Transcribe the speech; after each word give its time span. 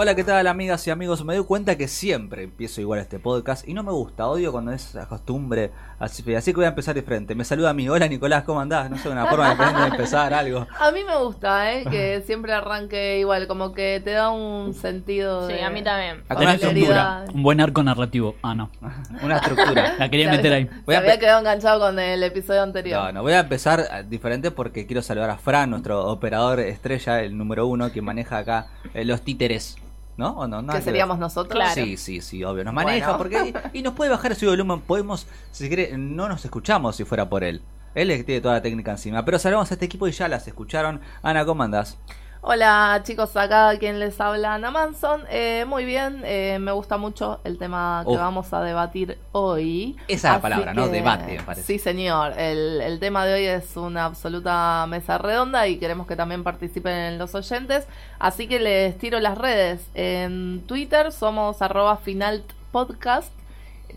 Hola, 0.00 0.14
¿qué 0.14 0.22
tal 0.22 0.46
amigas 0.46 0.86
y 0.86 0.92
amigos? 0.92 1.24
Me 1.24 1.34
doy 1.34 1.44
cuenta 1.44 1.76
que 1.76 1.88
siempre 1.88 2.44
empiezo 2.44 2.80
igual 2.80 3.00
este 3.00 3.18
podcast 3.18 3.66
y 3.66 3.74
no 3.74 3.82
me 3.82 3.90
gusta, 3.90 4.28
odio 4.28 4.52
cuando 4.52 4.70
es 4.70 4.90
esa 4.90 5.08
costumbre. 5.08 5.72
Así, 5.98 6.22
así 6.36 6.52
que 6.52 6.56
voy 6.58 6.66
a 6.66 6.68
empezar 6.68 6.94
de 6.94 7.02
frente. 7.02 7.34
Me 7.34 7.44
saluda 7.44 7.70
a 7.70 7.74
mí. 7.74 7.88
Hola 7.88 8.06
Nicolás, 8.06 8.44
¿cómo 8.44 8.60
andás? 8.60 8.88
No 8.88 8.96
sé, 8.96 9.08
una 9.08 9.26
forma 9.26 9.50
diferente 9.50 9.80
de 9.80 9.86
empezar 9.88 10.32
algo. 10.32 10.68
A 10.78 10.92
mí 10.92 11.02
me 11.02 11.16
gusta, 11.16 11.72
¿eh? 11.72 11.84
Que 11.90 12.22
siempre 12.24 12.52
arranque 12.52 13.18
igual, 13.18 13.48
como 13.48 13.72
que 13.72 14.00
te 14.04 14.12
da 14.12 14.30
un 14.30 14.72
sentido 14.72 15.48
Sí, 15.48 15.54
de... 15.54 15.64
a 15.64 15.70
mí 15.70 15.82
también. 15.82 16.22
Una 16.30 16.54
estructura, 16.54 17.24
un 17.34 17.42
buen 17.42 17.60
arco 17.60 17.82
narrativo. 17.82 18.36
Ah, 18.40 18.54
no. 18.54 18.70
Una 19.24 19.38
estructura. 19.38 19.96
La 19.98 20.08
quería 20.08 20.30
meter 20.30 20.52
ahí. 20.52 20.64
Voy 20.86 20.94
Se 20.94 20.94
a 20.94 20.98
había 20.98 21.18
quedado 21.18 21.40
enganchado 21.40 21.80
con 21.80 21.98
el 21.98 22.22
episodio 22.22 22.62
anterior. 22.62 23.02
No, 23.02 23.12
no, 23.14 23.22
voy 23.22 23.32
a 23.32 23.40
empezar 23.40 23.80
eh, 23.80 24.04
diferente 24.08 24.52
porque 24.52 24.86
quiero 24.86 25.02
saludar 25.02 25.30
a 25.30 25.38
Fran, 25.38 25.70
nuestro 25.70 26.06
operador 26.06 26.60
estrella, 26.60 27.20
el 27.20 27.36
número 27.36 27.66
uno, 27.66 27.90
que 27.90 28.00
maneja 28.00 28.38
acá 28.38 28.68
eh, 28.94 29.04
los 29.04 29.22
títeres. 29.22 29.76
¿No? 30.18 30.32
¿O 30.32 30.46
no? 30.48 30.60
Nada 30.60 30.80
que 30.80 30.84
seríamos 30.84 31.16
ver. 31.16 31.20
nosotros. 31.22 31.54
Claro. 31.54 31.74
Sí, 31.74 31.96
sí, 31.96 32.20
sí, 32.20 32.44
obvio. 32.44 32.64
Nos 32.64 32.74
maneja 32.74 33.16
Bueno. 33.16 33.18
porque. 33.18 33.54
Y 33.72 33.82
nos 33.82 33.94
puede 33.94 34.10
bajar 34.10 34.32
ese 34.32 34.46
volumen. 34.46 34.80
Podemos, 34.80 35.26
si 35.52 35.68
quiere, 35.68 35.96
no 35.96 36.28
nos 36.28 36.44
escuchamos 36.44 36.96
si 36.96 37.04
fuera 37.04 37.30
por 37.30 37.44
él. 37.44 37.62
Él 37.94 38.10
es 38.10 38.16
el 38.16 38.20
que 38.22 38.24
tiene 38.26 38.40
toda 38.40 38.54
la 38.54 38.62
técnica 38.62 38.90
encima. 38.90 39.24
Pero 39.24 39.38
saludamos 39.38 39.70
a 39.70 39.74
este 39.74 39.86
equipo 39.86 40.06
y 40.08 40.12
ya 40.12 40.28
las 40.28 40.46
escucharon. 40.46 41.00
Ana, 41.22 41.44
¿cómo 41.46 41.62
andás? 41.62 41.98
Hola 42.40 43.00
chicos, 43.02 43.36
acá 43.36 43.76
quien 43.80 43.98
les 43.98 44.20
habla 44.20 44.54
Ana 44.54 44.70
Manson. 44.70 45.22
Eh, 45.28 45.64
muy 45.66 45.84
bien, 45.84 46.22
eh, 46.24 46.58
me 46.60 46.70
gusta 46.70 46.96
mucho 46.96 47.40
el 47.42 47.58
tema 47.58 48.02
que 48.06 48.12
Uf. 48.12 48.18
vamos 48.18 48.52
a 48.52 48.62
debatir 48.62 49.18
hoy. 49.32 49.96
Esa 50.06 50.28
es 50.28 50.34
la 50.34 50.40
palabra, 50.40 50.72
¿no? 50.72 50.86
Debate, 50.86 51.38
me 51.38 51.42
parece. 51.42 51.66
Sí, 51.66 51.78
señor. 51.80 52.38
El, 52.38 52.80
el 52.80 53.00
tema 53.00 53.26
de 53.26 53.34
hoy 53.34 53.44
es 53.44 53.76
una 53.76 54.04
absoluta 54.04 54.86
mesa 54.88 55.18
redonda 55.18 55.66
y 55.66 55.78
queremos 55.78 56.06
que 56.06 56.14
también 56.14 56.44
participen 56.44 57.18
los 57.18 57.34
oyentes. 57.34 57.88
Así 58.20 58.46
que 58.46 58.60
les 58.60 58.96
tiro 58.98 59.18
las 59.18 59.36
redes. 59.36 59.84
En 59.94 60.62
Twitter 60.66 61.10
somos 61.10 61.60
arroba 61.60 61.96
finalpodcast, 61.96 63.32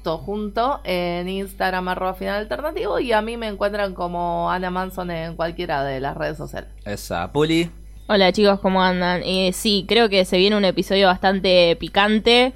todo 0.04 0.18
junto. 0.18 0.82
En 0.84 1.30
Instagram 1.30 1.88
arroba 1.90 2.16
final 2.16 2.38
alternativo 2.40 2.98
y 3.00 3.14
a 3.14 3.22
mí 3.22 3.38
me 3.38 3.48
encuentran 3.48 3.94
como 3.94 4.50
Ana 4.50 4.72
Manson 4.72 5.12
en 5.12 5.36
cualquiera 5.36 5.84
de 5.84 6.00
las 6.00 6.18
redes 6.18 6.38
sociales. 6.38 6.72
Esa, 6.86 7.32
Puli. 7.32 7.70
Hola 8.14 8.34
chicos, 8.34 8.60
¿cómo 8.60 8.84
andan? 8.84 9.22
Eh, 9.24 9.52
sí, 9.54 9.86
creo 9.88 10.10
que 10.10 10.26
se 10.26 10.38
viene 10.38 10.58
un 10.58 10.66
episodio 10.66 11.08
bastante 11.08 11.78
picante. 11.78 12.52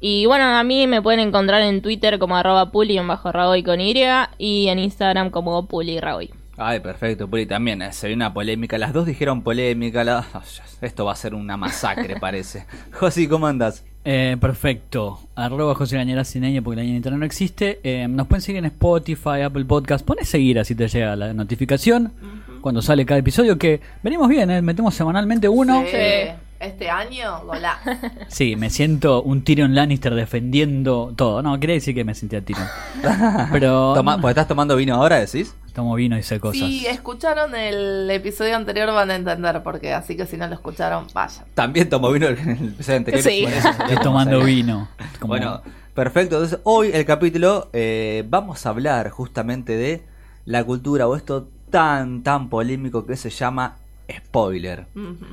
Y 0.00 0.26
bueno, 0.26 0.44
a 0.44 0.62
mí 0.62 0.86
me 0.86 1.02
pueden 1.02 1.18
encontrar 1.18 1.62
en 1.62 1.82
Twitter 1.82 2.20
como 2.20 2.36
arroba 2.36 2.70
puli 2.70 2.96
bajo 3.00 3.32
ragoy 3.32 3.64
con 3.64 3.80
Y 3.80 3.92
y 4.38 4.68
en 4.68 4.78
Instagram 4.78 5.30
como 5.30 5.66
puli 5.66 5.98
ragoy. 5.98 6.30
Ay, 6.56 6.78
perfecto, 6.78 7.26
Puli 7.26 7.44
también. 7.46 7.82
eh, 7.82 7.92
Se 7.92 8.06
vio 8.06 8.14
una 8.14 8.32
polémica. 8.32 8.78
Las 8.78 8.92
dos 8.92 9.04
dijeron 9.04 9.42
polémica. 9.42 10.04
la- 10.04 10.24
Esto 10.80 11.04
va 11.06 11.12
a 11.12 11.16
ser 11.16 11.34
una 11.34 11.56
masacre, 11.56 12.14
parece. 12.20 12.66
Josi, 12.92 13.26
¿cómo 13.26 13.48
andás? 13.48 13.84
Eh, 14.04 14.36
perfecto. 14.40 15.18
Arroba 15.34 15.74
José 15.74 15.96
Gañera 15.96 16.22
sin 16.22 16.44
ñ 16.44 16.62
porque 16.62 16.76
la 16.82 16.86
ñ 16.86 16.94
internet 16.94 17.18
no 17.18 17.26
existe. 17.26 17.80
Eh, 17.82 18.06
nos 18.08 18.28
pueden 18.28 18.42
seguir 18.42 18.60
en 18.60 18.66
Spotify, 18.66 19.40
Apple 19.44 19.64
Podcast. 19.64 20.06
Pones 20.06 20.28
seguir 20.28 20.60
así 20.60 20.76
te 20.76 20.86
llega 20.86 21.16
la 21.16 21.34
notificación 21.34 22.12
cuando 22.60 22.82
sale 22.82 23.04
cada 23.06 23.18
episodio. 23.20 23.58
Que 23.58 23.80
venimos 24.02 24.28
bien, 24.28 24.50
¿eh? 24.50 24.62
metemos 24.62 24.94
semanalmente 24.94 25.48
uno. 25.48 25.82
Sí. 25.82 25.88
Sí. 25.92 26.30
Este 26.60 26.90
año, 26.90 27.42
golá. 27.46 27.78
Sí, 28.28 28.54
me 28.54 28.68
siento 28.68 29.22
un 29.22 29.42
Tyrion 29.44 29.74
Lannister 29.74 30.14
defendiendo 30.14 31.14
todo. 31.16 31.40
No, 31.42 31.58
quería 31.58 31.74
decir 31.76 31.94
que 31.94 32.04
me 32.04 32.14
sentía 32.14 32.44
Tyrion. 32.44 32.66
Pero 33.50 33.94
Toma, 33.94 34.20
¿Pues 34.20 34.32
estás 34.32 34.46
tomando 34.46 34.76
vino 34.76 34.94
ahora, 34.94 35.18
decís? 35.20 35.54
tomo 35.72 35.94
vino 35.94 36.18
y 36.18 36.22
sé 36.22 36.40
cosas. 36.40 36.58
Si 36.68 36.84
escucharon 36.86 37.54
el 37.54 38.10
episodio 38.10 38.56
anterior 38.56 38.92
van 38.92 39.10
a 39.10 39.14
entender 39.14 39.62
por 39.62 39.80
qué, 39.80 39.94
así 39.94 40.16
que 40.16 40.26
si 40.26 40.36
no 40.36 40.46
lo 40.48 40.54
escucharon, 40.54 41.06
vayan. 41.14 41.44
También 41.54 41.88
tomo 41.88 42.10
vino 42.10 42.26
el 42.26 42.34
episodio 42.38 42.98
anterior. 42.98 43.22
Sí. 43.22 43.44
eso 43.44 43.68
Estoy 43.70 43.96
tomando 44.02 44.42
vino. 44.42 44.88
Como- 45.20 45.28
Bueno, 45.30 45.62
perfecto. 45.94 46.36
Entonces, 46.36 46.58
hoy 46.64 46.90
el 46.92 47.04
capítulo 47.06 47.70
eh, 47.72 48.24
vamos 48.28 48.66
a 48.66 48.70
hablar 48.70 49.10
justamente 49.10 49.76
de 49.76 50.02
la 50.44 50.64
cultura 50.64 51.06
o 51.06 51.14
esto 51.16 51.48
tan, 51.70 52.22
tan 52.22 52.48
polémico 52.48 53.06
que 53.06 53.16
se 53.16 53.30
llama 53.30 53.76
spoiler. 54.10 54.86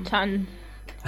Chan. 0.04 0.48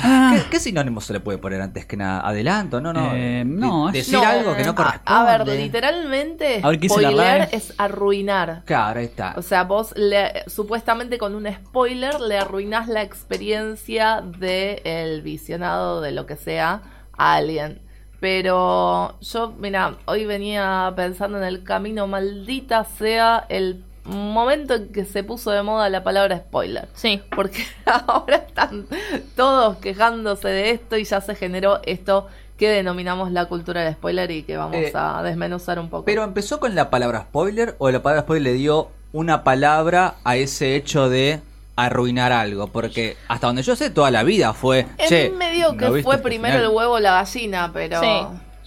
Ah, 0.01 0.34
¿Qué, 0.34 0.44
qué 0.51 0.59
sinónimo 0.59 1.01
se 1.01 1.12
le 1.12 1.19
puede 1.19 1.40
poner 1.40 1.62
antes 1.62 1.85
que 1.85 1.97
nada? 1.97 2.25
¿Adelanto? 2.25 2.79
No, 2.79 2.94
no. 2.94 3.12
Eh, 3.13 3.44
no, 3.45 3.91
decir 3.91 4.13
No, 4.13 4.23
algo 4.23 4.56
que 4.56 4.63
no 4.63 4.72
a- 4.72 4.75
corresponde. 4.75 5.01
A, 5.06 5.23
ver, 5.44 5.47
literalmente, 5.59 6.62
A 6.63 6.69
ver, 6.69 6.78
¿qué 6.79 6.84
dice 6.88 7.01
la 7.01 7.09
spoiler 7.12 7.50
es 7.51 7.73
arruinar. 7.78 8.62
Claro, 8.66 9.00
ahí 9.00 9.06
está. 9.07 9.34
O 9.35 9.41
sea, 9.41 9.63
vos 9.66 9.94
le, 9.97 10.44
supuestamente 10.47 11.17
con 11.17 11.35
un 11.35 11.51
spoiler 11.53 12.22
le 12.22 12.38
arruinás 12.38 12.88
la 12.88 13.01
experiencia 13.01 14.22
del 14.22 14.79
el 14.85 15.22
visionado 15.22 16.00
de 16.01 16.11
lo 16.13 16.25
que 16.25 16.38
sea 16.38 16.81
a 17.17 17.34
alguien. 17.35 17.81
Pero 18.22 19.19
yo, 19.22 19.53
mira, 19.59 19.96
hoy 20.06 20.25
venía 20.25 20.91
pensando 20.96 21.38
en 21.38 21.44
el 21.46 21.63
camino, 21.63 22.06
maldita 22.07 22.84
sea 22.84 23.46
el 23.50 23.84
momento 24.09 24.75
en 24.75 24.90
que 24.92 25.06
se 25.06 25.24
puso 25.24 25.52
de 25.52 25.64
moda 25.64 25.90
la 25.90 26.03
palabra 26.03 26.38
spoiler. 26.38 26.88
Sí. 26.94 27.22
Porque 27.36 27.64
ahora 28.08 28.38
están 28.38 28.86
todos 29.36 29.78
quejándose 29.78 30.47
de 30.50 30.72
esto 30.72 30.97
y 30.97 31.03
ya 31.03 31.22
se 31.22 31.36
generó 31.36 31.80
esto 31.84 32.28
que 32.58 32.70
denominamos 32.70 33.31
la 33.31 33.46
cultura 33.46 33.84
del 33.84 33.94
spoiler 33.94 34.30
y 34.31 34.44
que 34.44 34.58
vamos 34.58 34.75
Eh, 34.75 34.92
a 34.94 35.24
desmenuzar 35.24 35.80
un 35.80 35.90
poco. 35.90 36.06
Pero 36.06 36.24
empezó 36.24 36.59
con 36.59 36.75
la 36.75 36.90
palabra 36.90 37.22
spoiler 37.22 37.75
o 37.80 37.90
la 37.90 38.02
palabra 38.03 38.24
spoiler 38.24 38.53
le 38.53 38.58
dio 38.58 38.90
una 39.14 39.44
palabra 39.44 40.16
a 40.24 40.36
ese 40.36 40.76
hecho 40.76 41.09
de 41.09 41.40
arruinar 41.78 42.34
algo. 42.34 42.68
Porque 42.68 43.16
hasta 43.30 43.47
donde 43.47 43.64
yo 43.64 43.76
sé, 43.78 43.90
toda 43.90 44.12
la 44.12 44.24
vida 44.24 44.53
fue. 44.53 44.88
En 44.97 45.08
che, 45.08 45.30
medio 45.30 45.72
que 45.78 45.86
¿no 45.86 45.94
viste 45.94 46.03
fue 46.03 46.16
este 46.16 46.24
primero 46.28 46.56
final? 46.56 46.70
el 46.70 46.76
huevo 46.76 46.94
o 46.96 47.00
la 47.00 47.14
gallina, 47.14 47.72
pero... 47.74 48.02
Sí. 48.02 48.08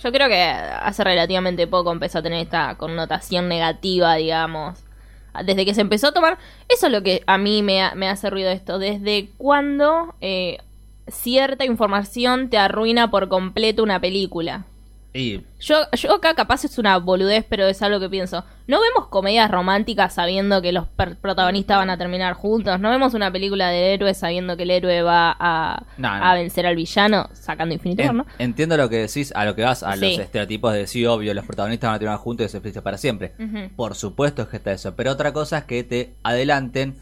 Yo 0.03 0.11
creo 0.11 0.27
que 0.29 0.43
hace 0.43 1.05
relativamente 1.05 1.67
poco 1.69 1.93
empezó 1.93 2.19
a 2.19 2.23
tener 2.23 2.41
esta 2.41 2.75
connotación 2.77 3.49
negativa, 3.49 4.15
digamos. 4.17 4.83
Desde 5.45 5.65
que 5.65 5.75
se 5.75 5.81
empezó 5.81 6.09
a 6.09 6.13
tomar. 6.13 6.39
Eso 6.69 6.87
es 6.87 6.93
lo 6.93 7.03
que 7.03 7.23
a 7.27 7.39
mí 7.39 7.63
me, 7.63 7.83
ha- 7.83 7.95
me 7.95 8.09
hace 8.09 8.29
ruido 8.31 8.51
esto. 8.51 8.79
Desde 8.79 9.31
cuando 9.39 10.15
eh, 10.21 10.59
cierta 11.09 11.65
información 11.65 12.51
te 12.51 12.59
arruina 12.59 13.11
por 13.11 13.29
completo 13.29 13.83
una 13.83 14.01
película. 14.01 14.65
Y 15.15 15.43
Yo, 15.61 15.77
yo 15.93 16.15
acá 16.15 16.35
capaz 16.35 16.65
es 16.65 16.79
una 16.79 16.97
boludez, 16.97 17.45
pero 17.47 17.67
es 17.67 17.83
algo 17.83 18.01
que 18.01 18.09
pienso. 18.09 18.45
No 18.67 18.81
vemos 18.81 19.09
comedias 19.09 19.51
románticas 19.51 20.15
sabiendo 20.15 20.63
que 20.63 20.73
los 20.73 20.87
protagonistas 21.21 21.77
van 21.77 21.91
a 21.91 21.99
terminar 21.99 22.33
juntos. 22.33 22.81
No 22.81 22.89
vemos 22.89 23.13
una 23.13 23.31
película 23.31 23.69
de 23.69 23.93
héroes 23.93 24.17
sabiendo 24.17 24.57
que 24.57 24.63
el 24.63 24.71
héroe 24.71 25.03
va 25.03 25.37
a, 25.39 25.83
No, 25.99 26.17
no. 26.19 26.25
a 26.25 26.33
vencer 26.35 26.67
al 26.67 26.77
villano 26.77 27.29
sacando 27.35 27.75
en- 27.75 28.17
¿no? 28.17 28.27
entiendo 28.39 28.77
lo 28.79 28.89
que 28.89 28.97
decís, 29.07 29.33
a 29.37 29.45
lo 29.45 29.55
que 29.55 29.63
vas, 29.65 29.83
a 29.83 29.91
los 29.97 30.15
Sí. 30.15 30.15
estereotipos 30.21 30.73
de 30.73 30.79
decir, 30.79 31.07
obvio, 31.09 31.35
los 31.35 31.45
protagonistas 31.45 31.89
van 31.89 31.97
a 31.97 31.99
terminar 31.99 32.19
juntos 32.19 32.47
y 32.47 32.49
se 32.49 32.61
felices 32.63 32.83
para 32.83 32.97
siempre. 32.97 33.35
Por 33.77 33.95
supuesto 33.95 34.49
que 34.49 34.57
está 34.57 34.73
eso. 34.73 34.97
Pero 34.97 35.11
otra 35.13 35.35
cosa 35.35 35.59
es 35.59 35.65
que 35.65 35.85
te 35.85 36.15
adelanten 36.23 36.97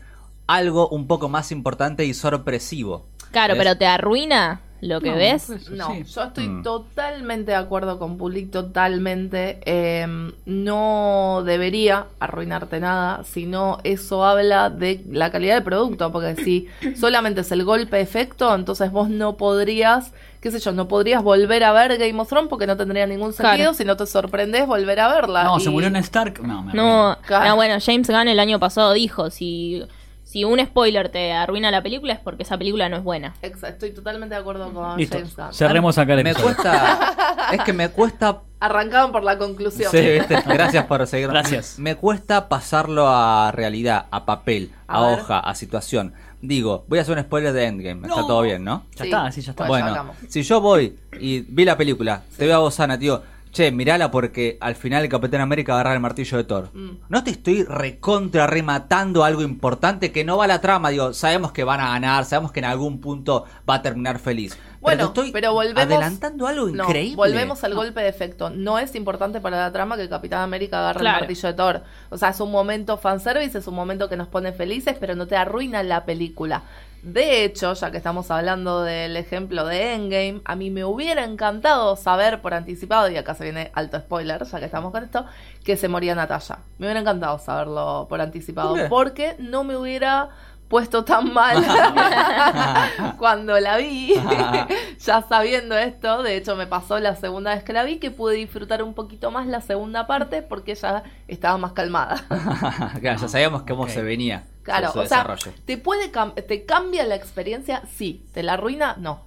algo 0.48 0.88
un 0.88 1.06
poco 1.06 1.28
más 1.28 1.53
importante 1.53 2.04
y 2.04 2.12
sorpresivo. 2.15 3.06
Claro, 3.31 3.54
¿Ves? 3.54 3.62
pero 3.62 3.78
te 3.78 3.87
arruina 3.87 4.62
lo 4.80 5.00
que 5.00 5.10
No, 5.10 5.16
ves. 5.16 5.70
No, 5.70 5.92
sí. 5.92 6.04
yo 6.04 6.22
estoy 6.24 6.48
Mm. 6.48 6.62
totalmente 6.62 7.50
de 7.52 7.56
acuerdo 7.56 7.98
con 7.98 8.16
Puli, 8.16 8.46
totalmente. 8.46 9.60
Eh, 9.66 10.06
no 10.46 11.42
debería 11.44 12.06
arruinarte 12.18 12.80
nada, 12.80 13.24
sino 13.24 13.78
eso 13.84 14.24
habla 14.24 14.70
de 14.70 15.02
la 15.10 15.30
calidad 15.30 15.54
del 15.54 15.64
producto, 15.64 16.10
porque 16.12 16.36
si 16.42 16.68
solamente 16.96 17.42
es 17.42 17.52
el 17.52 17.64
golpe 17.64 18.00
efecto, 18.00 18.54
entonces 18.54 18.91
vos 18.91 19.08
no 19.10 19.36
podrías, 19.36 20.12
qué 20.41 20.50
sé 20.50 20.58
yo, 20.60 20.72
no 20.72 20.88
podrías 20.88 21.22
volver 21.22 21.64
a 21.64 21.72
ver 21.72 21.97
Game 21.98 22.20
of 22.20 22.28
Thrones 22.28 22.48
porque 22.48 22.66
no 22.66 22.76
tendría 22.76 23.06
ningún 23.06 23.32
sentido, 23.32 23.56
Claro. 23.56 23.74
si 23.74 23.84
no 23.84 23.97
te 23.97 24.06
sorprendes 24.06 24.66
volver 24.66 25.00
a 25.00 25.09
verla. 25.09 25.44
No, 25.44 25.59
Y- 25.59 25.60
se 25.60 25.71
murió 25.71 25.88
en 25.88 25.97
Stark. 25.97 26.41
No, 26.42 26.62
me 26.62 26.72
No, 26.72 27.16
no, 27.28 27.56
bueno, 27.56 27.74
James 27.84 28.09
Gunn 28.09 28.28
el 28.28 28.41
año 28.41 28.59
pasado 28.59 28.92
dijo, 28.92 29.30
si, 29.30 29.83
si 30.30 30.44
un 30.44 30.65
spoiler 30.65 31.09
te 31.09 31.32
arruina 31.32 31.72
la 31.72 31.82
película 31.82 32.12
es 32.12 32.21
porque 32.21 32.44
esa 32.44 32.56
película 32.56 32.88
no 32.88 32.97
es 32.98 33.03
buena. 33.03 33.34
Exacto, 33.42 33.66
estoy 33.66 33.91
totalmente 33.91 34.36
de 34.36 34.41
acuerdo 34.41 34.72
con 34.72 34.97
Listo. 34.97 35.16
James 35.16 35.34
Gunn. 35.34 35.53
Cerremos 35.53 35.98
acá 35.98 36.15
el 36.15 36.22
Me 36.22 36.30
episodio. 36.30 36.54
cuesta. 36.54 37.48
es 37.53 37.60
que 37.62 37.72
me 37.72 37.88
cuesta. 37.88 38.42
Arrancaban 38.60 39.10
por 39.10 39.24
la 39.24 39.38
conclusión. 39.38 39.91
Sí, 39.91 39.98
¿viste? 39.98 40.41
Gracias 40.47 40.86
por 40.86 41.04
seguir. 41.09 41.27
Gracias. 41.27 41.80
Me 41.80 41.97
cuesta 41.97 42.48
pasarlo 42.48 43.09
a 43.09 43.50
realidad, 43.50 44.06
a 44.12 44.24
papel, 44.24 44.71
a, 44.86 45.03
hoja, 45.03 45.41
a 45.41 45.53
situación. 45.56 46.15
Digo, 46.41 46.84
voy 46.86 47.00
a 47.00 47.03
hacer 47.03 47.16
un 47.16 47.24
spoiler 47.24 47.53
de 47.53 47.65
Endgame. 47.65 48.06
Está 48.06 48.21
todo 48.21 48.42
bien, 48.42 48.62
¿no? 48.62 48.84
Ya 48.94 49.06
está, 49.06 49.33
sí, 49.33 49.41
ya 49.41 49.50
está. 49.50 49.66
Bueno, 49.66 50.12
si 50.28 50.44
yo 50.44 50.60
voy 50.60 50.97
y 51.18 51.41
vi 51.41 51.65
la 51.65 51.76
película, 51.76 52.22
te 52.36 52.47
veo 52.47 52.54
a 52.54 52.59
vos, 52.60 52.78
Ana, 52.78 52.97
tío, 52.97 53.21
che, 53.52 53.70
mirala 53.72 54.10
porque 54.10 54.56
al 54.60 54.74
final 54.74 55.02
el 55.02 55.08
Capitán 55.08 55.41
América 55.41 55.72
va 55.72 55.78
a 55.78 55.80
agarrar 55.80 55.97
el 55.97 56.00
martillo 56.02 56.36
de 56.36 56.44
Thor. 56.44 56.70
Mm. 56.72 56.91
No 57.08 57.24
te 57.24 57.30
estoy 57.30 57.64
recontra 57.64 58.47
rematando 58.47 59.24
algo 59.24 59.42
importante 59.42 60.12
que 60.12 60.24
no 60.24 60.36
va 60.36 60.44
a 60.44 60.48
la 60.48 60.60
trama, 60.60 60.91
digo, 60.91 61.12
sabemos 61.12 61.52
que 61.52 61.64
van 61.64 61.80
a 61.80 61.88
ganar, 61.91 62.24
sabemos 62.24 62.52
que 62.52 62.60
en 62.60 62.66
algún 62.66 63.00
punto 63.00 63.44
va 63.68 63.74
a 63.76 63.82
terminar 63.82 64.18
feliz. 64.18 64.56
Bueno, 64.80 65.06
estoy 65.06 65.30
pero 65.30 65.52
volvemos. 65.52 65.82
adelantando 65.82 66.47
algo 66.47 66.66
No, 66.68 66.84
increíble. 66.84 67.16
volvemos 67.16 67.62
al 67.64 67.74
golpe 67.74 68.00
de 68.00 68.08
efecto. 68.08 68.48
No 68.48 68.78
es 68.78 68.94
importante 68.94 69.41
para 69.41 69.58
la 69.58 69.72
trama 69.72 69.97
que 69.98 70.08
Capitán 70.08 70.41
América 70.41 70.78
agarre 70.78 71.00
Claro. 71.00 71.16
el 71.18 71.22
martillo 71.24 71.48
de 71.48 71.54
Thor. 71.54 71.82
O 72.08 72.16
sea, 72.16 72.30
es 72.30 72.41
un 72.41 72.50
momento 72.50 72.97
fanservice, 72.97 73.58
es 73.58 73.66
un 73.66 73.74
momento 73.74 74.08
que 74.08 74.16
nos 74.16 74.28
pone 74.28 74.52
felices, 74.52 74.97
pero 74.98 75.14
no 75.16 75.26
te 75.26 75.36
arruina 75.36 75.82
la 75.82 76.06
película. 76.06 76.62
De 77.02 77.44
hecho, 77.44 77.72
ya 77.72 77.91
que 77.91 77.97
estamos 77.97 78.30
hablando 78.30 78.82
del 78.82 79.16
ejemplo 79.16 79.64
de 79.64 79.94
Endgame, 79.94 80.42
a 80.44 80.54
mí 80.54 80.70
me 80.70 80.84
hubiera 80.84 81.24
encantado 81.24 81.97
saber 81.97 82.42
por 82.42 82.52
anticipado, 82.52 83.08
y 83.10 83.16
acá 83.16 83.34
se 83.34 83.44
viene 83.44 83.70
alto 83.74 83.98
spoiler, 83.98 84.44
ya 84.44 84.58
que 84.58 84.66
estamos 84.66 84.92
con 84.92 85.04
esto, 85.04 85.24
que 85.64 85.78
se 85.78 85.88
moría 85.88 86.14
Natalia. 86.14 86.58
Me 86.78 86.86
hubiera 86.86 87.00
encantado 87.00 87.38
saberlo 87.38 88.06
por 88.08 88.20
anticipado, 88.20 88.76
porque 88.91 89.34
no 89.38 89.64
me 89.64 89.76
hubiera 89.76 90.28
puesto 90.71 91.05
tan 91.05 91.34
mal 91.34 91.63
cuando 93.19 93.59
la 93.59 93.77
vi, 93.77 94.15
ya 95.01 95.21
sabiendo 95.28 95.77
esto, 95.77 96.22
de 96.22 96.37
hecho 96.37 96.55
me 96.55 96.69
pasó 96.69 97.01
la 97.01 97.17
segunda 97.17 97.53
vez 97.53 97.65
que 97.65 97.72
la 97.72 97.83
vi, 97.83 97.99
que 97.99 98.13
pude 98.13 98.37
disfrutar 98.37 98.84
un 98.84 98.95
poquito 98.95 99.33
más 99.33 99.49
la 99.49 99.61
segunda 99.61 100.07
parte 100.07 100.43
porque 100.43 100.77
ya 100.77 101.03
estaba 101.27 101.59
más 101.59 101.72
calmada. 101.72 102.22
claro, 103.01 103.21
ya 103.21 103.28
sabíamos 103.28 103.63
cómo 103.63 103.89
se 103.89 104.01
venía. 104.03 104.45
Claro, 104.63 104.93
su 104.93 105.01
o 105.01 105.07
sea. 105.07 105.27
¿te 105.65 105.77
puede 105.77 106.13
cam- 106.13 106.34
te 106.34 106.65
cambia 106.65 107.05
la 107.05 107.17
experiencia? 107.17 107.83
Sí, 107.93 108.25
¿te 108.33 108.45
la 108.45 108.53
arruina? 108.53 108.95
No. 108.97 109.22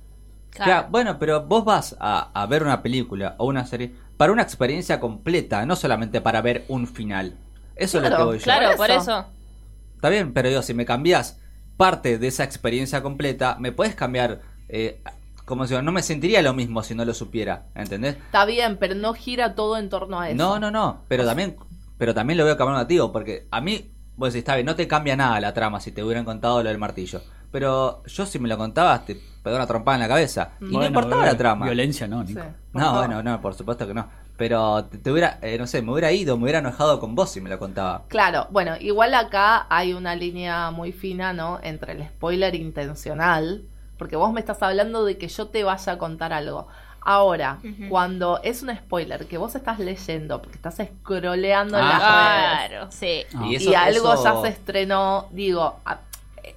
Claro, 0.50 0.88
bueno, 0.92 1.20
pero 1.20 1.42
vos 1.42 1.66
vas 1.66 1.98
a, 2.00 2.30
a 2.34 2.46
ver 2.46 2.64
una 2.64 2.82
película 2.82 3.36
o 3.38 3.48
una 3.48 3.66
serie 3.66 3.92
para 4.16 4.32
una 4.32 4.44
experiencia 4.44 5.00
completa, 5.02 5.66
no 5.66 5.76
solamente 5.76 6.22
para 6.22 6.42
ver 6.42 6.64
un 6.70 6.88
final. 6.88 7.34
Eso 7.76 7.98
es 7.98 8.10
lo 8.10 8.16
que 8.16 8.24
voy 8.24 8.38
yo. 8.38 8.44
Claro, 8.46 8.68
Por 8.70 8.78
por 8.78 8.92
eso. 8.92 9.26
Está 10.04 10.10
bien, 10.10 10.34
pero 10.34 10.50
yo, 10.50 10.62
si 10.62 10.74
me 10.74 10.86
cambias 10.86 11.40
parte 11.78 12.18
de 12.18 12.28
esa 12.28 12.44
experiencia 12.44 13.02
completa, 13.02 13.56
me 13.58 13.72
puedes 13.72 13.96
cambiar. 13.96 14.42
Eh, 14.68 15.02
como 15.46 15.66
si 15.66 15.82
no 15.82 15.94
me 15.94 16.02
sentiría 16.02 16.42
lo 16.42 16.54
mismo 16.54 16.84
si 16.84 16.94
no 16.94 17.06
lo 17.06 17.14
supiera, 17.14 17.68
¿entendés? 17.74 18.18
Está 18.18 18.44
bien, 18.44 18.76
pero 18.76 18.96
no 18.96 19.14
gira 19.14 19.56
todo 19.56 19.78
en 19.78 19.88
torno 19.88 20.20
a 20.20 20.28
eso. 20.28 20.36
No, 20.36 20.60
no, 20.60 20.72
no, 20.72 21.04
pero 21.08 21.24
también, 21.24 21.56
pero 21.98 22.14
también 22.14 22.38
lo 22.38 22.44
veo 22.44 22.58
como 22.58 22.72
negativo, 22.72 23.14
porque 23.14 23.48
a 23.50 23.62
mí, 23.62 23.94
vos 24.18 24.34
decís, 24.34 24.40
está 24.40 24.56
bien, 24.56 24.66
no 24.66 24.76
te 24.76 24.90
cambia 24.90 25.16
nada 25.16 25.40
la 25.40 25.54
trama 25.54 25.80
si 25.80 25.94
te 25.94 26.04
hubieran 26.04 26.26
contado 26.26 26.62
lo 26.62 26.68
del 26.68 26.78
martillo. 26.78 27.22
Pero 27.54 28.02
yo 28.08 28.26
si 28.26 28.40
me 28.40 28.50
lo 28.50 28.58
contabas, 28.58 29.06
te 29.06 29.16
pegó 29.44 29.56
una 29.58 29.68
trompada 29.68 29.96
en 29.98 30.02
la 30.02 30.08
cabeza. 30.08 30.54
Y 30.60 30.76
no 30.76 30.84
importaba 30.84 31.24
eh, 31.24 31.28
la 31.28 31.38
trama. 31.38 31.66
Violencia, 31.68 32.08
no, 32.08 32.24
Nico. 32.24 32.42
No, 32.74 32.80
favor. 32.80 32.98
bueno, 33.06 33.22
no, 33.22 33.40
por 33.42 33.54
supuesto 33.54 33.86
que 33.86 33.94
no. 33.94 34.10
Pero 34.36 34.86
te, 34.86 34.98
te 34.98 35.12
hubiera, 35.12 35.38
eh, 35.44 35.60
no 35.60 35.68
sé, 35.68 35.84
me 35.84 35.92
hubiera 35.92 36.12
ido, 36.12 36.36
me 36.36 36.46
hubiera 36.46 36.58
enojado 36.60 37.00
con 37.00 37.14
vos 37.14 37.30
si 37.30 37.42
me 37.42 37.52
lo 37.52 37.60
contaba. 37.60 38.06
Claro, 38.08 38.48
bueno, 38.50 38.76
igual 38.80 39.14
acá 39.14 39.68
hay 39.70 39.94
una 39.94 40.16
línea 40.16 40.72
muy 40.72 40.92
fina, 40.92 41.32
¿no? 41.32 41.60
Entre 41.62 41.92
el 41.92 42.04
spoiler 42.08 42.56
intencional, 42.56 43.62
porque 44.00 44.16
vos 44.16 44.34
me 44.34 44.40
estás 44.40 44.64
hablando 44.64 45.06
de 45.06 45.20
que 45.20 45.28
yo 45.28 45.46
te 45.46 45.64
vaya 45.64 45.94
a 45.94 45.98
contar 46.00 46.34
algo. 46.34 46.68
Ahora, 47.02 47.60
cuando 47.90 48.40
es 48.44 48.64
un 48.64 48.76
spoiler 48.76 49.28
que 49.28 49.38
vos 49.38 49.54
estás 49.54 49.78
leyendo, 49.78 50.42
porque 50.42 50.56
estás 50.56 50.78
scrolleando 50.78 51.78
en 51.78 51.86
las 51.86 52.00
redes, 52.00 52.70
Claro, 52.70 52.88
sí. 52.92 53.24
Ah. 53.36 53.46
Y 53.48 53.76
algo 53.76 54.14
eso- 54.14 54.24
ya 54.24 54.42
se 54.42 54.48
estrenó, 54.48 55.28
digo, 55.32 55.80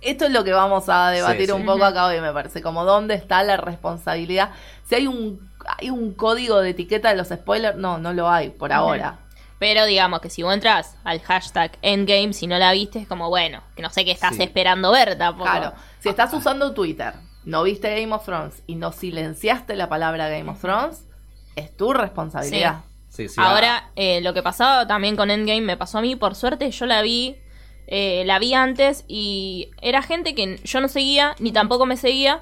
esto 0.01 0.25
es 0.27 0.31
lo 0.33 0.45
que 0.45 0.53
vamos 0.53 0.89
a 0.89 1.11
debatir 1.11 1.47
Sí, 1.47 1.53
un 1.53 1.65
poco 1.67 1.85
acá 1.85 2.07
hoy, 2.07 2.21
me 2.21 2.33
parece, 2.33 2.63
como 2.63 2.85
dónde 2.85 3.15
está 3.15 3.43
la 3.43 3.57
responsabilidad. 3.57 4.51
Si 4.85 4.95
hay 4.95 5.07
un, 5.07 5.51
hay 5.79 5.91
un 5.91 6.13
código 6.15 6.61
de 6.61 6.71
etiqueta 6.71 7.11
de 7.11 7.17
los 7.17 7.29
spoilers, 7.29 7.77
no, 7.77 7.99
no 7.99 8.13
lo 8.13 8.29
hay 8.29 8.51
por 8.51 8.73
ahora. 8.73 9.19
Pero 9.59 9.87
digamos 9.87 10.21
que 10.21 10.29
si 10.29 10.43
vos 10.43 10.53
entras 10.53 10.97
al 11.05 11.21
hashtag 11.21 11.79
Endgame, 11.81 12.33
si 12.35 12.47
no 12.47 12.59
la 12.59 12.73
viste, 12.73 12.99
es 12.99 13.09
como, 13.09 13.29
bueno, 13.31 13.63
que 13.75 13.83
no 13.83 13.89
sé 13.91 14.05
qué 14.05 14.11
estás 14.11 14.37
Sí. 14.37 14.43
esperando 14.43 14.91
ver 14.93 15.17
tampoco. 15.17 15.51
Claro, 15.51 15.73
si 15.99 16.11
estás 16.11 16.33
usando 16.35 16.73
Twitter, 16.73 17.15
no 17.45 17.63
viste 17.63 17.89
Game 18.01 18.13
of 18.15 18.25
Thrones 18.25 18.63
y 18.67 18.75
no 18.75 18.93
silenciaste 18.93 19.75
la 19.77 19.89
palabra 19.89 20.29
Game 20.29 20.51
of 20.51 20.61
Thrones, 20.61 21.05
es 21.55 21.75
tu 21.75 21.95
responsabilidad. 21.95 22.81
Sí, 23.09 23.31
sí. 23.31 23.41
Ahora, 23.43 23.89
eh, 23.97 24.21
lo 24.21 24.35
que 24.35 24.43
pasaba 24.43 24.87
también 24.87 25.17
con 25.17 25.31
Endgame 25.31 25.63
me 25.63 25.77
pasó 25.79 25.99
a 25.99 26.03
mí, 26.03 26.17
por 26.17 26.35
suerte 26.35 26.71
yo 26.71 26.85
la 26.85 27.01
vi, 27.01 27.39
eh, 27.87 28.23
la 28.27 28.39
vi 28.39 28.55
antes 28.55 29.05
y 29.09 29.71
era 29.81 30.03
gente 30.03 30.35
que 30.35 30.61
yo 30.65 30.81
no 30.81 30.89
seguía, 30.89 31.35
ni 31.39 31.53
tampoco 31.53 31.87
me 31.87 31.97
seguía, 31.97 32.41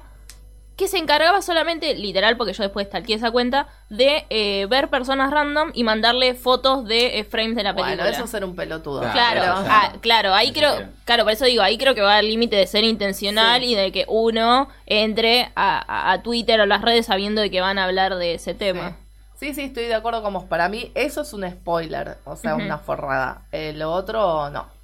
que 0.75 0.89
se 0.89 0.97
encargaba 0.97 1.41
solamente, 1.41 1.95
literal, 1.95 2.35
porque 2.35 2.51
yo 2.51 2.61
después 2.63 2.89
talqué 2.89 3.13
esa 3.13 3.31
cuenta, 3.31 3.67
de 3.89 4.25
eh, 4.29 4.65
ver 4.69 4.89
personas 4.89 5.31
random 5.31 5.71
y 5.73 5.85
mandarle 5.85 6.33
fotos 6.33 6.85
de 6.85 7.17
eh, 7.19 7.23
frames 7.23 7.55
de 7.55 7.63
la 7.63 7.73
película. 7.73 7.95
Bueno, 8.03 8.09
eso 8.13 8.25
es 8.25 8.29
ser 8.29 8.43
un 8.43 8.57
pelotudo. 8.57 8.99
Claro, 8.99 9.13
Claro, 9.41 9.53
ah, 9.69 9.93
claro, 10.01 10.33
ahí 10.33 10.47
Eso 10.47 10.55
creo, 10.55 10.89
claro, 11.05 11.23
por 11.23 11.31
eso 11.31 11.45
digo, 11.45 11.61
ahí 11.63 11.77
creo 11.77 11.95
que 11.95 12.01
va 12.01 12.17
al 12.17 12.27
límite 12.27 12.57
de 12.57 12.67
ser 12.67 12.83
intencional 12.83 13.61
Sí. 13.61 13.67
y 13.71 13.75
de 13.75 13.93
que 13.93 14.03
uno 14.09 14.67
entre 14.85 15.49
a, 15.55 15.77
a- 15.77 16.11
a 16.11 16.21
Twitter 16.23 16.59
o 16.59 16.65
las 16.65 16.81
redes 16.81 17.05
sabiendo 17.05 17.39
de 17.41 17.49
que 17.49 17.61
van 17.61 17.77
a 17.79 17.85
hablar 17.85 18.15
de 18.15 18.33
ese 18.33 18.53
tema. 18.53 18.97
Sí, 19.39 19.53
sí, 19.53 19.61
estoy 19.61 19.85
de 19.85 19.93
acuerdo 19.95 20.21
con 20.23 20.33
vos. 20.33 20.43
Para 20.43 20.67
mí 20.67 20.91
eso 20.93 21.21
es 21.21 21.31
un 21.31 21.49
spoiler, 21.49 22.17
o 22.25 22.35
sea, 22.35 22.55
una 22.55 22.79
forrada. 22.79 23.43
Eh, 23.53 23.71
lo 23.73 23.93
otro, 23.93 24.49
no. 24.49 24.74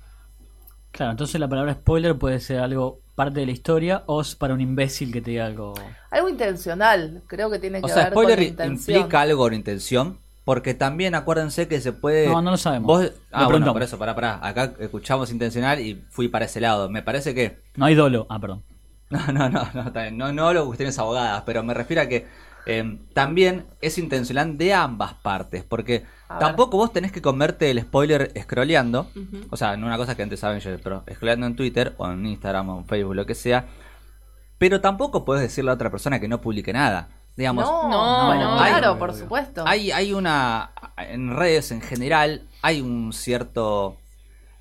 Claro, 0.92 1.12
entonces 1.12 1.40
la 1.40 1.48
palabra 1.48 1.74
spoiler 1.74 2.18
puede 2.18 2.40
ser 2.40 2.60
algo 2.60 3.00
parte 3.16 3.40
de 3.42 3.46
la 3.46 3.52
historia 3.52 4.04
o 4.08 4.22
es 4.22 4.36
para 4.36 4.54
un 4.54 4.62
imbécil 4.62 5.12
que 5.12 5.22
te 5.22 5.32
diga 5.32 5.46
algo. 5.46 5.74
Algo 6.10 6.30
intencional, 6.30 7.22
creo 7.28 7.50
que 7.50 7.60
tiene 7.60 7.80
que 7.80 7.86
O 7.86 7.90
sea, 7.90 8.10
spoiler 8.10 8.36
con 8.38 8.44
la 8.44 8.50
intención. 8.50 8.98
implica 8.98 9.22
algo 9.22 9.44
con 9.44 9.54
intención. 9.54 10.18
Porque 10.44 10.74
también 10.74 11.14
acuérdense 11.14 11.68
que 11.68 11.80
se 11.82 11.94
puede. 11.94 12.28
No, 12.28 12.42
no 12.42 12.50
lo 12.52 12.58
sabemos. 12.58 12.88
Vos... 12.88 13.04
Lo 13.04 13.10
Ah, 13.32 13.46
bueno, 13.46 13.48
preguntamos. 13.50 13.74
por 13.74 13.84
eso, 13.84 14.00
pará, 14.00 14.16
pará. 14.16 14.40
Acá 14.42 14.74
escuchamos 14.80 15.32
intencional 15.32 15.80
y 15.80 16.04
fui 16.10 16.30
para 16.30 16.46
ese 16.46 16.60
lado. 16.60 16.90
Me 16.90 17.04
parece 17.04 17.36
que. 17.36 17.60
No 17.76 17.86
hay 17.86 17.94
dolo. 17.94 18.26
Ah, 18.30 18.40
perdón. 18.40 18.64
No, 19.12 19.20
no, 19.32 19.50
no, 19.50 19.68
no, 19.74 19.82
está 19.88 20.02
bien. 20.04 20.18
no, 20.18 20.32
no 20.34 20.48
hablo 20.48 20.62
de 20.62 20.66
cuestiones 20.68 20.98
abogadas, 20.98 21.44
pero 21.46 21.62
me 21.64 21.74
refiero 21.76 22.02
a 22.02 22.08
que 22.08 22.26
eh, 22.66 23.00
también 23.14 23.66
es 23.82 23.98
intencional 23.98 24.58
de 24.58 24.74
ambas 24.74 25.14
partes, 25.16 25.64
porque 25.64 26.06
A 26.28 26.34
ver. 26.36 26.40
tampoco 26.40 26.78
vos 26.78 26.94
tenés 26.94 27.12
que 27.12 27.22
comerte 27.22 27.72
el 27.72 27.82
spoiler 27.82 28.32
scrolleando, 28.40 29.08
o 29.50 29.58
sea, 29.58 29.78
no 29.78 29.88
una 29.88 29.98
cosa 29.98 30.16
que 30.16 30.24
antes 30.24 30.40
saben 30.40 30.60
yo, 30.60 30.72
pero 30.84 31.04
scrolleando 31.12 31.48
en 31.48 31.56
Twitter 31.56 31.94
o 31.98 32.08
en 32.10 32.26
Instagram 32.26 32.70
o 32.70 32.78
en 32.80 32.86
Facebook, 32.86 33.16
lo 33.16 33.26
que 33.26 33.36
sea, 33.36 33.66
pero 34.58 34.80
tampoco 34.82 35.26
puedes 35.26 35.42
decirle 35.42 35.72
a 35.72 35.74
otra 35.74 35.90
persona 35.90 36.20
que 36.20 36.28
no 36.28 36.40
publique 36.42 36.72
nada. 36.74 37.10
Digamos, 37.38 37.64
no, 37.66 37.90
No, 37.90 38.28
bueno, 38.28 38.52
no. 38.52 38.58
claro, 38.58 39.00
por 39.00 39.14
supuesto. 39.14 39.64
hay, 39.66 39.90
hay 39.92 40.12
una. 40.14 40.72
En 40.98 41.34
redes 41.36 41.72
en 41.72 41.82
general, 41.82 42.46
hay 42.62 42.82
un 42.82 43.14
cierto. 43.14 43.98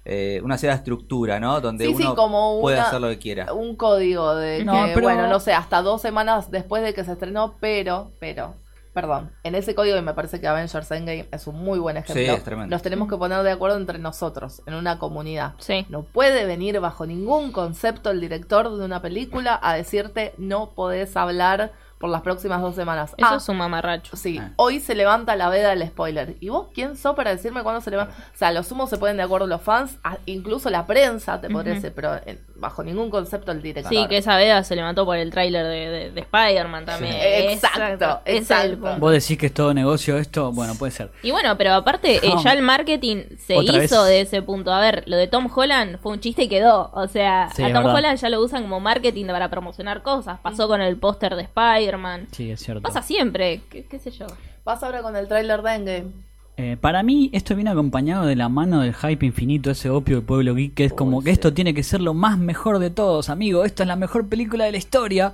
Eh, 0.04 0.40
una 0.42 0.56
cierta 0.58 0.76
estructura, 0.78 1.38
¿no? 1.40 1.60
Donde 1.60 1.84
Sí, 1.86 1.94
sí, 1.94 2.02
uno 2.04 2.58
puede 2.60 2.78
hacer 2.80 3.00
lo 3.00 3.08
que 3.08 3.18
quiera. 3.18 3.52
un 3.52 3.76
código 3.76 4.34
de 4.34 4.64
No, 4.64 4.72
que, 4.86 4.92
pero- 4.94 5.02
bueno, 5.06 5.26
no 5.28 5.40
sé, 5.40 5.52
hasta 5.52 5.82
dos 5.82 6.00
semanas 6.02 6.50
después 6.50 6.82
de 6.82 6.94
que 6.94 7.04
se 7.04 7.12
estrenó, 7.12 7.56
pero, 7.60 8.10
pero, 8.18 8.54
perdón, 8.94 9.30
en 9.44 9.54
ese 9.54 9.74
código 9.74 9.96
y 9.98 10.02
me 10.02 10.14
parece 10.14 10.40
que 10.40 10.48
Avengers 10.48 10.90
Endgame 10.90 11.28
es 11.30 11.46
un 11.46 11.56
muy 11.62 11.78
buen 11.78 11.96
ejemplo. 11.98 12.22
Sí, 12.24 12.28
es 12.28 12.42
tremendo. 12.42 12.74
Nos 12.74 12.82
tenemos 12.82 13.08
que 13.08 13.16
poner 13.16 13.42
de 13.42 13.50
acuerdo 13.52 13.76
entre 13.76 13.98
nosotros, 13.98 14.62
en 14.66 14.74
una 14.74 14.98
comunidad. 14.98 15.52
Sí. 15.58 15.86
No 15.90 16.02
puede 16.02 16.44
venir 16.46 16.80
bajo 16.80 17.06
ningún 17.06 17.52
concepto 17.52 18.10
el 18.10 18.20
director 18.20 18.74
de 18.76 18.84
una 18.84 19.00
película 19.02 19.60
a 19.62 19.74
decirte 19.74 20.32
no 20.38 20.70
podés 20.70 21.16
hablar 21.16 21.72
por 22.00 22.08
las 22.08 22.22
próximas 22.22 22.62
dos 22.62 22.74
semanas. 22.74 23.12
Eso 23.18 23.28
Ah, 23.30 23.36
es 23.36 23.46
un 23.50 23.58
mamarracho. 23.58 24.16
Sí, 24.16 24.38
Ah. 24.40 24.52
hoy 24.56 24.80
se 24.80 24.94
levanta 24.94 25.36
la 25.36 25.50
veda 25.50 25.68
del 25.68 25.86
spoiler. 25.86 26.34
¿Y 26.40 26.48
vos 26.48 26.68
quién 26.72 26.96
sos 26.96 27.14
para 27.14 27.30
decirme 27.30 27.62
cuándo 27.62 27.82
se 27.82 27.90
levanta? 27.90 28.14
O 28.34 28.38
sea, 28.38 28.52
los 28.52 28.66
sumos 28.68 28.88
se 28.88 28.96
ponen 28.96 29.18
de 29.18 29.22
acuerdo 29.22 29.46
los 29.46 29.60
fans, 29.60 29.98
incluso 30.24 30.70
la 30.70 30.86
prensa 30.86 31.42
te 31.42 31.50
podría 31.50 31.74
decir, 31.74 31.92
pero 31.94 32.14
en- 32.24 32.40
bajo 32.60 32.84
ningún 32.84 33.10
concepto 33.10 33.50
el 33.52 33.62
director. 33.62 33.90
Sí, 33.92 34.06
que 34.08 34.18
esa 34.18 34.36
veda 34.36 34.62
se 34.62 34.76
levantó 34.76 35.04
por 35.04 35.16
el 35.16 35.30
tráiler 35.30 35.64
de, 35.66 35.88
de- 35.88 36.10
de 36.10 36.20
Spider-Man 36.20 36.84
también. 36.84 37.12
Sí. 37.14 37.18
Exacto, 37.54 38.20
es 38.24 38.36
exacto. 38.42 38.96
Vos 38.98 39.12
decís 39.12 39.38
que 39.38 39.46
es 39.46 39.54
todo 39.54 39.74
negocio 39.74 40.16
esto, 40.18 40.52
bueno, 40.52 40.74
puede 40.76 40.92
ser. 40.92 41.10
Y 41.22 41.30
bueno, 41.30 41.56
pero 41.56 41.72
aparte, 41.72 42.16
eh, 42.24 42.32
ya 42.44 42.52
el 42.52 42.62
marketing 42.62 43.24
se 43.38 43.56
hizo 43.56 43.72
vez. 43.72 43.90
de 43.90 44.20
ese 44.20 44.42
punto. 44.42 44.72
A 44.72 44.80
ver, 44.80 45.02
lo 45.06 45.16
de 45.16 45.26
Tom 45.26 45.48
Holland 45.54 45.98
fue 46.00 46.12
un 46.12 46.20
chiste 46.20 46.42
y 46.44 46.48
quedó. 46.48 46.90
O 46.92 47.08
sea, 47.08 47.48
Sí, 47.54 47.62
a 47.62 47.66
Tom 47.72 47.82
verdad. 47.82 47.94
Holland 47.96 48.18
ya 48.18 48.28
lo 48.28 48.40
usan 48.42 48.62
como 48.62 48.78
marketing 48.80 49.26
para 49.26 49.48
promocionar 49.48 50.02
cosas. 50.02 50.38
Pasó 50.40 50.68
con 50.68 50.80
el 50.82 50.96
póster 50.98 51.34
de 51.36 51.42
Spider-Man. 51.42 52.28
Sí, 52.32 52.50
es 52.50 52.60
cierto. 52.60 52.82
Pasa 52.82 53.02
siempre, 53.02 53.62
qué, 53.70 53.86
qué 53.86 53.98
sé 53.98 54.10
yo. 54.10 54.26
Vas 54.64 54.82
ahora 54.82 55.00
con 55.02 55.16
el 55.16 55.26
tráiler 55.26 55.62
de 55.62 55.74
Endgame. 55.74 56.29
Eh, 56.62 56.76
para 56.78 57.02
mí 57.02 57.30
esto 57.32 57.54
viene 57.54 57.70
acompañado 57.70 58.26
de 58.26 58.36
la 58.36 58.50
mano 58.50 58.80
del 58.82 58.92
hype 58.94 59.24
infinito, 59.24 59.70
ese 59.70 59.88
opio 59.88 60.16
del 60.16 60.24
pueblo 60.26 60.54
geek, 60.54 60.74
que 60.74 60.84
es 60.84 60.92
como 60.92 61.18
Uy, 61.18 61.24
que 61.24 61.30
sí. 61.30 61.34
esto 61.34 61.54
tiene 61.54 61.72
que 61.72 61.82
ser 61.82 62.02
lo 62.02 62.12
más 62.12 62.38
mejor 62.38 62.78
de 62.80 62.90
todos, 62.90 63.30
amigo, 63.30 63.64
esto 63.64 63.82
es 63.82 63.86
la 63.86 63.96
mejor 63.96 64.28
película 64.28 64.64
de 64.66 64.72
la 64.72 64.76
historia. 64.78 65.32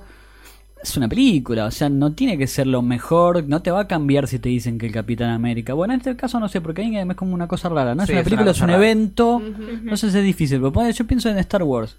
Es 0.81 0.95
una 0.95 1.09
película, 1.09 1.65
o 1.65 1.71
sea, 1.71 1.89
no 1.89 2.13
tiene 2.13 2.37
que 2.37 2.47
ser 2.47 2.67
lo 2.67 2.81
mejor, 2.81 3.43
no 3.45 3.61
te 3.61 3.71
va 3.71 3.81
a 3.81 3.87
cambiar 3.87 4.27
si 4.27 4.39
te 4.39 4.47
dicen 4.47 4.77
que 4.77 4.85
el 4.85 4.93
Capitán 4.93 5.31
América. 5.31 5.73
Bueno, 5.73 5.93
en 5.95 5.99
este 5.99 6.15
caso 6.15 6.39
no 6.39 6.47
sé, 6.47 6.61
porque 6.61 6.83
ahí 6.83 6.95
es 6.95 7.15
como 7.15 7.33
una 7.33 7.47
cosa 7.47 7.67
rara, 7.67 7.93
no 7.95 8.03
es 8.03 8.07
Sí, 8.07 8.13
una 8.13 8.21
es 8.21 8.23
película, 8.23 8.43
una 8.43 8.51
es 8.51 8.57
cosa 8.57 8.65
un 8.65 8.71
rara. 8.71 8.83
evento, 8.85 9.41
no 9.83 9.97
sé 9.97 10.11
si 10.11 10.17
es 10.19 10.23
difícil, 10.23 10.61
pero 10.61 10.89
yo 10.91 11.07
pienso 11.07 11.29
en 11.29 11.39
Star 11.39 11.63
Wars. 11.63 11.97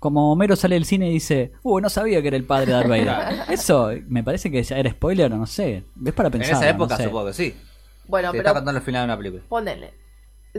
Como 0.00 0.30
Homero 0.32 0.56
sale 0.56 0.74
del 0.74 0.84
cine 0.84 1.08
y 1.08 1.14
dice, 1.14 1.52
uh, 1.62 1.80
no 1.80 1.88
sabía 1.88 2.20
que 2.20 2.28
era 2.28 2.36
el 2.36 2.44
padre 2.44 2.66
de 2.66 2.72
Darth 2.72 2.88
Vader. 2.88 3.16
Eso 3.50 3.90
me 4.08 4.22
parece 4.22 4.50
que 4.50 4.62
ya 4.62 4.76
era 4.78 4.90
spoiler, 4.90 5.30
no 5.30 5.46
sé. 5.46 5.84
Es 6.04 6.12
para 6.12 6.28
En 6.28 6.32
pensar. 6.32 6.54
esa 6.56 6.68
época 6.68 6.96
supongo 6.98 7.26
que 7.26 7.32
sí. 7.32 7.54
Bueno, 8.08 8.30
Te 8.32 8.38
está 8.38 8.50
pero 8.50 8.54
contando 8.56 8.78
el 8.78 8.84
final 8.84 9.02
de 9.02 9.04
una 9.04 9.16
película. 9.16 9.42
ponele. 9.48 9.94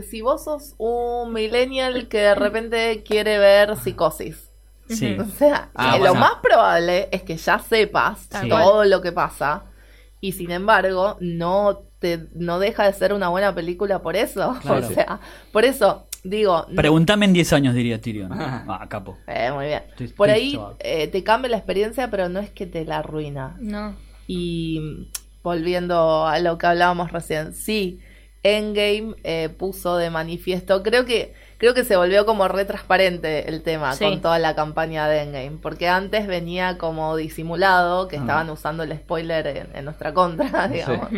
Si 0.08 0.20
vos 0.22 0.44
sos 0.44 0.74
un 0.78 1.32
millennial 1.32 2.08
que 2.08 2.18
de 2.18 2.34
repente 2.34 3.02
quiere 3.06 3.38
ver 3.38 3.76
psicosis, 3.76 4.46
Sí. 4.88 5.16
O 5.20 5.24
sea, 5.24 5.70
Ah, 5.74 5.96
bueno. 5.98 6.14
lo 6.14 6.20
más 6.20 6.32
probable 6.42 7.08
es 7.12 7.22
que 7.22 7.36
ya 7.36 7.60
sepas 7.60 8.28
todo 8.48 8.84
lo 8.84 9.00
que 9.00 9.12
pasa 9.12 9.62
y 10.20 10.32
sin 10.32 10.50
embargo 10.50 11.16
no 11.20 11.82
te 12.00 12.26
no 12.34 12.58
deja 12.58 12.86
de 12.86 12.92
ser 12.92 13.12
una 13.12 13.28
buena 13.28 13.54
película 13.54 14.02
por 14.02 14.16
eso. 14.16 14.56
Claro. 14.62 14.86
O 14.88 14.90
sea, 14.90 15.20
por 15.52 15.64
eso 15.64 16.06
digo, 16.24 16.66
Pregúntame 16.74 17.24
en 17.26 17.32
10 17.32 17.52
años, 17.52 17.72
diría 17.74 18.00
Tyrion. 18.00 18.32
Ah, 18.32 18.84
capo. 18.88 19.16
Eh, 19.28 19.52
muy 19.52 19.66
bien. 19.66 19.82
Estoy- 19.90 20.08
Por 20.08 20.28
estoy 20.28 20.42
ahí 20.56 20.60
eh, 20.80 21.06
te 21.06 21.22
cambia 21.22 21.50
la 21.50 21.56
experiencia, 21.58 22.10
pero 22.10 22.28
no 22.28 22.40
es 22.40 22.50
que 22.50 22.66
te 22.66 22.84
la 22.84 22.98
arruina. 22.98 23.56
No. 23.60 23.94
Y 24.26 25.08
volviendo 25.42 26.26
a 26.26 26.38
lo 26.40 26.58
que 26.58 26.66
hablábamos 26.66 27.12
recién, 27.12 27.52
sí, 27.54 28.00
Endgame 28.42 29.14
eh, 29.22 29.50
puso 29.50 29.96
de 29.98 30.08
manifiesto, 30.10 30.82
creo 30.82 31.04
que 31.04 31.34
creo 31.58 31.74
que 31.74 31.84
se 31.84 31.94
volvió 31.94 32.24
como 32.24 32.48
re 32.48 32.64
transparente 32.64 33.50
el 33.50 33.62
tema 33.62 33.92
Sí. 33.94 34.02
con 34.04 34.22
toda 34.22 34.38
la 34.38 34.54
campaña 34.54 35.06
de 35.08 35.20
Endgame, 35.20 35.58
porque 35.60 35.88
antes 35.88 36.26
venía 36.26 36.78
como 36.78 37.16
disimulado, 37.16 38.08
que 38.08 38.16
Ah. 38.16 38.20
estaban 38.20 38.48
usando 38.48 38.82
el 38.82 38.96
spoiler 38.96 39.46
en, 39.46 39.68
en 39.76 39.84
nuestra 39.84 40.14
contra, 40.14 40.68
digamos, 40.68 41.08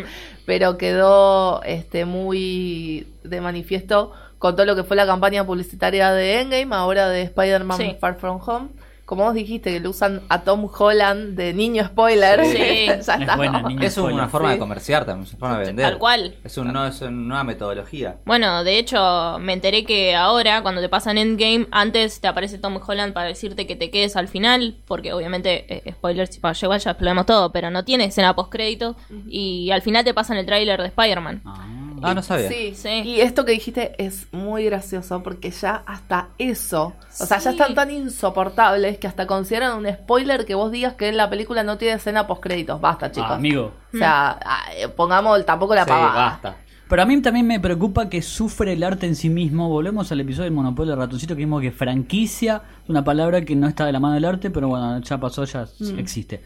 pero 0.47 0.77
quedó 0.79 1.63
este 1.63 2.05
muy 2.07 3.07
de 3.23 3.41
manifiesto 3.41 4.11
con 4.39 4.57
todo 4.57 4.67
lo 4.67 4.75
que 4.75 4.83
fue 4.83 4.97
la 4.97 5.07
campaña 5.07 5.47
publicitaria 5.47 6.11
de 6.13 6.41
Endgame, 6.41 6.75
ahora 6.75 7.09
de 7.09 7.23
Spider-Man 7.23 7.79
Sí. 7.79 7.97
Far 8.01 8.17
From 8.17 8.41
Home. 8.45 8.71
Como 9.13 9.25
vos 9.25 9.35
dijiste, 9.35 9.71
que 9.73 9.79
lo 9.81 9.91
usan 9.91 10.23
a 10.31 10.41
Tom 10.41 10.67
Holland 10.75 11.37
de 11.37 11.53
niño 11.53 11.85
spoiler. 11.85 12.47
Sí. 12.47 12.57
ya 12.87 12.95
Es 12.95 13.09
está. 13.09 13.37
buena, 13.37 13.61
niño. 13.61 13.83
Es 13.83 13.99
una 13.99 14.27
forma 14.27 14.49
Sí. 14.49 14.55
de 14.55 14.59
comerciar 14.59 15.05
también, 15.05 15.27
es 15.27 15.33
una 15.35 15.39
forma 15.41 15.59
de 15.59 15.67
vender. 15.67 15.85
Tal 15.91 15.99
cual. 15.99 16.35
Es, 16.43 16.57
un, 16.57 16.73
no, 16.73 16.87
es 16.87 16.99
una 17.03 17.11
nueva 17.11 17.45
metodología. 17.45 18.17
Bueno, 18.25 18.65
de 18.65 18.79
hecho, 18.79 19.37
me 19.39 19.53
enteré 19.53 19.85
que 19.85 20.15
ahora, 20.17 20.63
cuando 20.63 20.81
te 20.81 20.89
pasan 20.89 21.19
Endgame, 21.19 21.67
antes 21.73 22.23
te 22.23 22.27
aparece 22.29 22.57
Tom 22.57 22.81
Holland 22.87 23.13
para 23.13 23.27
decirte 23.29 23.67
que 23.67 23.77
te 23.77 23.91
quedes 23.91 24.17
al 24.17 24.29
final, 24.29 24.79
porque 24.87 25.13
obviamente, 25.13 25.67
eh, 25.87 25.93
spoilers, 25.93 26.39
para 26.39 26.57
igual 26.63 26.81
ya 26.81 26.93
exploramos 26.93 27.27
todo, 27.27 27.53
pero 27.53 27.71
no 27.71 27.85
tiene 27.85 28.07
escena 28.07 28.35
post-crédito, 28.35 28.97
y 29.29 29.71
al 29.73 29.83
final 29.83 30.05
te 30.07 30.15
pasan 30.15 30.39
el 30.39 30.47
tráiler 30.47 30.81
de 30.81 30.87
Spider-Man. 30.89 31.43
Ah. 31.45 31.67
Ah, 32.03 32.15
no 32.15 32.23
sabía. 32.23 32.49
Sí, 32.49 32.75
Sí. 32.75 32.89
y 33.05 33.21
esto 33.21 33.45
que 33.45 33.53
dijiste 33.53 33.95
es 34.03 34.27
muy 34.33 34.65
gracioso 34.65 35.23
porque 35.23 35.51
ya 35.51 35.83
hasta 35.87 36.29
eso, 36.39 36.95
o 37.21 37.27
sea, 37.27 37.39
ya 37.39 37.51
están 37.51 37.75
tan 37.75 37.91
insoportables 37.91 38.99
que 38.99 39.07
hasta 39.07 39.27
consideran 39.27 39.77
un 39.79 39.87
spoiler 39.93 40.45
que 40.45 40.55
vos 40.55 40.71
digas 40.73 40.95
que 40.95 41.13
la 41.13 41.29
película 41.31 41.63
no 41.63 41.79
tiene 41.79 41.95
escena 41.95 42.27
post 42.27 42.43
créditos. 42.43 42.81
Basta, 42.81 43.11
chicos. 43.11 43.31
Ah, 43.31 43.35
amigo. 43.37 43.73
O 43.95 43.97
sea, 43.97 44.39
ah, 44.45 44.65
eh, 44.77 44.89
pongamos 44.89 45.45
tampoco 45.45 45.75
la 45.75 45.85
Sí, 45.85 45.91
pavada. 45.91 46.13
basta. 46.15 46.57
Pero 46.89 47.03
a 47.03 47.07
mí 47.07 47.23
también 47.23 47.47
me 47.47 47.59
preocupa 47.59 48.11
que 48.11 48.21
sufre 48.21 48.75
el 48.75 48.83
arte 48.83 49.07
en 49.07 49.17
sí 49.17 49.31
mismo. 49.31 49.69
Volvemos 49.71 50.13
al 50.13 50.21
episodio 50.21 50.45
del 50.45 50.53
Monopolio 50.53 50.91
del 50.93 50.99
Ratoncito 51.01 51.35
que 51.35 51.39
vimos 51.39 51.63
que 51.63 51.73
franquicia 51.73 52.61
es 52.85 52.91
una 52.91 53.03
palabra 53.03 53.43
que 53.45 53.57
no 53.57 53.67
está 53.67 53.87
de 53.87 53.93
la 53.93 54.01
mano 54.01 54.15
del 54.15 54.27
arte, 54.27 54.51
pero 54.51 54.69
bueno, 54.69 55.01
ya 55.01 55.19
pasó, 55.19 55.45
ya 55.45 55.67
Mm. 55.79 55.99
existe. 55.99 56.43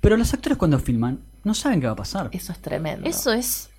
Pero 0.00 0.16
los 0.16 0.34
actores 0.34 0.58
cuando 0.58 0.78
filman 0.80 1.20
no 1.44 1.54
saben 1.54 1.80
qué 1.80 1.86
va 1.86 1.92
a 1.92 1.96
pasar. 1.96 2.28
Eso 2.32 2.50
es 2.52 2.58
tremendo. 2.60 3.08
Eso 3.08 3.32
es... 3.32 3.70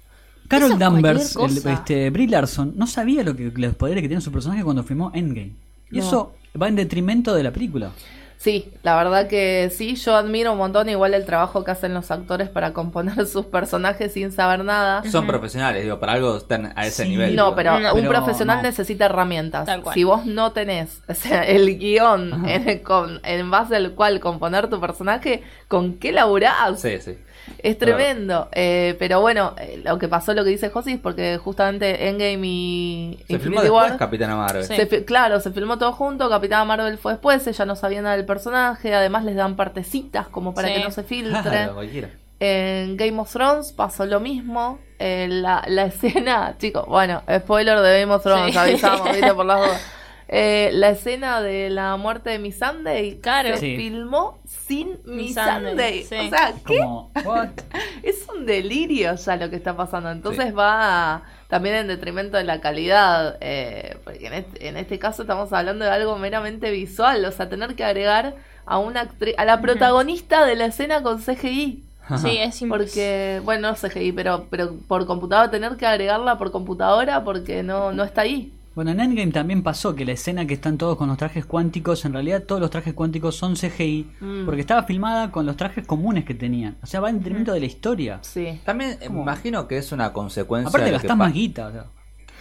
Carol 0.47 0.77
Danvers, 0.77 1.35
el- 1.35 1.57
este, 1.71 2.09
Brie 2.09 2.27
Larson, 2.27 2.73
no 2.75 2.87
sabía 2.87 3.23
lo 3.23 3.35
que, 3.35 3.51
los 3.55 3.75
poderes 3.75 4.01
que 4.01 4.07
tiene 4.07 4.21
su 4.21 4.31
personaje 4.31 4.63
cuando 4.63 4.83
filmó 4.83 5.11
Endgame. 5.13 5.53
Y 5.91 5.99
No. 5.99 6.03
eso 6.03 6.33
va 6.61 6.67
en 6.67 6.75
detrimento 6.75 7.33
de 7.35 7.43
la 7.43 7.51
película. 7.51 7.91
Sí, 8.37 8.71
la 8.83 8.95
verdad 8.95 9.27
que 9.27 9.71
sí, 9.75 9.95
yo 9.95 10.15
admiro 10.15 10.51
un 10.51 10.59
montón 10.59 10.87
igual 10.87 11.15
el 11.15 11.25
trabajo 11.25 11.63
que 11.63 11.71
hacen 11.71 11.95
los 11.95 12.11
actores 12.11 12.47
para 12.47 12.73
componer 12.73 13.15
sus 13.27 13.45
personajes 13.47 14.13
sin 14.13 14.31
saber 14.31 14.63
nada. 14.63 15.03
Son 15.09 15.25
profesionales, 15.25 15.81
digo, 15.83 15.99
para 15.99 16.13
algo 16.13 16.37
están 16.37 16.71
a 16.75 16.85
ese 16.85 17.03
Sí. 17.05 17.09
nivel. 17.09 17.35
No, 17.35 17.45
digo. 17.45 17.55
pero, 17.55 17.79
No, 17.79 17.93
un 17.95 18.01
pero 18.01 18.09
profesional 18.11 18.57
no. 18.57 18.63
necesita 18.63 19.05
herramientas. 19.05 19.65
Tal 19.65 19.81
cual. 19.81 19.95
Si 19.95 20.03
vos 20.03 20.25
no 20.27 20.51
tenés 20.51 21.01
o 21.07 21.13
sea, 21.15 21.43
el 21.47 21.79
guion 21.79 22.47
en, 22.47 22.79
con- 22.79 23.19
en 23.23 23.49
base 23.49 23.77
al 23.77 23.93
cual 23.93 24.19
componer 24.19 24.69
tu 24.69 24.79
personaje, 24.79 25.41
¿con 25.67 25.93
qué 25.95 26.11
laburás? 26.11 26.79
Sí, 26.79 26.97
sí. 26.99 27.17
Es 27.59 27.77
tremendo. 27.77 28.49
Eh, 28.51 28.95
pero 28.99 29.21
bueno, 29.21 29.53
eh, 29.59 29.81
lo 29.83 29.97
que 29.99 30.07
pasó, 30.07 30.33
lo 30.33 30.43
que 30.43 30.49
dice 30.51 30.69
Josis, 30.69 30.99
porque 30.99 31.37
justamente 31.37 32.07
Endgame 32.09 32.47
y 32.47 33.19
Se 33.27 33.39
filmó 33.39 33.61
después 33.61 33.89
War... 33.91 33.97
Capitana 33.97 34.35
Marvel. 34.35 34.63
Sí. 34.65 34.75
se 34.75 35.05
claro, 35.05 35.39
se 35.39 35.51
filmó 35.51 35.77
todo 35.77 35.91
junto, 35.93 36.29
Capitana 36.29 36.65
Marvel 36.65 36.97
fue 36.97 37.13
después, 37.13 37.45
ella 37.47 37.65
no 37.65 37.75
sabía 37.75 38.01
nada 38.01 38.15
del 38.17 38.25
personaje, 38.25 38.93
además 38.93 39.23
les 39.25 39.35
dan 39.35 39.55
partecitas 39.55 40.27
como 40.27 40.53
para 40.53 40.67
Sí. 40.67 40.73
que 40.75 40.83
no 40.83 40.91
se 40.91 41.03
filtre. 41.03 41.41
Claro, 41.41 41.73
cualquiera. 41.75 42.09
En 42.39 42.97
Game 42.97 43.19
of 43.19 43.31
Thrones 43.31 43.71
pasó 43.71 44.05
lo 44.05 44.19
mismo. 44.19 44.79
Eh, 44.99 45.27
la, 45.29 45.63
la 45.67 45.83
escena, 45.87 46.55
chicos, 46.57 46.85
bueno, 46.87 47.21
spoiler 47.39 47.79
de 47.79 48.01
Game 48.01 48.13
of 48.13 48.23
Thrones, 48.23 48.51
Sí. 48.53 48.57
avisamos, 48.57 49.11
viste, 49.11 49.33
por 49.33 49.45
las 49.45 49.59
dudas. 49.59 49.81
Eh, 50.27 50.71
la 50.73 50.89
escena 50.89 51.41
de 51.41 51.69
la 51.69 51.95
muerte 51.97 52.31
de 52.31 52.39
Miss 52.39 52.57
Sunday 52.57 53.19
Claro. 53.21 53.49
se 53.53 53.57
Sí. 53.59 53.75
filmó 53.77 54.39
sin 54.45 54.97
Miss 55.05 55.35
Sunday. 55.35 56.03
Sí. 56.03 56.15
O 56.15 56.29
sea, 56.29 56.53
¿qué? 56.65 56.77
Como, 56.79 57.11
what? 57.25 57.49
Es 58.03 58.25
un 58.35 58.45
delirio 58.45 59.15
ya 59.15 59.35
lo 59.35 59.49
que 59.49 59.55
está 59.55 59.75
pasando. 59.77 60.09
Entonces 60.11 60.55
va 60.57 61.23
también 61.47 61.75
en 61.75 61.87
detrimento 61.87 62.37
de 62.37 62.43
la 62.43 62.59
calidad. 62.61 63.37
eh, 63.41 63.97
porque 64.03 64.25
en 64.27 64.33
este, 64.33 64.67
en 64.67 64.77
este 64.77 64.97
caso 64.99 65.21
estamos 65.23 65.53
hablando 65.53 65.85
de 65.85 65.91
algo 65.91 66.17
meramente 66.17 66.71
visual. 66.71 67.23
O 67.25 67.31
sea, 67.31 67.47
tener 67.49 67.75
que 67.75 67.83
agregar 67.83 68.35
a 68.65 68.79
una 68.79 69.01
actriz, 69.01 69.35
a 69.37 69.45
la 69.45 69.61
protagonista 69.61 70.43
de 70.45 70.55
la 70.55 70.65
escena 70.65 71.03
con 71.03 71.19
CGI. 71.21 71.83
Sí, 72.21 72.37
es 72.37 72.61
imposible. 72.61 72.67
Porque, 72.67 73.41
bueno, 73.43 73.69
no 73.71 73.75
CGI, 73.75 74.11
pero, 74.11 74.45
pero 74.49 74.75
por 74.87 75.05
computadora, 75.07 75.49
tener 75.49 75.75
que 75.75 75.85
agregarla 75.87 76.37
por 76.37 76.51
computadora 76.51 77.23
porque 77.23 77.63
no, 77.63 77.91
no 77.93 78.03
está 78.03 78.21
ahí. 78.21 78.51
Bueno, 78.75 78.91
en 78.91 78.99
Endgame 78.99 79.31
también 79.31 79.63
pasó 79.63 79.95
que 79.95 80.03
la 80.03 80.11
escena 80.11 80.45
que 80.45 80.53
están 80.53 80.77
todos 80.77 80.97
con 80.97 81.07
los 81.07 81.17
trajes 81.17 81.45
cuánticos, 81.45 82.03
en 82.03 82.11
realidad 82.13 82.43
todos 82.43 82.59
los 82.59 82.69
trajes 82.69 82.93
cuánticos 82.93 83.35
son 83.37 83.55
CGI, 83.55 84.11
Mm. 84.19 84.45
porque 84.45 84.59
estaba 84.61 84.83
filmada 84.83 85.31
con 85.31 85.45
los 85.45 85.55
trajes 85.55 85.85
comunes 85.87 86.25
que 86.25 86.33
tenían. 86.33 86.75
O 86.83 86.85
sea, 86.85 86.99
va 86.99 87.09
en 87.09 87.19
detrimento 87.19 87.53
de 87.53 87.61
la 87.61 87.65
historia. 87.67 88.19
Sí. 88.21 88.59
También 88.65 88.97
eh, 89.01 89.09
me 89.09 89.21
imagino 89.21 89.67
que 89.67 89.77
es 89.77 89.91
una 89.93 90.11
consecuencia 90.11 90.67
Aparte 90.69 90.91
de 90.91 90.99
que 90.99 91.15
más 91.15 91.33
guita. 91.33 91.67
o 91.67 91.71
sea. 91.71 91.85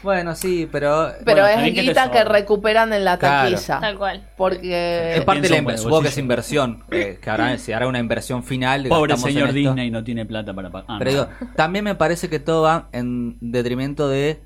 Bueno, 0.03 0.35
sí, 0.35 0.69
pero... 0.71 1.13
Pero 1.25 1.43
Bueno, 1.43 1.47
es 1.63 1.73
que 1.73 1.81
guita 1.83 2.11
que 2.11 2.25
recuperan 2.25 2.93
en 2.93 3.05
la 3.05 3.17
Claro. 3.17 3.51
taquilla. 3.51 3.81
Tal 3.81 3.97
cual. 3.97 4.29
Porque. 4.37 5.17
es 5.17 5.25
parte 5.25 5.49
de 5.49 5.63
la 5.63 5.77
supongo 5.79 6.03
que 6.03 6.09
es 6.09 6.19
inversión, 6.19 6.83
eh, 6.91 7.19
que 7.23 7.31
hará, 7.31 7.57
se 7.59 7.75
hará 7.75 7.87
una 7.87 8.01
inversión 8.01 8.43
final. 8.43 8.85
Pobre 8.89 9.17
señor. 9.17 9.53
Disney 9.53 9.91
no 9.91 10.03
tiene 10.05 10.27
plata 10.27 10.53
para 10.53 10.69
pagar. 10.71 10.87
Ah, 10.91 10.97
Pero 10.99 11.11
no. 11.13 11.17
digo, 11.27 11.29
también 11.55 11.85
me 11.87 11.95
parece 11.95 12.29
que 12.29 12.39
todo 12.41 12.63
va 12.63 12.89
en 12.93 13.39
detrimento 13.41 14.09
de 14.09 14.43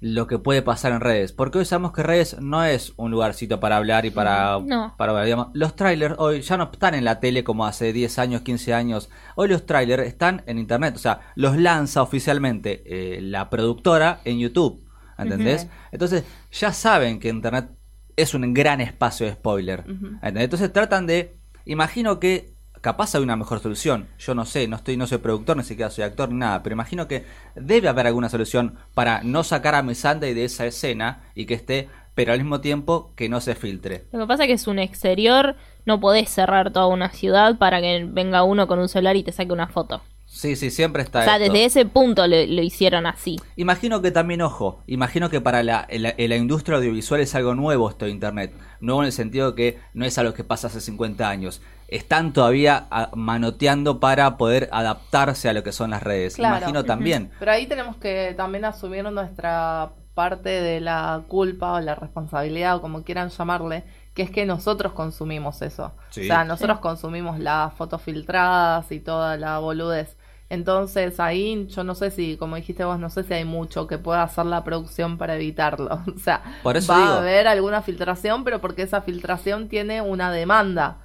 lo 0.00 0.26
que 0.26 0.38
puede 0.38 0.62
pasar 0.62 0.92
en 0.92 1.00
redes. 1.00 1.32
Porque 1.32 1.58
hoy 1.58 1.64
sabemos 1.64 1.92
que 1.92 2.02
redes 2.02 2.40
no 2.40 2.64
es 2.64 2.92
un 2.96 3.10
lugarcito 3.10 3.60
para 3.60 3.76
hablar 3.76 4.04
y 4.04 4.10
para... 4.10 4.58
No. 4.58 4.94
para 4.96 5.22
digamos, 5.24 5.48
los 5.54 5.74
trailers 5.76 6.16
hoy 6.18 6.42
ya 6.42 6.56
no 6.56 6.70
están 6.72 6.94
en 6.94 7.04
la 7.04 7.20
tele 7.20 7.44
como 7.44 7.66
hace 7.66 7.92
10 7.92 8.18
años, 8.18 8.42
15 8.42 8.74
años. 8.74 9.08
Hoy 9.34 9.48
los 9.48 9.64
trailers 9.66 10.06
están 10.06 10.42
en 10.46 10.58
internet. 10.58 10.94
O 10.96 10.98
sea, 10.98 11.20
los 11.34 11.56
lanza 11.56 12.02
oficialmente 12.02 12.82
eh, 12.86 13.20
la 13.20 13.48
productora 13.48 14.20
en 14.24 14.38
YouTube. 14.38 14.84
¿Entendés? 15.18 15.66
Entonces 15.92 16.24
ya 16.52 16.72
saben 16.72 17.18
que 17.20 17.28
internet 17.28 17.70
es 18.16 18.34
un 18.34 18.52
gran 18.52 18.80
espacio 18.80 19.26
de 19.26 19.32
spoiler. 19.32 19.84
¿entendés? 19.86 20.44
Entonces 20.44 20.72
tratan 20.72 21.06
de... 21.06 21.38
Imagino 21.64 22.20
que 22.20 22.55
capaz 22.86 23.16
hay 23.16 23.22
una 23.24 23.34
mejor 23.34 23.58
solución. 23.58 24.06
Yo 24.16 24.36
no 24.36 24.44
sé, 24.44 24.68
no 24.68 24.76
estoy, 24.76 24.96
no 24.96 25.08
soy 25.08 25.18
productor, 25.18 25.56
ni 25.56 25.64
siquiera 25.64 25.90
soy 25.90 26.04
actor 26.04 26.28
ni 26.28 26.36
nada, 26.36 26.62
pero 26.62 26.74
imagino 26.74 27.08
que 27.08 27.24
debe 27.56 27.88
haber 27.88 28.06
alguna 28.06 28.28
solución 28.28 28.76
para 28.94 29.24
no 29.24 29.42
sacar 29.42 29.74
a 29.74 29.82
Miss 29.82 29.98
Sunday 29.98 30.34
de 30.34 30.44
esa 30.44 30.66
escena 30.66 31.24
y 31.34 31.46
que 31.46 31.54
esté, 31.54 31.88
pero 32.14 32.32
al 32.32 32.38
mismo 32.38 32.60
tiempo 32.60 33.10
que 33.16 33.28
no 33.28 33.40
se 33.40 33.56
filtre. 33.56 34.04
Lo 34.12 34.20
que 34.20 34.26
pasa 34.28 34.44
es 34.44 34.46
que 34.46 34.52
es 34.52 34.68
un 34.68 34.78
exterior, 34.78 35.56
no 35.84 35.98
podés 35.98 36.30
cerrar 36.30 36.72
toda 36.72 36.86
una 36.86 37.10
ciudad 37.10 37.58
para 37.58 37.80
que 37.80 38.06
venga 38.08 38.44
uno 38.44 38.68
con 38.68 38.78
un 38.78 38.88
celular 38.88 39.16
y 39.16 39.24
te 39.24 39.32
saque 39.32 39.52
una 39.52 39.66
foto. 39.66 40.02
Sí, 40.36 40.54
sí, 40.54 40.70
siempre 40.70 41.02
está 41.02 41.20
O 41.20 41.22
sea, 41.22 41.36
esto. 41.38 41.50
desde 41.50 41.64
ese 41.64 41.86
punto 41.86 42.26
lo, 42.26 42.36
lo 42.36 42.62
hicieron 42.62 43.06
así. 43.06 43.40
Imagino 43.56 44.02
que 44.02 44.10
también, 44.10 44.42
ojo, 44.42 44.82
imagino 44.86 45.30
que 45.30 45.40
para 45.40 45.62
la, 45.62 45.88
la- 45.90 46.14
la 46.18 46.36
industria 46.36 46.76
audiovisual 46.76 47.22
es 47.22 47.34
algo 47.34 47.54
nuevo 47.54 47.88
esto 47.88 48.04
de 48.04 48.10
Internet. 48.10 48.52
Nuevo 48.80 49.00
en 49.00 49.06
el 49.06 49.12
sentido 49.12 49.54
que 49.54 49.78
no 49.94 50.04
es 50.04 50.18
algo 50.18 50.34
que 50.34 50.44
pasa 50.44 50.66
hace 50.66 50.82
50 50.82 51.26
años. 51.28 51.62
Están 51.88 52.34
todavía 52.34 52.86
ah, 52.90 53.10
manoteando 53.14 53.98
para 53.98 54.36
poder 54.36 54.68
adaptarse 54.72 55.48
a 55.48 55.54
lo 55.54 55.62
que 55.62 55.72
son 55.72 55.90
las 55.90 56.02
redes. 56.02 56.34
Claro. 56.36 56.58
Imagino 56.58 56.84
también. 56.84 57.30
Pero 57.38 57.52
ahí 57.52 57.66
tenemos 57.66 57.96
que 57.96 58.34
también 58.36 58.66
asumir 58.66 59.04
nuestra 59.10 59.92
parte 60.14 60.48
de 60.48 60.80
la 60.80 61.22
culpa 61.28 61.72
o 61.74 61.80
la 61.80 61.94
responsabilidad 61.94 62.76
o 62.76 62.80
como 62.82 63.04
quieran 63.04 63.28
llamarle, 63.30 63.84
que 64.14 64.22
es 64.22 64.30
que 64.30 64.46
nosotros 64.46 64.92
consumimos 64.92 65.62
eso. 65.62 65.92
Sí. 66.10 66.22
O 66.22 66.24
sea, 66.24 66.44
nosotros 66.44 66.80
consumimos 66.80 67.38
las 67.38 67.72
fotos 67.74 68.02
filtradas 68.02 68.90
y 68.92 69.00
toda 69.00 69.36
la 69.36 69.58
boludez. 69.58 70.15
Entonces 70.48 71.18
ahí 71.18 71.66
yo 71.68 71.82
no 71.82 71.94
sé 71.96 72.10
si, 72.12 72.36
como 72.36 72.56
dijiste 72.56 72.84
vos, 72.84 72.98
no 73.00 73.10
sé 73.10 73.24
si 73.24 73.34
hay 73.34 73.44
mucho 73.44 73.86
que 73.88 73.98
pueda 73.98 74.22
hacer 74.22 74.46
la 74.46 74.62
producción 74.64 75.18
para 75.18 75.34
evitarlo. 75.36 76.00
O 76.14 76.18
sea, 76.18 76.42
Por 76.62 76.76
eso 76.76 76.92
va 76.92 76.98
digo. 77.00 77.10
a 77.12 77.18
haber 77.18 77.48
alguna 77.48 77.82
filtración, 77.82 78.44
pero 78.44 78.60
porque 78.60 78.82
esa 78.82 79.02
filtración 79.02 79.68
tiene 79.68 80.02
una 80.02 80.30
demanda. 80.30 80.98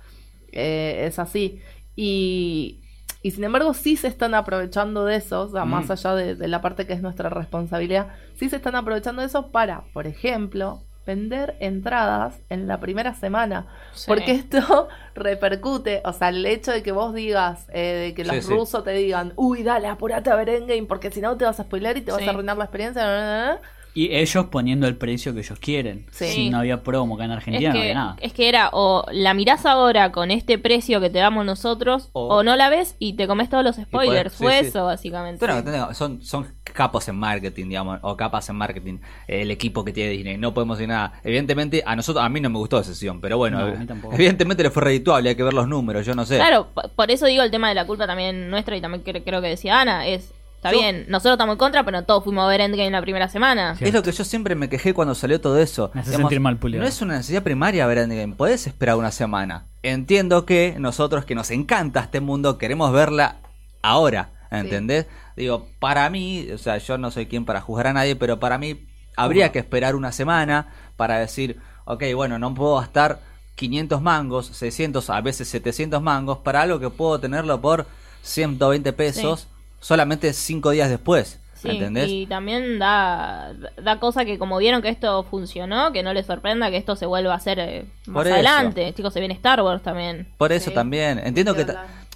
Eh, 0.52 1.06
es 1.08 1.18
así. 1.18 1.60
Y, 1.96 2.82
y 3.24 3.32
sin 3.32 3.44
embargo, 3.44 3.74
sí 3.74 3.96
se 3.98 4.08
están 4.08 4.34
aprovechando 4.36 5.06
de 5.06 5.16
eso, 5.16 5.42
o 5.42 5.50
sea, 5.50 5.66
Mm. 5.66 5.70
más 5.70 5.90
allá 5.92 6.14
de, 6.16 6.36
de 6.36 6.48
la 6.48 6.62
parte 6.62 6.86
que 6.88 6.94
es 6.94 7.02
nuestra 7.02 7.30
responsabilidad, 7.30 8.10
sí 8.36 8.50
se 8.50 8.58
están 8.58 8.76
aprovechando 8.76 9.22
de 9.22 9.28
eso 9.28 9.52
para, 9.52 9.84
por 9.94 10.08
ejemplo, 10.08 10.84
vender 11.06 11.56
entradas 11.60 12.36
en 12.50 12.68
la 12.68 12.80
primera 12.80 13.14
semana. 13.16 13.66
Sí. 13.94 14.06
Porque 14.08 14.32
esto 14.32 14.88
repercute, 15.16 16.02
o 16.06 16.14
sea, 16.14 16.30
el 16.30 16.46
hecho 16.46 16.72
de 16.72 16.84
que 16.84 16.92
vos 16.92 17.14
digas, 17.14 17.68
eh, 17.74 18.08
de 18.10 18.14
que 18.14 18.24
los 18.26 18.36
Sí, 18.38 18.42
sí. 18.44 18.50
rusos 18.54 18.84
te 18.84 18.92
digan, 18.92 19.34
uy, 19.36 19.64
dale, 19.64 19.88
apurate 19.88 20.30
a 20.30 20.36
ver 20.36 20.50
Endgame, 20.50 20.84
porque 20.84 21.12
si 21.12 21.22
no 21.22 21.36
te 21.38 21.46
vas 21.46 21.60
a 21.60 21.64
spoiler 21.64 21.98
y 21.98 22.02
te 22.02 22.12
vas 22.12 22.22
a 22.26 22.30
arruinar 22.30 22.58
la 22.58 22.66
experiencia. 22.66 23.04
na, 23.04 23.16
na, 23.18 23.46
na". 23.54 23.62
Y 23.94 24.16
ellos 24.16 24.46
poniendo 24.46 24.88
el 24.88 24.96
precio 24.96 25.34
que 25.34 25.42
ellos 25.42 25.60
quieren. 25.60 26.06
Sí. 26.12 26.28
Si 26.28 26.50
no 26.50 26.60
había 26.60 26.82
promo 26.82 27.16
acá 27.16 27.26
en 27.26 27.32
Argentina, 27.32 27.70
es 27.72 27.76
no 27.76 27.82
había 27.82 27.94
nada. 27.94 28.16
es 28.22 28.32
que 28.32 28.48
era 28.48 28.70
o 28.72 29.04
la 29.12 29.34
mirás 29.34 29.66
ahora 29.66 30.14
con 30.14 30.32
este 30.32 30.58
precio 30.58 31.02
que 31.02 31.10
te 31.10 31.20
damos 31.20 31.46
nosotros 31.46 32.08
O- 32.14 32.36
o, 32.38 32.42
no 32.44 32.56
la 32.56 32.70
ves 32.70 32.96
y 33.00 33.18
te 33.18 33.28
comes 33.28 33.50
todos 33.50 33.66
los 33.66 33.76
spoilers. 33.76 34.34
Fue 34.34 34.54
sí, 34.54 34.60
sí. 34.62 34.66
eso, 34.68 34.86
básicamente. 34.86 35.46
Bueno, 35.46 35.62
tengo- 35.70 35.94
son, 35.94 36.22
son 36.22 36.48
capos 36.72 37.08
en 37.08 37.16
marketing, 37.16 37.68
digamos, 37.68 38.00
o 38.02 38.16
capas 38.18 38.48
en 38.50 38.56
marketing, 38.56 38.98
el 39.28 39.52
equipo 39.52 39.84
que 39.86 39.92
tiene 39.94 40.12
Disney, 40.12 40.38
no 40.38 40.54
podemos 40.54 40.78
decir 40.78 40.90
nada. 40.90 41.14
Evidentemente, 41.24 41.84
a 41.86 41.96
nosotros, 41.96 42.24
a 42.24 42.30
mí 42.30 42.40
no 42.42 42.50
me 42.50 42.58
gustó 42.58 42.80
esa 42.80 42.92
sesión, 42.94 43.22
pero 43.22 43.38
bueno, 43.38 43.60
No, 43.60 43.66
a 43.74 43.78
mí 43.78 43.86
tampoco. 43.86 44.14
evidentemente 44.16 44.64
le 44.64 44.70
fue 44.72 44.84
redituable, 44.84 45.30
hay 45.30 45.36
que 45.36 45.44
ver 45.44 45.54
los 45.54 45.68
números, 45.68 46.06
yo 46.06 46.16
no 46.16 46.26
sé. 46.26 46.38
Claro, 46.38 46.68
por 46.96 47.12
eso 47.12 47.26
digo 47.26 47.44
el 47.44 47.52
tema 47.52 47.70
de 47.70 47.76
la 47.76 47.86
culpa 47.86 48.08
también 48.08 48.50
nuestra 48.50 48.76
y 48.78 48.82
también 48.82 49.04
cre- 49.04 49.24
creo 49.24 49.42
que 49.42 49.48
decía 49.50 49.80
Ana, 49.82 50.06
es, 50.08 50.32
está 50.58 50.72
Yo- 50.72 50.80
bien, 50.80 51.06
nosotros 51.08 51.34
estamos 51.34 51.54
en 51.54 51.58
contra, 51.60 51.84
pero 51.84 52.04
todos 52.04 52.24
fuimos 52.24 52.44
a 52.46 52.48
ver 52.48 52.62
Endgame 52.62 52.92
la 52.92 53.02
primera 53.02 53.28
semana. 53.30 53.76
Es 53.80 53.94
lo 53.94 54.04
que 54.04 54.12
yo 54.12 54.24
siempre 54.24 54.56
me 54.56 54.70
quejé 54.70 54.94
cuando 54.94 55.16
salió 55.16 55.42
todo 55.42 55.60
eso. 55.60 55.92
Me 55.94 56.02
hace 56.02 56.12
sentir 56.16 56.40
mal. 56.40 56.60
No 56.62 56.84
es 56.86 57.02
una 57.02 57.14
necesidad 57.18 57.44
primaria 57.44 57.86
ver 57.88 57.98
Endgame, 58.00 58.36
podés 58.36 58.68
esperar 58.68 58.96
una 58.96 59.12
semana. 59.12 59.66
Entiendo 59.84 60.46
que 60.46 60.76
nosotros 60.78 61.26
que 61.26 61.34
nos 61.36 61.50
encanta 61.50 62.02
este 62.02 62.20
mundo 62.22 62.58
queremos 62.60 62.92
verla 62.94 63.38
ahora, 63.82 64.30
¿entendés? 64.52 65.08
Digo, 65.36 65.68
para 65.80 66.10
mí, 66.10 66.48
o 66.54 66.58
sea, 66.58 66.78
yo 66.78 66.98
no 66.98 67.12
soy 67.12 67.26
quien 67.28 67.46
para 67.46 67.62
juzgar 67.62 67.88
a 67.88 67.94
nadie, 67.94 68.16
pero 68.16 68.40
para 68.40 68.58
mí 68.58 68.86
habría 69.16 69.52
que 69.52 69.60
esperar 69.60 69.96
una 69.96 70.12
semana 70.12 70.68
para 70.98 71.20
decir, 71.20 71.60
ok, 71.86 72.04
bueno, 72.16 72.38
no 72.40 72.54
puedo 72.54 72.76
gastar 72.78 73.20
500 73.56 74.02
mangos, 74.02 74.48
600, 74.48 75.10
a 75.10 75.22
veces 75.22 75.48
700 75.50 76.02
mangos 76.02 76.40
para 76.40 76.62
algo 76.62 76.80
que 76.80 76.90
puedo 76.90 77.20
tenerlo 77.20 77.60
por 77.62 77.86
120 78.24 78.94
pesos 78.94 79.48
solamente 79.80 80.34
5 80.34 80.70
días 80.72 80.90
después, 80.90 81.40
Sí, 81.56 81.70
¿entendés? 81.70 82.10
y 82.10 82.26
también 82.28 82.80
da, 82.80 83.54
da 83.82 84.00
cosa 84.00 84.26
que 84.26 84.38
como 84.40 84.58
vieron 84.58 84.82
que 84.82 84.90
esto 84.90 85.24
funcionó, 85.24 85.92
que 85.92 86.02
no 86.04 86.14
les 86.14 86.26
sorprenda 86.26 86.70
que 86.72 86.78
esto 86.78 86.96
se 86.96 87.06
vuelva 87.06 87.34
a 87.34 87.38
hacer 87.38 87.60
eh, 87.60 87.86
más 88.08 88.14
Por 88.14 88.28
eso. 88.28 88.34
adelante. 88.36 88.94
Chicos, 88.96 89.14
se 89.14 89.20
viene 89.20 89.34
Star 89.36 89.62
Wars 89.62 89.84
también. 89.84 90.28
Por 90.38 90.52
eso 90.52 90.70
Sí. 90.70 90.76
también. 90.76 91.20
Entiendo 91.20 91.54
que... 91.56 91.66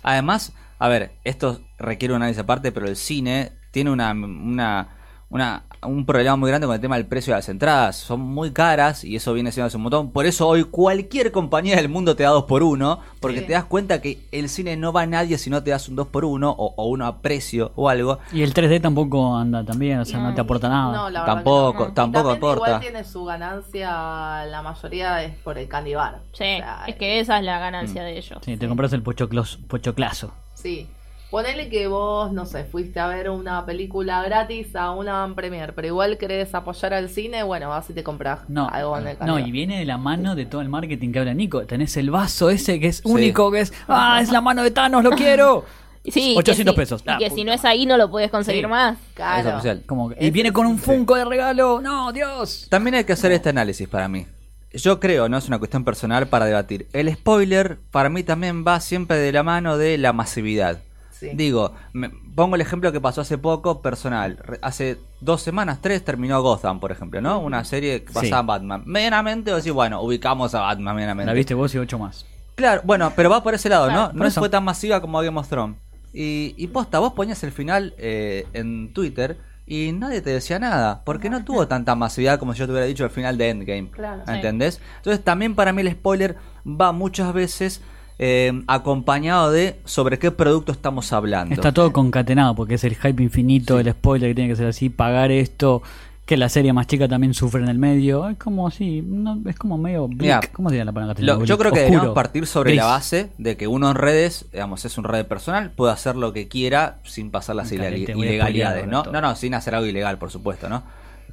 Además, 0.03 0.53
a 0.79 0.87
ver, 0.87 1.11
esto 1.23 1.59
requiere 1.77 2.13
un 2.13 2.21
análisis 2.21 2.41
aparte, 2.43 2.71
pero 2.71 2.87
el 2.87 2.95
cine 2.95 3.51
tiene 3.71 3.91
una, 3.91 4.11
una, 4.11 4.89
una- 5.29 5.63
un 5.85 6.03
problema 6.05 6.35
muy 6.35 6.49
grande 6.49 6.65
con 6.65 6.73
el 6.73 6.81
tema 6.81 6.95
del 6.95 7.05
precio 7.05 7.31
de 7.33 7.37
las 7.39 7.49
entradas. 7.49 7.95
Son 7.97 8.19
muy 8.19 8.51
caras 8.51 9.03
y 9.03 9.15
eso 9.17 9.33
viene 9.33 9.51
siendo 9.51 9.67
hace 9.67 9.77
un 9.77 9.83
montón. 9.83 10.11
Por 10.11 10.25
eso 10.25 10.47
hoy 10.47 10.63
cualquier 10.63 11.31
compañía 11.31 11.75
del 11.75 11.89
mundo 11.89 12.15
te 12.15 12.23
da 12.23 12.29
dos 12.29 12.45
por 12.45 12.63
uno, 12.63 13.01
porque 13.19 13.41
Sí. 13.41 13.45
te 13.47 13.53
das 13.53 13.65
cuenta 13.65 14.01
que 14.01 14.17
el 14.31 14.49
cine 14.49 14.77
no 14.77 14.91
va 14.93 15.01
a 15.01 15.05
nadie 15.05 15.37
si 15.37 15.51
no 15.51 15.61
te 15.61 15.69
das 15.69 15.87
un 15.87 15.95
dos 15.95 16.07
por 16.07 16.25
uno 16.25 16.49
o, 16.49 16.73
o 16.75 16.85
uno 16.87 17.05
a 17.05 17.21
precio 17.21 17.71
o 17.75 17.87
algo. 17.89 18.17
Y 18.31 18.41
el 18.41 18.53
3D 18.55 18.81
tampoco 18.81 19.35
anda 19.37 19.63
tan 19.63 19.77
bien, 19.77 19.99
o 19.99 20.05
sea, 20.05 20.17
no, 20.19 20.29
No, 20.29 20.33
te 20.35 20.41
aporta 20.41 20.69
nada. 20.69 20.91
No, 20.95 21.09
la 21.11 21.19
verdad 21.19 21.25
que 21.25 21.35
Tampoco, 21.35 21.85
no. 21.87 21.93
tampoco 21.93 22.19
Y 22.29 22.33
también 22.33 22.37
aporta. 22.37 22.67
Igual 22.67 22.81
tiene 22.81 23.03
su 23.03 23.25
ganancia, 23.25 24.45
la 24.45 24.61
mayoría 24.63 25.23
es 25.23 25.35
por 25.37 25.57
el 25.59 25.67
candy 25.67 25.93
bar. 25.93 26.21
Sí, 26.33 26.43
O 26.43 26.57
sea, 26.57 26.83
es 26.87 26.95
que 26.95 27.19
esa 27.19 27.37
es 27.37 27.45
la 27.45 27.59
ganancia 27.59 28.03
de 28.03 28.17
ellos. 28.17 28.39
Sí, 28.43 28.57
te 28.57 28.67
compras 28.67 28.91
el 28.93 29.03
pochoclos, 29.03 29.57
pochoclazo. 29.67 30.33
Sí. 30.55 30.87
Ponele 31.31 31.69
que 31.69 31.87
vos, 31.87 32.31
no 32.31 32.45
sé, 32.45 32.63
fuiste 32.63 32.99
a 32.99 33.07
ver 33.07 33.29
una 33.29 33.65
película 33.65 34.23
gratis 34.23 34.75
a 34.75 34.91
una 34.91 35.29
premier, 35.35 35.73
pero 35.73 35.87
igual 35.87 36.17
querés 36.17 36.53
apoyar 36.55 36.93
al 36.93 37.09
cine, 37.09 37.43
bueno, 37.43 37.69
vas 37.69 37.89
y 37.89 37.93
te 37.93 38.03
compras 38.03 38.41
No, 38.47 38.69
algo 38.69 38.97
en 38.97 39.07
el 39.07 39.13
no, 39.15 39.19
canal. 39.19 39.47
y 39.47 39.51
viene 39.51 39.79
de 39.79 39.85
la 39.85 39.97
mano 39.97 40.35
de 40.35 40.45
todo 40.45 40.61
el 40.61 40.69
marketing 40.69 41.11
que 41.11 41.19
habla 41.19 41.33
Nico. 41.33 41.65
Tenés 41.65 41.97
el 41.97 42.09
vaso 42.11 42.49
ese 42.49 42.79
que 42.79 42.87
es 42.87 43.01
único, 43.03 43.51
que 43.51 43.61
es, 43.61 43.73
ah, 43.87 44.19
es 44.21 44.31
la 44.31 44.39
mano 44.39 44.63
de 44.63 44.71
Thanos, 44.71 45.03
lo 45.03 45.11
quiero. 45.11 45.65
Sí, 46.07 46.33
que 46.33 46.37
800 46.39 46.75
si- 46.75 46.79
pesos. 46.79 47.01
Y 47.03 47.09
Ah, 47.09 47.17
que 47.17 47.25
puta. 47.25 47.35
si 47.35 47.43
no 47.43 47.51
es 47.51 47.65
ahí 47.65 47.87
no 47.87 47.97
lo 47.97 48.11
puedes 48.11 48.29
conseguir 48.29 48.65
Sí. 48.65 48.69
más. 48.69 48.95
Claro. 49.15 49.49
Es 49.49 49.53
oficial. 49.55 49.81
Como 49.87 50.09
que- 50.09 50.23
y 50.23 50.29
viene 50.29 50.53
con 50.53 50.67
un 50.67 50.77
sí. 50.77 50.83
Funko 50.85 51.15
de 51.15 51.25
regalo. 51.25 51.81
No, 51.81 52.11
Dios. 52.13 52.67
También 52.69 52.93
hay 52.93 53.05
que 53.05 53.13
hacer 53.13 53.31
este 53.31 53.49
análisis 53.49 53.87
para 53.87 54.07
mí. 54.07 54.27
Yo 54.71 54.99
creo, 54.99 55.27
no 55.29 55.37
es 55.39 55.47
una 55.47 55.57
cuestión 55.57 55.83
personal 55.83 56.27
para 56.27 56.45
debatir. 56.45 56.87
El 56.93 57.11
spoiler 57.11 57.79
para 57.89 58.09
mí 58.09 58.21
también 58.21 58.63
va 58.63 58.79
siempre 58.81 59.17
de 59.17 59.31
la 59.31 59.41
mano 59.41 59.79
de 59.79 59.97
la 59.97 60.13
masividad. 60.13 60.77
Sí. 61.19 61.29
Digo, 61.33 61.73
me- 61.93 62.09
pongo 62.35 62.55
el 62.55 62.61
ejemplo 62.61 62.91
que 62.91 62.99
pasó 62.99 63.21
hace 63.21 63.37
poco, 63.37 63.81
personal. 63.81 64.37
Re- 64.37 64.59
Hace 64.61 64.97
dos 65.21 65.41
semanas, 65.41 65.79
tres, 65.81 66.03
terminó 66.03 66.41
Gotham, 66.41 66.79
por 66.81 66.91
ejemplo, 66.91 67.21
¿no? 67.21 67.39
Una 67.39 67.63
serie 67.63 68.03
que 68.03 68.11
basada 68.11 68.35
Sí. 68.37 68.39
en 68.41 68.47
Batman. 68.47 68.83
Medianamente, 68.85 69.53
o 69.53 69.55
decir, 69.55 69.71
bueno, 69.71 70.01
ubicamos 70.01 70.53
a 70.55 70.59
Batman 70.61 70.93
medianamente. 70.95 71.27
La 71.27 71.33
viste 71.33 71.53
vos 71.53 71.73
y 71.73 71.77
ocho 71.77 71.97
más. 71.97 72.25
Claro, 72.55 72.81
bueno, 72.83 73.13
pero 73.15 73.29
va 73.29 73.41
por 73.43 73.53
ese 73.53 73.69
lado, 73.69 73.85
Claro, 73.87 74.13
¿no? 74.13 74.19
No 74.19 74.25
eso. 74.25 74.41
fue 74.41 74.49
tan 74.49 74.63
masiva 74.65 74.99
como 75.01 75.19
Game 75.21 75.39
of 75.39 75.47
Thrones. 75.47 75.77
Y, 76.13 76.53
y 76.57 76.67
posta, 76.67 76.99
vos 76.99 77.13
ponías 77.13 77.41
el 77.43 77.51
final 77.51 77.93
eh, 77.97 78.45
en 78.53 78.93
Twitter 78.93 79.37
y 79.65 79.91
nadie 79.93 80.21
te 80.21 80.29
decía 80.29 80.59
nada, 80.59 81.01
porque 81.05 81.29
no 81.29 81.43
tuvo 81.43 81.67
tanta 81.67 81.95
masividad 81.95 82.39
como 82.39 82.53
si 82.53 82.59
yo 82.59 82.65
te 82.65 82.71
hubiera 82.73 82.87
dicho 82.87 83.03
el 83.03 83.09
final 83.09 83.37
de 83.37 83.49
Endgame. 83.49 83.89
Claro. 83.91 84.21
Sí. 84.25 84.33
¿Entendés? 84.33 84.79
Entonces 84.97 85.23
también 85.23 85.55
para 85.55 85.73
mí 85.73 85.81
el 85.81 85.91
spoiler 85.91 86.35
va 86.65 86.91
muchas 86.91 87.33
veces 87.33 87.81
eh, 88.19 88.63
acompañado 88.67 89.51
de 89.51 89.79
sobre 89.85 90.19
qué 90.19 90.31
producto 90.31 90.71
estamos 90.71 91.11
hablando. 91.13 91.53
Está 91.55 91.71
todo 91.73 91.91
concatenado 91.91 92.55
porque 92.55 92.75
es 92.75 92.83
el 92.83 92.95
hype 92.95 93.21
infinito, 93.23 93.79
el 93.79 93.91
spoiler 93.91 94.29
que 94.31 94.35
tiene 94.35 94.49
que 94.49 94.55
ser 94.55 94.67
así, 94.67 94.89
pagar 94.89 95.31
esto, 95.31 95.81
que 96.25 96.37
la 96.37 96.49
serie 96.49 96.73
más 96.73 96.87
chica 96.87 97.07
también 97.07 97.33
sufre 97.35 97.61
en 97.61 97.69
el 97.69 97.77
medio. 97.77 98.27
Es 98.29 98.37
como 98.37 98.67
así, 98.67 99.03
no, 99.05 99.39
es 99.47 99.55
como 99.57 99.77
medio 99.77 100.07
bleak. 100.07 100.51
¿Cómo 100.53 100.69
sería 100.69 100.83
la 100.85 100.91
palabra? 100.91 101.15
Lo- 101.19 101.43
yo 101.45 101.57
creo 101.57 101.71
que 101.71 101.79
deberíamos 101.81 102.15
partir 102.15 102.47
sobre 102.47 102.71
gris. 102.71 102.77
la 102.81 102.85
base 102.87 103.29
de 103.37 103.57
que 103.57 103.67
uno 103.67 103.89
en 103.91 103.95
redes, 103.95 104.45
digamos, 104.51 104.85
es 104.85 104.97
un 104.97 105.03
red 105.03 105.25
personal, 105.27 105.71
puede 105.71 105.93
hacer 105.93 106.15
lo 106.15 106.33
que 106.33 106.47
quiera 106.47 106.99
sin 107.03 107.29
pasar 107.31 107.55
las 107.57 107.71
ilegalidades, 107.71 108.87
¿no? 108.87 109.03
No, 109.03 109.21
no, 109.21 109.35
sin 109.35 109.53
hacer 109.53 109.75
algo 109.75 109.87
ilegal, 109.87 110.17
por 110.17 110.31
supuesto, 110.31 110.67
¿no? 110.69 110.83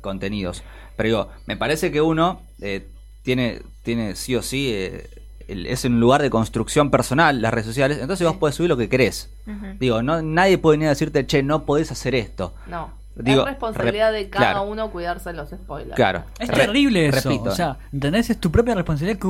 Contenidos. 0.01 0.63
Pero 0.97 1.07
digo, 1.09 1.29
me 1.47 1.57
parece 1.57 1.91
que 1.91 2.01
uno 2.03 2.43
eh, 2.61 2.87
tiene, 3.23 3.63
tiene 3.83 4.15
sí 4.17 4.35
o 4.37 4.43
sí, 4.43 4.69
eh, 4.73 5.09
es 5.53 5.85
un 5.85 6.01
lugar 6.01 6.23
de 6.23 6.31
construcción 6.31 6.91
personal, 6.91 7.41
las 7.43 7.53
redes 7.53 7.67
sociales, 7.67 7.99
entonces 8.01 8.27
vos 8.27 8.37
podés 8.37 8.55
subir 8.57 8.69
lo 8.69 8.77
que 8.77 8.89
querés. 8.89 9.31
Digo, 9.79 10.03
no, 10.03 10.23
nadie 10.23 10.59
puede 10.59 10.75
venir 10.79 10.87
a 10.89 10.91
decirte, 10.91 11.27
che, 11.27 11.43
no 11.43 11.65
podés 11.65 11.91
hacer 11.93 12.15
esto. 12.15 12.55
No. 12.67 12.91
Digo, 13.15 13.43
es 13.43 13.49
responsabilidad 13.49 14.11
de 14.13 14.31
cada 14.31 14.53
claro. 14.53 14.63
uno 14.65 14.91
cuidarse 14.91 15.33
los 15.35 15.51
spoilers. 15.51 15.95
Claro. 15.95 16.25
Es 16.39 16.49
Re- 16.49 16.55
terrible 16.57 17.07
eso. 17.09 17.29
repito, 17.29 17.51
o 17.51 17.55
sea, 17.55 17.77
¿entendés? 17.93 18.31
Es 18.31 18.39
tu 18.41 18.51
propia 18.51 18.75
responsabilidad 18.75 19.21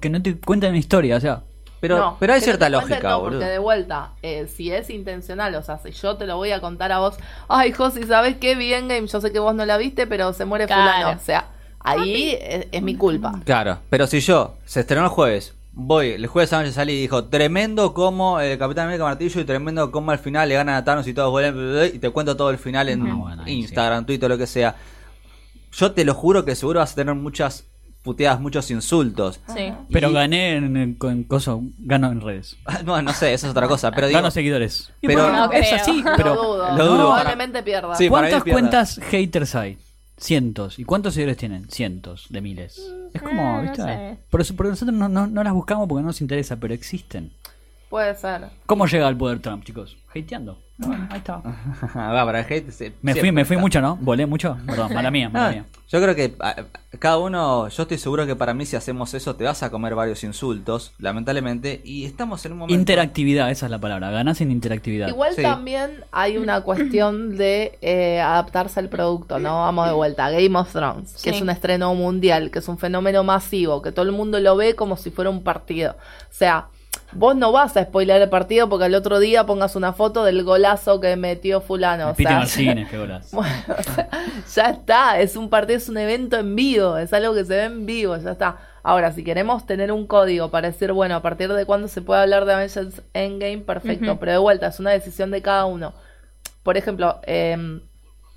que, 0.00 0.10
no 0.10 0.22
te 0.22 0.36
cuenten 0.38 0.70
una 0.70 0.78
historia. 0.78 1.16
O 1.16 1.20
sea, 1.20 1.42
pero, 1.78 1.98
No, 1.98 2.16
pero 2.18 2.32
hay 2.32 2.40
que 2.40 2.46
no 2.46 2.50
cierta 2.50 2.68
lógica, 2.68 3.08
no, 3.10 3.20
boludo. 3.20 3.38
Porque 3.38 3.52
de 3.52 3.58
vuelta, 3.58 4.10
eh, 4.22 4.48
si 4.48 4.72
es 4.72 4.90
intencional, 4.90 5.54
o 5.54 5.62
sea, 5.62 5.78
si 5.78 5.92
yo 5.92 6.16
te 6.16 6.26
lo 6.26 6.36
voy 6.36 6.50
a 6.50 6.60
contar 6.60 6.90
a 6.90 6.98
vos, 6.98 7.16
ay, 7.48 7.70
Josi, 7.72 8.02
¿sabes 8.04 8.36
qué? 8.38 8.56
Vi 8.56 8.74
Endgame, 8.74 9.06
yo 9.06 9.20
sé 9.20 9.30
que 9.32 9.38
vos 9.38 9.54
no 9.54 9.64
la 9.66 9.76
viste, 9.76 10.06
pero 10.08 10.32
se 10.32 10.44
muere 10.44 10.66
Claro. 10.66 10.82
fulano. 10.82 11.20
O 11.20 11.24
sea, 11.24 11.46
ahí 11.84 12.36
es, 12.40 12.66
es 12.72 12.82
mi 12.82 12.94
culpa. 12.96 13.40
Claro, 13.44 13.78
pero 13.90 14.06
si 14.06 14.20
yo 14.20 14.54
se 14.64 14.80
estrenó 14.80 15.04
el 15.04 15.08
jueves, 15.10 15.54
voy, 15.72 16.08
el 16.10 16.26
jueves 16.26 16.52
a 16.52 16.56
la 16.56 16.62
noche 16.62 16.74
salí 16.74 16.92
y 16.92 17.00
dijo, 17.02 17.24
tremendo 17.24 17.94
como 17.94 18.40
el 18.40 18.58
Capitán 18.58 18.84
América 18.86 19.04
Martillo 19.04 19.40
y 19.40 19.44
tremendo 19.44 19.90
como 19.90 20.10
al 20.10 20.18
final 20.18 20.48
le 20.48 20.54
ganan 20.56 20.74
a 20.74 20.84
Thanos 20.84 21.06
y 21.08 21.14
todos 21.14 21.30
vuelven, 21.30 21.94
y 21.94 21.98
te 21.98 22.10
cuento 22.10 22.36
todo 22.36 22.50
el 22.50 22.58
final 22.58 22.88
en 22.88 23.06
Ah, 23.06 23.14
bueno, 23.14 23.42
Instagram, 23.48 24.04
Twitter, 24.06 24.28
lo 24.28 24.38
que 24.38 24.46
sea. 24.46 24.76
Yo 25.72 25.92
te 25.92 26.04
lo 26.04 26.14
juro 26.14 26.44
que 26.44 26.54
seguro 26.54 26.80
vas 26.80 26.92
a 26.92 26.94
tener 26.94 27.14
muchas 27.14 27.64
puteadas, 28.02 28.40
muchos 28.40 28.70
insultos. 28.70 29.40
Sí. 29.54 29.72
pero 29.92 30.10
gané 30.12 30.56
en, 30.56 30.76
en, 30.76 30.94
con 30.94 31.22
coso, 31.22 31.62
gano 31.78 32.10
en 32.10 32.20
redes. 32.20 32.56
No, 32.84 33.00
no 33.00 33.12
sé, 33.14 33.32
eso 33.32 33.46
es 33.46 33.50
otra 33.52 33.68
cosa, 33.68 33.90
pero 33.92 34.08
digo, 34.08 34.18
Gano 34.18 34.30
seguidores. 34.30 34.92
Pero- 35.00 35.30
No 35.32 35.50
es 35.52 35.68
creo. 35.68 35.80
así, 35.80 36.02
Lo 36.04 36.16
pero 36.16 36.34
dudo. 36.34 36.76
lo 36.76 36.84
dudo. 36.86 36.96
Probablemente 37.12 37.62
pierda. 37.62 37.94
Sí, 37.94 38.08
¿cuántas 38.08 38.42
pierda. 38.42 38.60
cuentas 38.60 39.00
haters 39.08 39.54
hay? 39.54 39.78
Cientos. 40.16 40.78
¿Y 40.78 40.84
cuántos 40.84 41.14
seguidores 41.14 41.36
tienen? 41.38 41.68
Cientos 41.68 42.26
de 42.30 42.40
miles. 42.40 42.80
Es 43.12 43.20
como, 43.22 43.40
Eh, 43.42 43.56
no 43.56 43.62
¿viste? 43.62 43.82
sé. 43.82 44.18
Por 44.30 44.40
eso, 44.40 44.54
porque 44.54 44.70
nosotros 44.70 44.96
no, 44.96 45.08
no, 45.08 45.26
no 45.26 45.42
las 45.42 45.52
buscamos 45.52 45.88
porque 45.88 46.02
no 46.02 46.08
nos 46.08 46.20
interesa, 46.20 46.56
pero 46.56 46.74
existen. 46.74 47.32
Puede 47.92 48.14
ser. 48.14 48.48
¿Cómo 48.64 48.86
llega 48.86 49.06
al 49.06 49.18
poder 49.18 49.40
Trump, 49.40 49.64
chicos? 49.64 49.98
Hateando. 50.16 50.58
Bueno, 50.78 51.06
ahí 51.10 51.18
está. 51.18 51.42
va 51.94 52.24
para 52.24 52.40
el 52.40 52.46
hate. 52.50 52.70
sí, 52.70 52.90
Me 53.02 53.14
fui, 53.14 53.30
me 53.32 53.44
fui 53.44 53.56
está. 53.56 53.60
mucho, 53.60 53.80
¿no? 53.82 53.96
Volé 54.00 54.24
mucho. 54.24 54.56
Perdón, 54.66 54.94
mala 54.94 55.10
mía, 55.10 55.28
mala 55.28 55.46
Ah, 55.48 55.50
mía. 55.52 55.64
yo 55.90 56.00
creo 56.00 56.14
que 56.14 56.34
ah, 56.40 56.56
cada 56.98 57.18
uno, 57.18 57.68
yo 57.68 57.82
estoy 57.82 57.98
seguro 57.98 58.26
que 58.26 58.34
para 58.34 58.54
mí 58.54 58.64
si 58.64 58.76
hacemos 58.76 59.12
eso 59.12 59.36
te 59.36 59.44
vas 59.44 59.62
a 59.62 59.70
comer 59.70 59.94
varios 59.94 60.24
insultos, 60.24 60.94
lamentablemente, 61.00 61.82
y 61.84 62.06
estamos 62.06 62.42
en 62.46 62.52
un 62.52 62.58
momento... 62.60 62.80
Interactividad, 62.80 63.50
esa 63.50 63.66
es 63.66 63.70
la 63.70 63.78
palabra. 63.78 64.10
Ganás 64.10 64.40
en 64.40 64.52
interactividad. 64.52 65.08
Igual 65.08 65.34
Sí. 65.34 65.42
también 65.42 66.02
hay 66.12 66.38
una 66.38 66.62
cuestión 66.62 67.36
de 67.36 67.78
eh, 67.82 68.22
adaptarse 68.22 68.80
al 68.80 68.88
producto, 68.88 69.38
¿no? 69.38 69.56
Vamos 69.60 69.86
de 69.86 69.92
vuelta. 69.92 70.30
Game 70.30 70.58
of 70.58 70.72
Thrones, 70.72 71.22
que 71.22 71.28
es 71.28 71.42
un 71.42 71.50
estreno 71.50 71.94
mundial, 71.94 72.50
que 72.50 72.60
es 72.60 72.68
un 72.68 72.78
fenómeno 72.78 73.22
masivo, 73.22 73.82
que 73.82 73.92
todo 73.92 74.06
el 74.06 74.12
mundo 74.12 74.40
lo 74.40 74.56
ve 74.56 74.74
como 74.74 74.96
si 74.96 75.10
fuera 75.10 75.28
un 75.28 75.44
partido. 75.44 75.92
O 75.92 76.32
sea, 76.34 76.68
vos 77.14 77.36
no 77.36 77.52
vas 77.52 77.76
a 77.76 77.84
spoiler 77.84 78.20
el 78.22 78.28
partido 78.28 78.68
porque 78.68 78.86
al 78.86 78.94
otro 78.94 79.18
día 79.18 79.44
pongas 79.46 79.76
una 79.76 79.92
foto 79.92 80.24
del 80.24 80.42
golazo 80.44 81.00
que 81.00 81.16
metió 81.16 81.60
fulano. 81.60 82.10
O 82.10 82.14
Pite 82.14 82.28
sea, 82.30 82.38
Martínez, 82.38 82.88
qué 82.90 82.98
golazo. 82.98 83.28
bueno, 83.36 83.54
o 83.78 83.82
sea, 83.82 84.08
ya 84.54 84.70
está, 84.70 85.20
es 85.20 85.36
un 85.36 85.48
partido, 85.50 85.76
es 85.78 85.88
un 85.88 85.98
evento 85.98 86.36
en 86.36 86.54
vivo, 86.56 86.96
es 86.98 87.12
algo 87.12 87.34
que 87.34 87.44
se 87.44 87.54
ve 87.54 87.64
en 87.64 87.86
vivo, 87.86 88.16
ya 88.16 88.32
está. 88.32 88.56
Ahora, 88.84 89.12
si 89.12 89.22
queremos 89.22 89.64
tener 89.64 89.92
un 89.92 90.06
código 90.06 90.50
para 90.50 90.68
decir, 90.70 90.90
bueno, 90.92 91.14
a 91.14 91.22
partir 91.22 91.52
de 91.52 91.64
cuándo 91.66 91.86
se 91.86 92.02
puede 92.02 92.22
hablar 92.22 92.44
de 92.46 92.54
Avengers 92.54 93.02
Endgame, 93.14 93.58
perfecto, 93.58 94.18
pero 94.18 94.32
de 94.32 94.38
vuelta, 94.38 94.66
es 94.66 94.80
una 94.80 94.90
decisión 94.90 95.30
de 95.30 95.40
cada 95.40 95.66
uno. 95.66 95.92
Por 96.64 96.76
ejemplo, 96.76 97.20
em, 97.24 97.80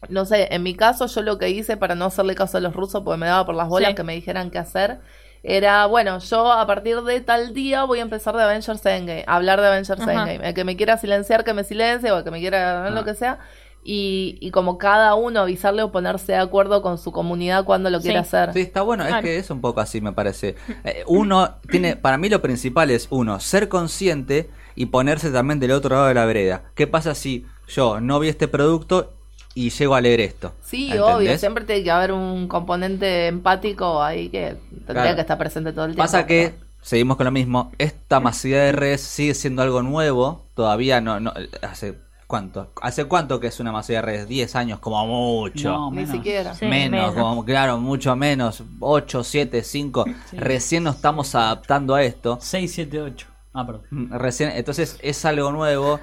no 0.10 0.26
sé, 0.26 0.48
en 0.54 0.62
mi 0.62 0.76
caso 0.76 1.08
yo 1.08 1.22
lo 1.24 1.40
que 1.40 1.50
hice 1.50 1.78
para 1.78 1.96
no 1.96 2.06
hacerle 2.06 2.36
caso 2.36 2.58
a 2.58 2.62
los 2.62 2.76
rusos, 2.76 3.02
porque 3.04 3.18
me 3.20 3.26
daba 3.26 3.46
por 3.46 3.56
las 3.56 3.68
bolas 3.68 3.90
Sí. 3.90 3.96
que 3.96 4.04
me 4.04 4.14
dijeran 4.14 4.52
qué 4.52 4.60
hacer, 4.60 5.00
era, 5.48 5.86
bueno, 5.86 6.20
yo 6.20 6.52
a 6.52 6.66
partir 6.66 7.02
de 7.04 7.22
tal 7.22 7.54
día 7.54 7.84
voy 7.84 8.00
a 8.00 8.02
empezar 8.02 8.36
de 8.36 8.44
Avengers 8.44 8.86
Endgame, 8.86 9.24
a 9.28 9.36
hablar 9.36 9.62
de 9.62 9.68
Avengers 9.68 10.02
Ajá. 10.02 10.12
Endgame. 10.12 10.48
El 10.50 10.54
que 10.54 10.64
me 10.64 10.76
quiera 10.76 10.98
silenciar, 10.98 11.44
que 11.44 11.54
me 11.54 11.64
silencie, 11.64 12.12
o 12.12 12.18
el 12.18 12.24
que 12.24 12.32
me 12.32 12.40
quiera 12.40 12.88
Ah. 12.88 12.90
lo 12.90 13.04
que 13.06 13.14
sea. 13.14 13.40
Y, 13.88 14.40
y 14.42 14.50
como 14.50 14.80
cada 14.80 15.14
uno 15.14 15.42
avisarle 15.42 15.84
o 15.84 15.92
ponerse 15.92 16.32
de 16.32 16.40
acuerdo 16.40 16.82
con 16.82 16.98
su 16.98 17.12
comunidad 17.12 17.66
cuando 17.66 17.92
lo 17.92 18.00
Sí. 18.00 18.06
quiera 18.06 18.22
hacer. 18.22 18.52
Sí, 18.54 18.62
está 18.62 18.82
bueno, 18.82 19.04
Claro. 19.06 19.18
es 19.20 19.24
que 19.24 19.38
es 19.38 19.50
un 19.52 19.62
poco 19.62 19.80
así, 19.80 20.02
me 20.02 20.12
parece. 20.12 20.56
Eh, 20.84 21.04
uno 21.06 21.58
tiene, 21.70 21.96
para 21.96 22.18
mí 22.18 22.28
lo 22.28 22.42
principal 22.42 22.90
es, 22.90 23.08
uno, 23.12 23.40
ser 23.40 23.70
consciente 23.70 24.50
y 24.74 24.88
ponerse 24.88 25.30
también 25.30 25.60
del 25.60 25.72
otro 25.72 25.94
lado 25.96 26.08
de 26.08 26.16
la 26.16 26.26
vereda. 26.26 26.64
¿Qué 26.74 26.88
pasa 26.88 27.14
si 27.14 27.46
yo 27.68 28.02
no 28.02 28.20
vi 28.20 28.30
este 28.30 28.48
producto 28.48 29.14
y 29.56 29.72
llego 29.72 29.96
a 29.96 30.02
leer 30.02 30.20
esto? 30.22 30.54
Sí, 30.64 30.92
¿Entendés? 30.92 31.16
obvio, 31.16 31.38
siempre 31.40 31.64
tiene 31.66 31.84
que 31.84 31.90
haber 31.92 32.12
un 32.12 32.48
componente 32.48 33.26
empático 33.28 34.04
ahí 34.04 34.30
que 34.30 34.58
tendría 34.86 34.94
Claro. 35.04 35.16
que 35.16 35.22
estar 35.22 35.38
presente 35.40 35.74
todo 35.74 35.86
el 35.86 35.92
tiempo. 35.92 36.04
Pasa 36.04 36.28
que, 36.28 36.54
seguimos 36.82 37.18
con 37.18 37.26
lo 37.26 37.32
mismo, 37.32 37.72
esta 37.80 38.20
masividad 38.20 38.60
de 38.66 38.72
redes 38.74 39.02
sigue 39.02 39.34
siendo 39.34 39.64
algo 39.64 39.82
nuevo, 39.82 40.46
todavía 40.54 41.02
no, 41.02 41.20
no 41.20 41.34
hace 41.64 41.98
cuánto, 42.28 42.72
hace 42.82 43.06
cuánto 43.06 43.40
que 43.40 43.48
es 43.48 43.60
una 43.60 43.72
masividad 43.72 44.02
de 44.02 44.06
redes, 44.06 44.28
10 44.28 44.56
años 44.56 44.80
como 44.80 45.06
mucho. 45.08 45.72
No, 45.72 45.92
Ni 45.92 46.06
siquiera. 46.06 46.54
Sí, 46.54 46.66
menos, 46.66 47.14
menos. 47.14 47.14
como, 47.14 47.46
claro, 47.46 47.78
mucho 47.80 48.16
menos, 48.16 48.62
8, 48.80 49.24
7, 49.24 49.64
5, 49.64 50.06
recién 50.34 50.84
nos 50.84 50.96
estamos 50.96 51.34
adaptando 51.34 51.96
a 51.96 52.04
esto. 52.04 52.38
6, 52.42 52.72
7, 52.74 53.02
8. 53.02 53.28
Ah, 53.58 53.66
perdón. 53.66 53.84
Mm, 53.90 54.14
Recién, 54.16 54.50
entonces 54.54 55.00
es 55.02 55.24
algo 55.24 55.50
nuevo 55.54 56.00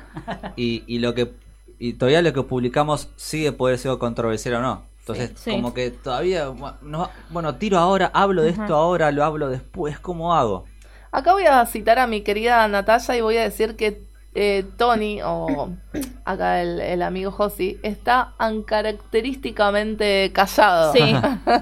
y, 0.56 0.84
y 0.86 1.00
lo 1.00 1.12
que 1.12 1.34
y 1.88 1.94
todavía 1.94 2.22
lo 2.22 2.32
que 2.32 2.42
publicamos 2.42 3.08
sigue 3.16 3.52
puede 3.52 3.76
ser 3.78 3.98
controversial 3.98 4.54
o 4.56 4.62
no. 4.62 4.82
Entonces, 5.00 5.32
Sí. 5.34 5.50
como 5.50 5.74
que 5.74 5.90
todavía, 5.90 6.46
no- 6.82 7.10
bueno, 7.30 7.56
tiro 7.56 7.78
ahora, 7.78 8.10
hablo 8.14 8.42
de 8.42 8.50
esto 8.50 8.76
ahora, 8.76 9.10
lo 9.10 9.24
hablo 9.24 9.48
después, 9.48 9.98
¿cómo 9.98 10.34
hago? 10.34 10.64
Acá 11.10 11.32
voy 11.32 11.44
a 11.44 11.66
citar 11.66 11.98
a 11.98 12.06
mi 12.06 12.20
querida 12.22 12.66
Natalia 12.68 13.16
y 13.16 13.20
voy 13.20 13.36
a 13.36 13.42
decir 13.42 13.74
que 13.76 14.00
eh, 14.34 14.64
Tony, 14.78 15.20
o 15.22 15.70
acá 16.24 16.62
el, 16.62 16.80
el 16.80 17.02
amigo 17.02 17.30
Josi, 17.32 17.78
está 17.82 18.32
característicamente 18.64 20.30
callado. 20.32 20.92
Sí. 20.92 21.14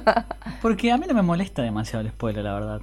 Porque 0.63 0.93
a 0.93 0.97
mí 0.99 1.07
no 1.09 1.15
me 1.15 1.23
molesta 1.23 1.63
demasiado 1.63 2.05
el 2.05 2.13
spoiler, 2.13 2.45
la 2.45 2.55
verdad. 2.55 2.81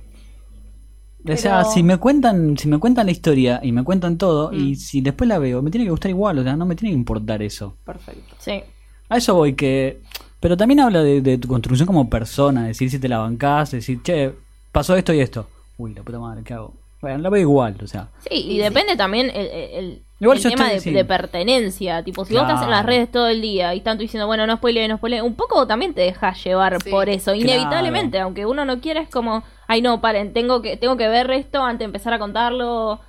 O 1.25 1.36
sea, 1.36 1.63
si 1.65 1.84
me 1.84 1.97
cuentan, 1.97 2.58
si 2.58 2.67
me 2.67 2.77
cuentan 2.77 3.06
la 3.08 3.12
historia 3.12 3.60
y 3.63 3.71
me 3.71 3.84
cuentan 3.84 4.17
todo, 4.17 4.51
Mm. 4.51 4.56
y 4.56 4.75
si 4.75 5.01
después 5.01 5.27
la 5.27 5.39
veo, 5.39 5.62
me 5.62 5.71
tiene 5.71 5.86
que 5.86 5.91
gustar 5.91 6.10
igual, 6.12 6.39
o 6.39 6.43
sea, 6.43 6.56
no 6.56 6.65
me 6.65 6.75
tiene 6.75 6.91
que 6.93 6.97
importar 6.99 7.41
eso. 7.41 7.75
Perfecto. 7.86 8.36
Sí. 8.39 8.62
A 9.10 9.17
eso 9.17 9.34
voy 9.36 9.53
que. 9.53 9.99
Pero 10.39 10.56
también 10.56 10.80
habla 10.80 11.01
de, 11.01 11.21
de 11.21 11.38
tu 11.38 11.47
construcción 11.47 11.88
como 11.88 12.10
persona, 12.10 12.67
decir 12.67 12.89
si 12.91 12.99
te 12.99 13.10
la 13.10 13.17
bancás, 13.17 13.71
decir, 13.71 14.01
che, 14.03 14.32
pasó 14.71 14.95
esto 14.95 15.12
y 15.13 15.19
esto. 15.19 15.47
Uy, 15.77 15.93
la 15.95 16.03
puta 16.03 16.19
madre, 16.19 16.43
¿qué 16.43 16.53
hago? 16.53 16.73
Bueno, 17.01 17.17
la 17.19 17.30
veo 17.30 17.41
igual, 17.41 17.75
o 17.84 17.88
sea. 17.88 18.10
Sí, 18.30 18.36
y 18.51 18.58
depende 18.60 18.95
también 18.95 19.30
el, 19.34 19.47
el- 19.47 20.03
Igual 20.19 20.38
el 20.38 20.43
tema 20.43 20.65
estoy- 20.65 20.73
de, 20.75 20.80
sí. 20.80 20.91
de 20.91 21.06
pertenencia. 21.06 22.03
Tipo, 22.03 22.25
si 22.25 22.34
vos 22.34 22.43
estás 22.43 22.63
en 22.63 22.71
las 22.71 22.86
redes 22.86 23.12
todo 23.12 23.27
el 23.27 23.39
día 23.41 23.73
y 23.75 23.80
están 23.80 23.97
diciendo, 23.99 24.25
bueno, 24.27 24.47
no 24.47 24.56
spoile, 24.58 24.88
no 24.88 24.97
spoile, 24.97 25.21
un 25.21 25.36
poco 25.36 25.67
también 25.67 25.93
te 25.93 26.01
dejas 26.01 26.43
llevar 26.43 26.82
Sí, 26.82 26.89
por 26.89 27.08
eso. 27.10 27.34
claro. 27.34 27.39
Inevitablemente, 27.39 28.19
aunque 28.19 28.45
uno 28.47 28.65
no 28.65 28.80
quiera, 28.80 28.99
es 29.01 29.10
como, 29.10 29.43
ay, 29.67 29.82
no, 29.82 30.01
paren, 30.01 30.34
tengo 30.34 30.62
que, 30.62 30.77
tengo 30.77 30.97
que 30.97 31.08
ver 31.08 31.30
esto 31.32 31.62
antes 31.63 31.80
de 31.80 31.86
empezar 31.86 32.13
a 32.13 32.19
contarlo. 32.19 33.01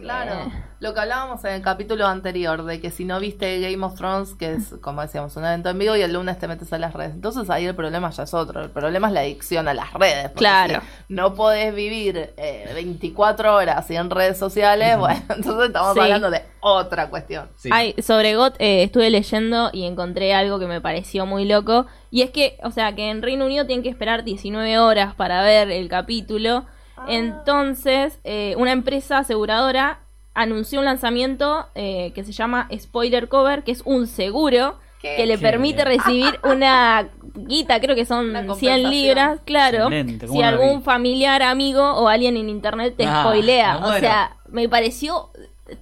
Claro, 0.00 0.32
Eh, 0.32 0.52
lo 0.80 0.94
que 0.94 1.00
hablábamos 1.00 1.44
en 1.44 1.52
el 1.52 1.62
capítulo 1.62 2.06
anterior, 2.06 2.64
de 2.64 2.80
que 2.80 2.90
si 2.90 3.04
no 3.04 3.20
viste 3.20 3.60
Game 3.60 3.84
of 3.84 3.94
Thrones, 3.94 4.34
que 4.34 4.54
es, 4.54 4.74
como 4.80 5.02
decíamos, 5.02 5.36
un 5.36 5.44
evento 5.44 5.68
en 5.68 5.78
vivo 5.78 5.94
y 5.96 6.00
el 6.02 6.12
lunes 6.12 6.38
te 6.38 6.48
metes 6.48 6.72
a 6.72 6.78
las 6.78 6.92
redes. 6.94 7.12
Entonces 7.12 7.48
ahí 7.50 7.66
el 7.66 7.74
problema 7.74 8.10
ya 8.10 8.22
es 8.22 8.34
otro, 8.34 8.62
el 8.62 8.70
problema 8.70 9.08
es 9.08 9.12
la 9.14 9.20
adicción 9.20 9.68
a 9.68 9.74
las 9.74 9.92
redes. 9.92 10.24
porque 10.30 10.38
Claro. 10.38 10.80
si 11.06 11.14
no 11.14 11.34
podés 11.34 11.74
vivir 11.74 12.32
eh, 12.36 12.70
24 12.74 13.54
horas 13.54 13.86
sin 13.86 14.08
redes 14.10 14.38
sociales, 14.38 14.98
bueno, 14.98 15.20
entonces 15.36 15.66
estamos 15.66 15.94
Sí. 15.94 16.00
hablando 16.00 16.30
de 16.30 16.42
otra 16.60 17.08
cuestión. 17.10 17.48
Sí. 17.56 17.68
Ay, 17.70 17.94
sobre 18.02 18.34
GOT 18.34 18.56
eh, 18.60 18.82
estuve 18.84 19.10
leyendo 19.10 19.70
y 19.72 19.84
encontré 19.84 20.32
algo 20.34 20.58
que 20.58 20.66
me 20.66 20.80
pareció 20.80 21.26
muy 21.26 21.44
loco. 21.44 21.86
Y 22.10 22.22
es 22.22 22.30
que, 22.30 22.58
o 22.64 22.70
sea, 22.70 22.94
que 22.94 23.10
en 23.10 23.22
Reino 23.22 23.44
Unido 23.46 23.66
tienen 23.66 23.82
que 23.82 23.88
esperar 23.90 24.24
19 24.24 24.78
horas 24.78 25.14
para 25.14 25.42
ver 25.42 25.70
el 25.70 25.88
capítulo. 25.88 26.64
Ah. 27.02 27.06
Entonces, 27.08 28.18
eh, 28.24 28.54
una 28.58 28.72
empresa 28.72 29.18
aseguradora 29.18 30.00
anunció 30.34 30.78
un 30.78 30.86
lanzamiento 30.86 31.66
eh, 31.74 32.12
que 32.14 32.24
se 32.24 32.32
llama 32.32 32.68
Spoiler 32.76 33.28
Cover, 33.28 33.64
que 33.64 33.72
es 33.72 33.82
un 33.84 34.06
seguro 34.06 34.78
¿Qué? 35.00 35.16
que 35.16 35.26
le 35.26 35.36
Qué 35.36 35.42
permite 35.42 35.84
recibir 35.84 36.38
una 36.44 37.08
guita, 37.34 37.80
creo 37.80 37.94
que 37.96 38.06
son 38.06 38.30
Una 38.30 38.38
100 38.40 38.46
compensación. 38.48 38.90
libras, 38.90 39.40
claro. 39.44 39.78
Excelente, 39.84 40.26
¿cómo 40.26 40.38
Si 40.38 40.44
algún 40.44 40.78
vi? 40.78 40.84
familiar, 40.84 41.42
amigo 41.42 41.82
o 41.82 42.08
alguien 42.08 42.36
en 42.36 42.48
internet 42.48 42.94
te 42.96 43.04
Ah, 43.04 43.24
spoilea. 43.24 43.78
me 43.78 43.86
O 43.86 43.92
sea, 44.00 44.36
me 44.48 44.68
pareció 44.68 45.30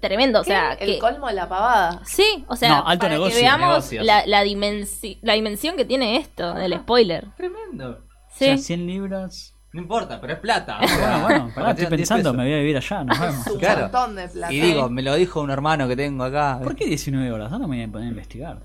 tremendo. 0.00 0.40
O 0.40 0.44
sea, 0.44 0.72
el 0.74 0.94
que, 0.94 0.98
colmo 0.98 1.26
de 1.28 1.34
la 1.34 1.48
pavada. 1.48 2.00
Sí, 2.04 2.44
o 2.48 2.56
sea, 2.56 2.68
No, 2.68 2.86
alto 2.88 3.02
para 3.02 3.14
negocio, 3.14 3.36
que 3.36 3.42
veamos 3.42 3.92
la, 3.92 4.24
la, 4.26 4.44
dimensi- 4.44 5.18
la 5.22 5.34
dimensión 5.34 5.76
que 5.76 5.84
tiene 5.84 6.16
esto 6.16 6.54
del 6.54 6.74
spoiler. 6.78 7.26
Tremendo. 7.36 7.90
O 7.90 8.32
Sí. 8.32 8.44
sea, 8.46 8.56
100 8.58 8.86
libras. 8.86 9.54
No 9.72 9.82
importa, 9.82 10.20
pero 10.20 10.32
es 10.32 10.38
plata. 10.40 10.78
Bueno, 10.80 11.20
bueno, 11.22 11.50
pará, 11.54 11.70
estoy 11.70 11.86
10 11.86 11.90
pensando, 11.90 12.32
me 12.34 12.44
voy 12.44 12.52
a 12.54 12.58
vivir 12.58 12.76
allá, 12.76 13.04
nos 13.04 13.20
vemos. 13.20 13.46
Es 13.46 13.52
un 13.52 13.58
Claro. 13.60 13.82
montón 13.82 14.16
de 14.16 14.28
plata. 14.28 14.52
Y 14.52 14.60
digo, 14.60 14.88
me 14.90 15.02
lo 15.02 15.14
dijo 15.14 15.40
un 15.40 15.50
hermano 15.50 15.86
que 15.86 15.96
tengo 15.96 16.24
acá. 16.24 16.58
¿Por 16.62 16.74
qué 16.74 16.86
19 16.86 17.30
horas? 17.30 17.50
No 17.52 17.60
me 17.60 17.66
voy 17.76 17.82
a 17.82 17.88
poner 17.88 18.06
a 18.08 18.10
investigar. 18.10 18.58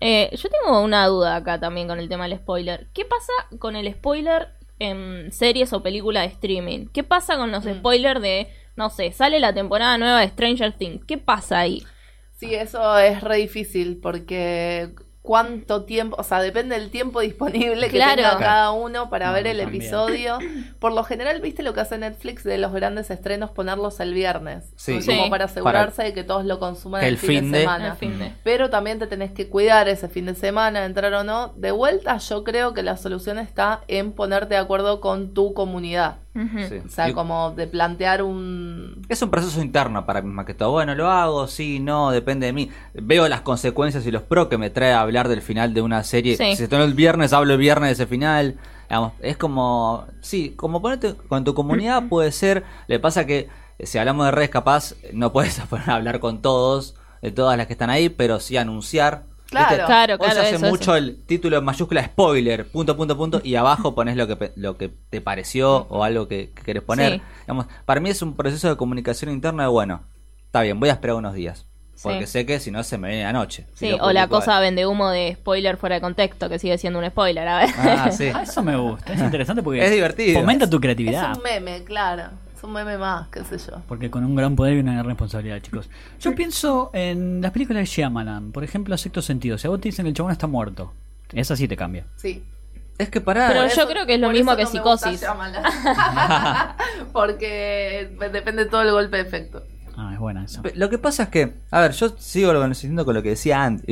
Eh, 0.00 0.30
yo 0.36 0.48
tengo 0.50 0.80
una 0.82 1.06
duda 1.06 1.36
acá 1.36 1.60
también 1.60 1.86
con 1.88 1.98
el 1.98 2.08
tema 2.08 2.28
del 2.28 2.36
spoiler. 2.38 2.88
¿Qué 2.92 3.04
pasa 3.04 3.32
con 3.58 3.76
el 3.76 3.90
spoiler 3.94 4.48
en 4.80 5.30
series 5.32 5.72
o 5.72 5.82
películas 5.82 6.24
de 6.24 6.32
streaming? 6.34 6.86
¿Qué 6.92 7.04
pasa 7.04 7.36
con 7.36 7.52
los 7.52 7.64
Mm. 7.64 7.74
spoilers 7.78 8.20
de, 8.20 8.48
no 8.76 8.90
sé, 8.90 9.12
sale 9.12 9.38
la 9.40 9.54
temporada 9.54 9.96
nueva 9.98 10.20
de 10.20 10.28
Stranger 10.28 10.72
Things? 10.76 11.04
¿Qué 11.06 11.16
pasa 11.16 11.60
ahí? 11.60 11.84
Sí, 12.32 12.52
eso 12.54 12.98
es 12.98 13.22
re 13.22 13.36
difícil 13.36 13.98
porque 14.02 14.90
cuánto 15.24 15.84
tiempo, 15.84 16.16
o 16.18 16.22
sea, 16.22 16.42
depende 16.42 16.78
del 16.78 16.90
tiempo 16.90 17.20
disponible 17.20 17.86
que 17.88 17.96
Claro. 17.96 18.16
tenga 18.16 18.36
cada 18.38 18.72
uno 18.72 19.08
para 19.08 19.28
No, 19.28 19.32
ver 19.32 19.46
el 19.46 19.58
también. 19.58 19.80
episodio. 19.82 20.38
Por 20.78 20.92
lo 20.92 21.02
general, 21.02 21.40
¿viste 21.40 21.62
lo 21.62 21.72
que 21.72 21.80
hace 21.80 21.96
Netflix 21.96 22.44
de 22.44 22.58
los 22.58 22.74
grandes 22.74 23.10
estrenos 23.10 23.50
ponerlos 23.50 24.00
el 24.00 24.12
viernes? 24.12 24.64
Sí. 24.76 25.00
Como 25.06 25.24
Sí. 25.24 25.30
para 25.30 25.46
asegurarse 25.46 26.02
de 26.02 26.12
que 26.12 26.24
todos 26.24 26.44
lo 26.44 26.58
consuman 26.58 27.02
el, 27.02 27.14
el 27.14 27.16
fin, 27.18 27.40
fin 27.40 27.52
de 27.52 27.58
de- 27.58 27.64
semana. 27.64 27.86
El 27.92 27.96
fin 27.96 28.18
de- 28.18 28.32
Pero 28.44 28.68
también 28.68 28.98
te 28.98 29.06
tenés 29.06 29.32
que 29.32 29.48
cuidar 29.48 29.88
ese 29.88 30.08
fin 30.10 30.26
de 30.26 30.34
semana, 30.34 30.84
entrar 30.84 31.14
o 31.14 31.24
no. 31.24 31.54
De 31.56 31.70
vuelta, 31.70 32.18
yo 32.18 32.44
creo 32.44 32.74
que 32.74 32.82
la 32.82 32.98
solución 32.98 33.38
está 33.38 33.80
en 33.88 34.12
ponerte 34.12 34.54
de 34.54 34.60
acuerdo 34.60 35.00
con 35.00 35.32
tu 35.32 35.54
comunidad. 35.54 36.16
Sí. 36.34 36.80
O 36.84 36.88
sea, 36.88 37.08
Y- 37.08 37.12
como 37.12 37.52
de 37.52 37.66
plantear 37.68 38.22
un... 38.22 39.02
Es 39.08 39.22
un 39.22 39.30
proceso 39.30 39.62
interno 39.62 40.04
para 40.04 40.20
mí 40.20 40.28
más 40.32 40.44
que 40.46 40.54
todo. 40.54 40.72
Bueno, 40.72 40.94
lo 40.96 41.08
hago, 41.08 41.46
sí, 41.46 41.78
no, 41.78 42.10
depende 42.10 42.46
de 42.46 42.52
mí. 42.52 42.70
Veo 42.92 43.28
las 43.28 43.42
consecuencias 43.42 44.04
y 44.06 44.10
los 44.10 44.22
pros 44.22 44.48
que 44.48 44.58
me 44.58 44.70
trae 44.70 44.92
hablar 44.92 45.28
del 45.28 45.42
final 45.42 45.74
de 45.74 45.82
una 45.82 46.02
serie. 46.02 46.36
Sí. 46.36 46.56
Si 46.56 46.64
estrenó 46.64 46.84
el 46.84 46.94
viernes, 46.94 47.32
hablo 47.32 47.52
el 47.52 47.58
viernes 47.60 47.90
de 47.90 47.92
ese 48.04 48.06
final. 48.08 48.56
Digamos, 48.88 49.12
es 49.20 49.36
como, 49.36 50.06
sí, 50.20 50.54
como 50.56 50.82
ponerte 50.82 51.14
con 51.14 51.44
tu 51.44 51.54
comunidad 51.54 52.08
puede 52.08 52.32
ser. 52.32 52.64
Le 52.88 52.98
pasa 52.98 53.26
que 53.26 53.48
eh, 53.78 53.86
si 53.86 53.98
hablamos 53.98 54.26
de 54.26 54.32
redes, 54.32 54.50
capaz 54.50 54.94
no 55.12 55.32
puedes 55.32 55.58
poner 55.60 55.88
a 55.88 55.94
hablar 55.94 56.18
con 56.18 56.42
todos, 56.42 56.96
de 57.22 57.30
todas 57.30 57.56
las 57.56 57.66
que 57.68 57.74
están 57.74 57.90
ahí, 57.90 58.08
pero 58.08 58.40
sí 58.40 58.56
anunciar. 58.56 59.22
Claro. 59.58 59.86
Claro, 59.86 60.12
Hoy 60.14 60.18
claro, 60.18 60.34
se 60.34 60.40
hace 60.40 60.56
eso, 60.56 60.66
mucho 60.66 60.96
el 60.96 61.16
título 61.26 61.58
en 61.58 61.64
mayúscula 61.64 62.04
spoiler, 62.04 62.66
punto, 62.66 62.96
punto, 62.96 63.16
punto, 63.16 63.40
y 63.44 63.54
abajo 63.54 63.94
pones 63.94 64.16
lo 64.16 64.26
que, 64.26 64.36
pe- 64.36 64.52
lo 64.56 64.76
que 64.76 64.90
te 65.10 65.20
pareció 65.20 65.86
o 65.88 66.04
algo 66.04 66.28
que, 66.28 66.50
que 66.54 66.62
querés 66.62 66.82
poner. 66.82 67.14
Sí. 67.14 67.22
Digamos, 67.42 67.66
para 67.84 68.00
mí 68.00 68.10
es 68.10 68.22
un 68.22 68.34
proceso 68.36 68.68
de 68.68 68.76
comunicación 68.76 69.30
interna 69.30 69.64
de, 69.64 69.68
bueno, 69.68 70.02
está 70.46 70.62
bien, 70.62 70.78
voy 70.80 70.88
a 70.88 70.92
esperar 70.92 71.16
unos 71.16 71.34
días. 71.34 71.66
Porque 72.02 72.26
Sí. 72.26 72.32
sé 72.32 72.46
que 72.46 72.58
si 72.58 72.70
no 72.72 72.82
se 72.82 72.98
me 72.98 73.08
viene 73.08 73.22
la 73.22 73.32
noche. 73.32 73.66
Si 73.74 73.86
Sí, 73.86 73.90
lo 73.92 74.04
o 74.04 74.12
la 74.12 74.26
cosa 74.28 74.58
vende 74.58 74.84
humo 74.84 75.10
de 75.10 75.34
spoiler 75.34 75.76
fuera 75.76 75.94
de 75.94 76.00
contexto, 76.00 76.48
que 76.48 76.58
sigue 76.58 76.76
siendo 76.76 76.98
un 76.98 77.06
spoiler, 77.08 77.46
a 77.46 77.58
ver. 77.58 77.70
Ah, 77.78 78.10
sí. 78.10 78.30
Ah, 78.34 78.42
eso 78.42 78.62
me 78.64 78.76
gusta, 78.76 79.12
es 79.14 79.20
interesante 79.20 79.62
porque 79.62 79.82
Es 79.84 79.90
divertido. 79.92 80.40
fomenta 80.40 80.68
tu 80.68 80.76
Es 80.76 80.82
creatividad. 80.82 81.36
un 81.36 81.42
meme, 81.44 81.84
claro. 81.84 82.24
Un 82.64 82.72
meme 82.72 82.96
más, 82.96 83.28
qué 83.28 83.44
sé 83.44 83.58
yo. 83.58 83.82
Porque 83.86 84.10
con 84.10 84.24
un 84.24 84.34
gran 84.34 84.56
poder 84.56 84.78
y 84.78 84.80
una 84.80 84.94
gran 84.94 85.04
responsabilidad, 85.06 85.60
chicos. 85.60 85.90
Yo 86.18 86.34
pienso 86.34 86.90
en 86.94 87.42
las 87.42 87.52
películas 87.52 87.82
de 87.82 87.86
Shyamalan, 87.86 88.52
por 88.52 88.64
ejemplo, 88.64 88.96
Sexto 88.96 89.20
Sentido. 89.20 89.58
Si 89.58 89.66
a 89.66 89.70
vos 89.70 89.80
te 89.80 89.88
dicen 89.88 90.04
que 90.04 90.08
el 90.08 90.14
chabón 90.14 90.32
está 90.32 90.46
muerto, 90.46 90.94
esa 91.32 91.56
sí 91.56 91.68
te 91.68 91.76
cambia. 91.76 92.06
Sí. 92.16 92.42
Es 92.96 93.10
que 93.10 93.20
pará. 93.20 93.48
Pero 93.48 93.68
yo 93.68 93.86
creo 93.86 94.06
que 94.06 94.14
es 94.14 94.20
lo 94.20 94.30
mismo 94.30 94.56
que 94.56 94.64
no 94.64 94.72
me 94.72 94.80
gusta 94.80 95.10
psicosis. 95.10 95.28
Porque 97.12 98.16
depende 98.32 98.64
todo 98.64 98.80
el 98.80 98.92
golpe 98.92 99.18
de 99.18 99.22
efecto. 99.24 99.62
Ah, 99.96 100.10
es 100.12 100.18
buena 100.18 100.44
esa. 100.44 100.62
Lo 100.74 100.90
que 100.90 100.98
pasa 100.98 101.24
es 101.24 101.28
que, 101.28 101.54
a 101.70 101.80
ver, 101.80 101.92
yo 101.92 102.14
sigo 102.18 102.52
lo- 102.52 102.66
insistiendo 102.66 103.04
con 103.04 103.14
lo 103.14 103.22
que 103.22 103.30
decía 103.30 103.62
antes, 103.64 103.84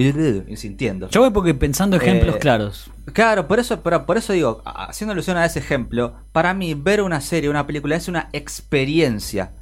insintiendo. 0.48 1.08
Yo 1.10 1.20
voy 1.20 1.30
porque 1.30 1.54
pensando 1.54 1.96
ejemplos 1.96 2.36
Eh, 2.36 2.38
claros. 2.38 2.90
Claro, 3.12 3.46
por 3.46 3.58
eso, 3.60 3.80
pero 3.82 4.04
por 4.06 4.16
eso 4.16 4.32
digo, 4.32 4.62
a- 4.64 4.86
haciendo 4.86 5.12
alusión 5.12 5.36
a 5.36 5.44
ese 5.44 5.58
ejemplo, 5.60 6.14
para 6.32 6.54
mí 6.54 6.74
ver 6.74 7.02
una 7.02 7.20
serie, 7.20 7.48
una 7.50 7.66
película 7.66 7.96
es 7.96 8.08
una 8.08 8.28
experiencia. 8.32 9.52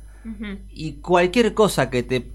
Y 0.70 0.92
cualquier 1.00 1.55
cosa 1.55 1.88
que 1.90 2.03
te 2.03 2.26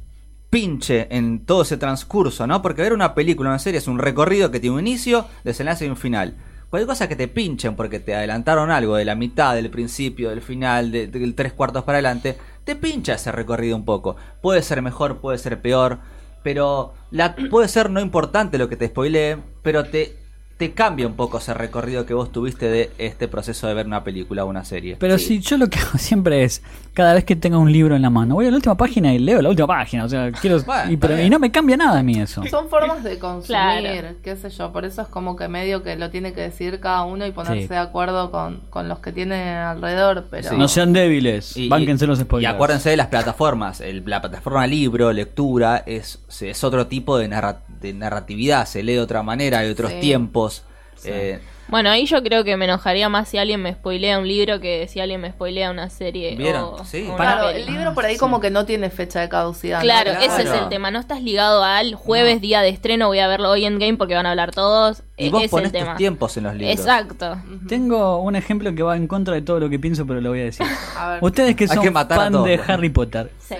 pinche 0.49 1.07
en 1.15 1.45
todo 1.45 1.61
ese 1.63 1.77
transcurso, 1.77 2.47
¿no? 2.47 2.61
Porque 2.61 2.81
ver 2.81 2.93
una 2.93 3.13
película, 3.13 3.49
una 3.49 3.59
serie 3.59 3.77
es 3.79 3.87
un 3.87 3.99
recorrido 3.99 4.51
que 4.51 4.59
tiene 4.59 4.75
un 4.75 4.79
inicio, 4.87 5.25
desenlace 5.43 5.85
y 5.85 5.89
un 5.89 5.97
final. 5.97 6.35
Cualquier 6.69 6.87
cosa 6.87 7.07
que 7.07 7.15
te 7.15 7.27
pinchen 7.27 7.75
porque 7.75 7.99
te 7.99 8.15
adelantaron 8.15 8.71
algo 8.71 8.95
de 8.95 9.05
la 9.05 9.15
mitad, 9.15 9.53
del 9.53 9.69
principio, 9.69 10.29
del 10.29 10.41
final, 10.41 10.91
de- 10.91 11.07
del 11.07 11.35
tres 11.35 11.53
cuartos 11.53 11.83
para 11.83 11.97
adelante, 11.97 12.37
te 12.65 12.75
pincha 12.75 13.13
ese 13.13 13.31
recorrido 13.31 13.77
un 13.77 13.85
poco. 13.85 14.17
Puede 14.41 14.61
ser 14.61 14.81
mejor, 14.81 15.21
puede 15.21 15.37
ser 15.37 15.61
peor, 15.61 15.99
pero 16.43 16.93
la, 17.11 17.35
puede 17.49 17.67
ser 17.67 17.89
no 17.89 18.01
importante 18.01 18.57
lo 18.57 18.67
que 18.67 18.75
te 18.75 18.87
spoilee, 18.87 19.37
pero 19.63 19.85
te, 19.85 20.17
te 20.57 20.71
cambia 20.71 21.05
un 21.05 21.15
poco 21.15 21.39
ese 21.39 21.53
recorrido 21.53 22.05
que 22.05 22.13
vos 22.13 22.31
tuviste 22.31 22.69
de 22.69 22.89
este 22.97 23.27
proceso 23.27 23.67
de 23.67 23.73
ver 23.73 23.87
una 23.87 24.05
película 24.05 24.45
o 24.45 24.47
una 24.47 24.63
serie. 24.63 24.95
Pero 24.97 25.17
si 25.17 25.39
yo 25.41 25.57
lo 25.57 25.67
que 25.69 25.79
hago 25.79 25.97
siempre 25.97 26.43
es, 26.45 26.61
cada 26.93 27.13
vez 27.13 27.25
que 27.25 27.35
tenga 27.35 27.57
un 27.57 27.73
libro 27.73 27.93
en 27.97 28.01
la 28.01 28.09
mano, 28.09 28.35
voy 28.35 28.45
a 28.45 28.51
la 28.51 28.55
última 28.55 28.75
página 28.77 29.13
y 29.13 29.19
leo 29.19 29.41
la 29.41 29.49
última 29.49 29.67
página. 29.67 30.05
O 30.05 30.09
sea, 30.09 30.31
quiero. 30.31 30.61
Bueno, 30.61 30.91
y, 30.93 30.95
pero- 30.95 31.19
y 31.21 31.29
no 31.29 31.39
me 31.39 31.51
cambia 31.51 31.75
nada 31.75 31.99
a 31.99 32.03
mí 32.03 32.17
eso. 32.21 32.41
Son 32.49 32.69
formas 32.69 33.03
de 33.03 33.19
consumir, 33.19 33.45
Claro. 33.47 34.15
qué 34.23 34.37
sé 34.37 34.49
yo. 34.49 34.71
Por 34.71 34.85
eso 34.85 35.01
es 35.01 35.09
como 35.09 35.35
que 35.35 35.49
medio 35.49 35.83
que 35.83 35.97
lo 35.97 36.09
tiene 36.09 36.31
que 36.31 36.39
decir 36.39 36.79
cada 36.79 37.03
uno 37.03 37.25
y 37.27 37.31
ponerse 37.33 37.63
Sí. 37.63 37.67
de 37.67 37.77
acuerdo 37.77 38.31
con, 38.31 38.61
con 38.69 38.87
los 38.87 38.99
que 38.99 39.11
tiene 39.11 39.55
alrededor. 39.57 40.27
Pero 40.31 40.51
Sí. 40.51 40.55
No 40.55 40.69
sean 40.69 40.93
débiles. 40.93 41.57
Y- 41.57 41.67
Bánquense 41.67 42.07
los 42.07 42.19
Y 42.19 42.23
spoilers. 42.23 42.53
acuérdense 42.53 42.89
de 42.91 42.95
las 42.97 43.07
plataformas. 43.07 43.81
El- 43.81 44.03
la 44.05 44.21
plataforma 44.21 44.65
libro, 44.67 45.11
lectura, 45.11 45.83
es, 45.85 46.19
es 46.39 46.63
otro 46.63 46.87
tipo 46.87 47.17
de, 47.17 47.27
narra- 47.27 47.59
de 47.81 47.93
narratividad. 47.93 48.65
Se 48.67 48.83
lee 48.83 48.93
de 48.93 49.01
otra 49.01 49.21
manera, 49.21 49.59
hay 49.59 49.69
otros 49.69 49.91
Sí. 50.95 51.09
Eh, 51.11 51.39
Bueno, 51.67 51.89
ahí 51.89 52.05
yo 52.05 52.21
creo 52.21 52.43
que 52.43 52.55
me 52.57 52.65
enojaría 52.65 53.09
más 53.09 53.27
si 53.27 53.39
alguien 53.39 53.59
me 53.59 53.73
spoilea 53.73 54.19
un 54.19 54.27
libro 54.27 54.59
que 54.59 54.87
si 54.87 54.99
alguien 54.99 55.19
me 55.19 55.31
spoilea 55.31 55.71
una 55.71 55.89
serie. 55.89 56.35
¿Vieron? 56.35 56.63
o- 56.63 56.85
Sí. 56.85 57.01
o 57.09 57.15
una 57.15 57.17
claro, 57.17 57.49
el 57.49 57.65
libro 57.65 57.93
por 57.95 58.05
ahí 58.05 58.17
como 58.17 58.39
que 58.39 58.51
no 58.51 58.67
tiene 58.67 58.91
fecha 58.91 59.19
de 59.19 59.29
caducidad. 59.29 59.79
¿no? 59.79 59.83
Claro, 59.83 60.11
ese 60.11 60.43
es 60.43 60.51
el 60.51 60.69
tema. 60.69 60.91
No 60.91 60.99
estás 60.99 61.23
ligado 61.23 61.63
al 61.63 61.95
jueves, 61.95 62.39
día 62.39 62.61
de 62.61 62.69
estreno, 62.69 63.07
voy 63.07 63.17
a 63.17 63.27
verlo 63.27 63.49
hoy 63.49 63.65
en 63.65 63.79
game 63.79 63.97
porque 63.97 64.13
van 64.13 64.27
a 64.27 64.29
hablar 64.31 64.51
todos. 64.51 65.01
y 65.17 65.29
vos 65.29 65.41
es 65.43 65.49
ponés 65.49 65.73
el 65.73 65.85
tus 65.85 65.95
tiempos 65.95 66.37
en 66.37 66.43
los 66.43 66.53
libros. 66.53 66.77
Exacto. 66.79 67.41
Tengo 67.67 68.17
un 68.21 68.35
ejemplo 68.35 68.73
que 68.75 68.83
va 68.83 68.95
en 68.95 69.07
contra 69.07 69.33
de 69.33 69.41
todo 69.41 69.59
lo 69.59 69.67
que 69.69 69.79
pienso, 69.79 70.05
pero 70.05 70.21
lo 70.21 70.29
voy 70.29 70.41
a 70.41 70.43
decir. 70.43 70.65
A 70.97 71.09
ver. 71.13 71.23
Ustedes 71.23 71.55
que 71.55 71.67
son 71.67 71.81
que 71.81 71.89
matar 71.89 72.19
a 72.19 72.21
fan 72.25 72.33
todos. 72.33 72.45
de 72.45 72.59
Harry 72.67 72.89
Potter. 72.89 73.31
Sí. 73.39 73.55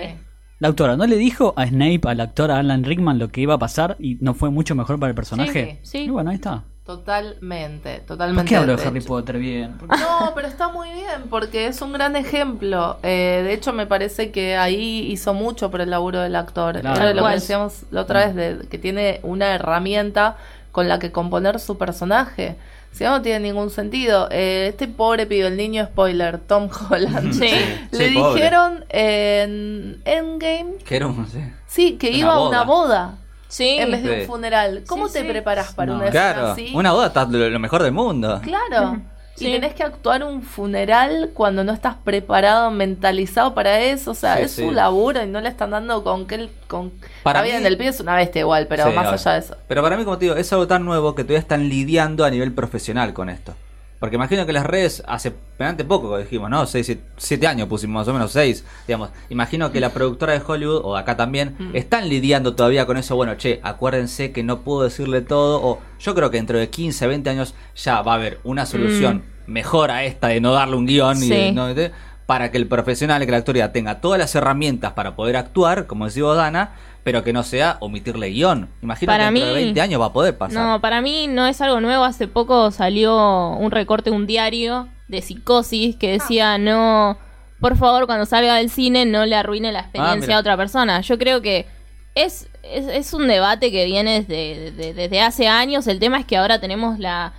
La 0.59 0.67
autora, 0.69 0.95
¿no 0.95 1.05
le 1.07 1.15
dijo 1.17 1.53
a 1.57 1.65
Snape, 1.65 2.01
al 2.03 2.21
actor 2.21 2.51
a 2.51 2.59
Alan 2.59 2.83
Rickman, 2.83 3.17
lo 3.19 3.29
que 3.29 3.41
iba 3.41 3.55
a 3.55 3.57
pasar 3.57 3.97
y 3.99 4.15
no 4.21 4.33
fue 4.35 4.51
mucho 4.51 4.75
mejor 4.75 4.99
para 4.99 5.09
el 5.09 5.15
personaje? 5.15 5.79
Sí, 5.81 5.89
sí. 5.89 5.97
Y 6.05 6.09
bueno, 6.09 6.29
ahí 6.29 6.35
está. 6.35 6.63
Totalmente, 6.85 7.97
¿Por 7.97 8.05
totalmente. 8.05 8.47
qué 8.49 8.55
hablo 8.57 8.75
de 8.75 8.81
de 8.81 8.87
Harry 8.87 8.99
hecho. 8.99 9.07
Potter 9.07 9.37
bien? 9.39 9.75
No, 9.87 10.31
pero 10.35 10.47
está 10.47 10.67
muy 10.69 10.89
bien 10.91 11.23
porque 11.29 11.65
es 11.67 11.81
un 11.81 11.91
gran 11.93 12.15
ejemplo. 12.15 12.97
Eh, 13.01 13.41
de 13.43 13.53
hecho, 13.53 13.73
me 13.73 13.87
parece 13.87 14.31
que 14.31 14.55
ahí 14.55 15.07
hizo 15.11 15.33
mucho 15.33 15.71
por 15.71 15.81
el 15.81 15.89
laburo 15.89 16.19
del 16.21 16.35
actor. 16.35 16.79
Claro. 16.79 17.01
Era 17.01 17.13
lo 17.13 17.25
que 17.27 17.33
decíamos 17.33 17.83
la 17.89 18.01
otra 18.01 18.27
vez, 18.27 18.35
de, 18.35 18.67
que 18.67 18.77
tiene 18.77 19.19
una 19.23 19.55
herramienta 19.55 20.37
con 20.71 20.87
la 20.87 20.99
que 20.99 21.11
componer 21.11 21.59
su 21.59 21.77
personaje. 21.77 22.55
Si 22.91 23.03
no, 23.03 23.09
no 23.11 23.21
tiene 23.21 23.39
ningún 23.39 23.71
sentido. 23.71 24.29
Eh, 24.31 24.67
este 24.69 24.87
pobre 24.87 25.25
pibe, 25.25 25.47
el 25.47 25.57
niño 25.57 25.85
spoiler, 25.85 26.37
Tom 26.37 26.69
Holland, 26.89 27.33
Sí. 27.33 27.49
le 27.91 28.09
Sí, 28.09 28.13
pobre. 28.15 28.35
dijeron 28.35 28.85
en 28.89 30.01
Endgame, 30.05 30.75
Que 30.85 30.95
era 30.97 31.07
un- 31.07 31.27
sí. 31.27 31.39
sí, 31.67 31.97
que 31.97 32.09
Una 32.09 32.17
iba 32.17 32.33
a 32.35 32.47
una 32.47 32.63
boda. 32.63 32.63
boda 32.63 33.17
Sí. 33.57 33.77
en 33.79 33.91
vez 33.91 34.03
de 34.03 34.15
Sí. 34.15 34.21
un 34.21 34.27
funeral. 34.27 34.83
¿Cómo 34.87 35.07
Sí, 35.07 35.13
te 35.13 35.21
sí. 35.21 35.27
preparas 35.29 35.73
para 35.73 35.93
No. 35.93 35.99
una 36.01 36.09
Claro, 36.11 36.47
así? 36.47 36.71
una 36.75 36.91
boda 36.91 37.07
está 37.07 37.25
lo, 37.25 37.49
lo 37.49 37.59
mejor 37.59 37.83
del 37.83 37.91
mundo. 37.93 38.39
Claro. 38.43 38.99
Sí. 39.35 39.47
Y 39.49 39.51
tenés 39.51 39.73
que 39.73 39.83
actuar 39.83 40.23
un 40.23 40.41
funeral 40.41 41.31
cuando 41.33 41.65
no 41.65 41.73
estás 41.73 41.95
preparado, 42.05 42.71
mentalizado 42.71 43.53
para 43.53 43.81
eso. 43.81 44.11
O 44.11 44.13
sea, 44.13 44.37
Sí, 44.37 44.43
es 44.43 44.51
sí. 44.53 44.63
su 44.63 44.71
laburo 44.71 45.21
y 45.21 45.27
no 45.27 45.41
le 45.41 45.49
están 45.49 45.71
dando 45.71 46.03
con 46.05 46.25
que 46.25 46.35
él. 46.35 46.49
Con... 46.67 46.91
Para 47.21 47.39
Está 47.39 47.51
bien, 47.51 47.61
mí- 47.61 47.67
el 47.67 47.77
pibe 47.77 47.89
es 47.89 47.99
una 47.99 48.15
bestia 48.15 48.39
igual, 48.41 48.67
pero 48.67 48.87
Sí, 48.87 48.93
más 48.95 49.07
allá 49.07 49.33
de 49.33 49.39
eso. 49.39 49.57
Pero 49.67 49.81
para 49.83 49.97
mí, 49.97 50.05
como 50.05 50.17
te 50.17 50.25
digo, 50.25 50.37
es 50.37 50.51
algo 50.53 50.67
tan 50.67 50.85
nuevo 50.85 51.15
que 51.15 51.23
todavía 51.23 51.39
están 51.39 51.67
lidiando 51.67 52.23
a 52.23 52.29
nivel 52.29 52.53
profesional 52.53 53.11
con 53.13 53.29
esto. 53.29 53.53
Porque 53.99 54.17
imagino 54.17 54.45
que 54.45 54.51
las 54.53 54.65
redes 54.65 55.01
hace 55.07 55.33
bastante 55.57 55.85
poco, 55.85 56.17
dijimos, 56.17 56.49
¿no? 56.49 56.65
Seis, 56.65 56.85
siete, 56.85 57.03
siete 57.17 57.47
años 57.47 57.67
pusimos 57.69 58.01
más 58.01 58.07
o 58.09 58.13
menos 58.13 58.31
seis, 58.33 58.65
digamos. 58.87 59.09
Imagino 59.29 59.71
que 59.71 59.79
la 59.79 59.89
productora 59.91 60.33
de 60.33 60.41
Hollywood, 60.45 60.81
o 60.83 60.97
acá 60.97 61.15
también, 61.15 61.55
Mm. 61.57 61.75
están 61.75 62.09
lidiando 62.09 62.55
todavía 62.55 62.85
con 62.85 62.97
eso. 62.97 63.15
Bueno, 63.15 63.35
che, 63.35 63.59
acuérdense 63.63 64.31
que 64.31 64.43
no 64.43 64.61
puedo 64.61 64.83
decirle 64.83 65.21
todo. 65.21 65.61
O 65.63 65.79
yo 65.99 66.13
creo 66.13 66.29
que 66.29 66.37
dentro 66.37 66.59
de 66.59 66.69
15, 66.69 67.07
20 67.07 67.29
años 67.29 67.55
ya 67.75 68.01
va 68.01 68.11
a 68.11 68.15
haber 68.15 68.39
una 68.43 68.65
solución 68.65 69.23
mejor 69.47 69.91
a 69.91 70.03
esta 70.03 70.27
de 70.27 70.41
no 70.41 70.51
darle 70.51 70.75
un 70.75 70.85
guion 70.85 71.23
y 71.23 71.29
de- 71.29 71.47
Sí. 71.49 71.51
no- 71.53 71.73
de- 71.73 71.91
para 72.25 72.49
que 72.51 72.57
el 72.57 72.67
profesional, 72.67 73.23
que 73.25 73.31
la 73.31 73.37
actoría 73.37 73.71
tenga 73.71 74.01
todas 74.01 74.17
las 74.19 74.33
herramientas 74.35 74.93
para 74.93 75.15
poder 75.15 75.37
actuar, 75.37 75.85
como 75.85 76.05
decía 76.05 76.23
Dana, 76.25 76.71
pero 77.03 77.23
que 77.23 77.33
no 77.33 77.43
sea 77.43 77.77
omitirle 77.81 78.29
guion. 78.29 78.67
Imagino 78.81 79.11
Para 79.11 79.27
que 79.29 79.33
dentro 79.33 79.49
de 79.53 79.59
mí- 79.59 79.63
20 79.65 79.81
años 79.81 80.01
va 80.01 80.07
a 80.07 80.13
poder 80.13 80.35
pasar. 80.37 80.63
No, 80.63 80.81
para 80.81 81.01
mí 81.01 81.27
no 81.27 81.45
es 81.45 81.61
algo 81.61 81.79
nuevo. 81.81 82.03
Hace 82.03 82.27
poco 82.27 82.71
salió 82.71 83.49
un 83.51 83.69
recorte 83.69 84.09
de 84.09 84.15
un 84.15 84.25
diario 84.25 84.87
de 85.07 85.21
psicosis 85.21 85.95
que 85.97 86.11
decía 86.13 86.57
no, 86.57 87.19
por 87.59 87.77
favor, 87.77 88.07
cuando 88.07 88.25
salga 88.25 88.55
del 88.55 88.71
cine 88.71 89.05
no 89.05 89.23
le 89.27 89.35
arruine 89.35 89.71
la 89.71 89.81
experiencia 89.81 90.19
mira. 90.27 90.37
a 90.37 90.39
otra 90.39 90.57
persona. 90.57 91.01
Yo 91.01 91.19
creo 91.19 91.43
que 91.43 91.67
es, 92.15 92.49
es, 92.63 92.87
es 92.87 93.13
un 93.13 93.27
debate 93.27 93.71
que 93.71 93.85
viene 93.85 94.21
desde, 94.23 94.71
de- 94.71 94.93
desde 94.95 95.21
hace 95.21 95.47
años. 95.47 95.85
El 95.85 95.99
tema 95.99 96.17
es 96.19 96.25
que 96.25 96.37
ahora 96.37 96.59
tenemos 96.59 96.97
la, 96.97 97.33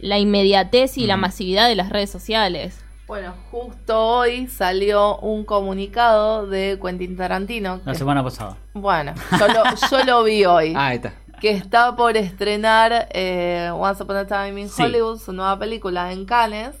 la 0.00 0.18
inmediatez 0.20 0.96
y 0.96 1.06
la 1.06 1.16
masividad 1.16 1.66
de 1.66 1.74
las 1.74 1.88
redes 1.90 2.10
sociales. 2.10 2.84
Bueno, 3.08 3.34
justo 3.50 3.98
hoy 4.06 4.46
salió 4.48 5.16
un 5.18 5.44
comunicado 5.44 6.46
de 6.46 6.78
Quentin 6.82 7.16
Tarantino. 7.16 7.80
La 7.86 7.94
semana 7.94 8.22
pasada. 8.22 8.56
Bueno, 8.74 9.14
yo 9.38 9.48
lo, 9.48 9.62
yo 9.90 10.04
lo 10.04 10.22
vi 10.24 10.44
hoy. 10.44 10.74
Ah, 10.76 10.88
ahí 10.88 10.96
está. 10.96 11.14
que 11.40 11.50
está 11.52 11.96
por 11.96 12.18
estrenar 12.18 13.08
eh, 13.12 13.70
Once 13.72 14.02
Upon 14.02 14.16
a 14.16 14.26
Time 14.26 14.60
in 14.60 14.68
Sí. 14.68 14.82
Hollywood, 14.82 15.18
su 15.18 15.32
nueva 15.32 15.58
película 15.58 16.12
en 16.12 16.26
Cannes. 16.26 16.76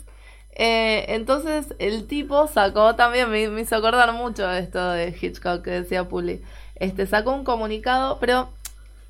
Eh, 0.52 1.06
entonces 1.14 1.74
el 1.78 2.06
tipo 2.06 2.46
sacó 2.48 2.94
también, 2.94 3.30
me, 3.30 3.48
me 3.48 3.62
hizo 3.62 3.76
acordar 3.76 4.12
mucho 4.12 4.50
esto 4.50 4.90
de 4.90 5.16
Hitchcock 5.18 5.62
que 5.62 5.70
decía 5.70 6.04
Puli. 6.08 6.42
Este 6.74 7.06
sacó 7.06 7.32
un 7.32 7.44
comunicado, 7.44 8.18
pero 8.20 8.50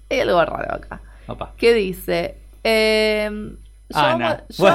hay 0.08 0.20
algo 0.20 0.44
raro 0.44 0.72
acá. 0.74 1.00
Opa. 1.26 1.52
Que 1.56 1.74
dice. 1.74 2.36
Eh, 2.62 3.56
Ana. 3.94 4.44
no, 4.58 4.66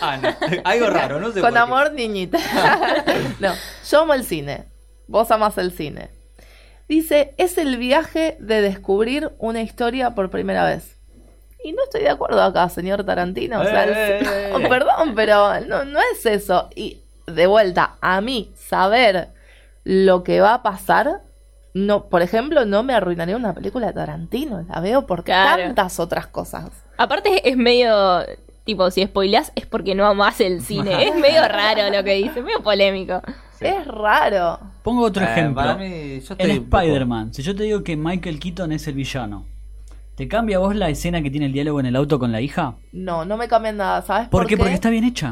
Ana. 0.00 0.36
Algo 0.64 0.90
raro, 0.90 1.20
no 1.20 1.32
sé 1.32 1.40
Con 1.40 1.56
amor, 1.56 1.92
niñita. 1.92 2.38
no, 3.40 3.52
yo 3.90 4.00
amo 4.00 4.14
el 4.14 4.24
cine. 4.24 4.64
Vos 5.06 5.30
amás 5.30 5.56
el 5.58 5.72
cine. 5.72 6.10
Dice, 6.88 7.34
es 7.38 7.56
el 7.58 7.76
viaje 7.76 8.36
de 8.40 8.60
descubrir 8.60 9.32
una 9.38 9.62
historia 9.62 10.10
por 10.10 10.30
primera 10.30 10.64
vez. 10.64 10.96
Y 11.64 11.72
no 11.72 11.82
estoy 11.84 12.02
de 12.02 12.10
acuerdo 12.10 12.42
acá, 12.42 12.68
señor 12.68 13.04
Tarantino. 13.04 13.60
O 13.60 13.64
sea, 13.64 13.84
el- 13.84 13.92
Eh, 13.92 14.18
eh, 14.20 14.52
eh. 14.60 14.68
perdón, 14.68 15.14
pero 15.14 15.60
no, 15.60 15.84
no 15.84 15.98
es 16.12 16.26
eso. 16.26 16.68
Y 16.74 17.00
de 17.26 17.46
vuelta, 17.46 17.96
a 18.02 18.20
mí, 18.20 18.52
saber 18.54 19.28
lo 19.82 20.24
que 20.24 20.40
va 20.40 20.54
a 20.54 20.62
pasar, 20.62 21.22
no, 21.74 22.04
por 22.06 22.22
ejemplo, 22.22 22.64
no 22.64 22.82
me 22.82 22.94
arruinaría 22.94 23.36
una 23.36 23.52
película 23.52 23.88
de 23.88 23.92
Tarantino. 23.92 24.64
La 24.68 24.80
veo 24.80 25.06
por 25.06 25.24
Claro. 25.24 25.62
tantas 25.64 25.98
otras 26.00 26.26
cosas. 26.28 26.70
Aparte 26.96 27.48
es 27.48 27.56
medio, 27.56 28.20
tipo, 28.64 28.90
si 28.90 29.04
spoileás 29.04 29.52
es 29.56 29.66
porque 29.66 29.94
no 29.94 30.06
amás 30.06 30.40
el 30.40 30.62
cine. 30.62 31.08
es 31.08 31.14
medio 31.16 31.46
raro 31.48 31.90
lo 31.94 32.04
que 32.04 32.14
dice, 32.14 32.42
medio 32.42 32.62
polémico. 32.62 33.20
Sí. 33.58 33.66
Es 33.66 33.86
raro. 33.86 34.58
Pongo 34.82 35.02
otro 35.04 35.22
Eh, 35.24 35.28
ejemplo. 35.30 35.62
para 35.62 35.74
mí, 35.76 36.20
yo 36.20 36.34
estoy 36.34 36.50
En 36.50 36.64
poco- 36.64 36.78
Spider-Man, 36.82 37.34
si 37.34 37.42
yo 37.42 37.54
te 37.54 37.62
digo 37.64 37.82
que 37.84 37.96
Michael 37.96 38.38
Keaton 38.40 38.72
es 38.72 38.86
el 38.88 38.94
villano, 38.94 39.46
¿te 40.16 40.28
cambia 40.28 40.56
a 40.56 40.60
vos 40.60 40.74
la 40.76 40.88
escena 40.90 41.22
que 41.22 41.30
tiene 41.30 41.46
el 41.46 41.52
diálogo 41.52 41.80
en 41.80 41.86
el 41.86 41.96
auto 41.96 42.18
con 42.18 42.30
la 42.32 42.40
hija? 42.40 42.74
No, 42.92 43.24
no 43.24 43.36
me 43.36 43.48
cambian 43.48 43.76
nada. 43.78 44.02
¿Sabes 44.02 44.28
¿Por, 44.28 44.42
por, 44.42 44.48
qué? 44.48 44.56
Porque 44.56 44.74
está 44.74 44.90
bien 44.90 45.04
hecha. 45.04 45.30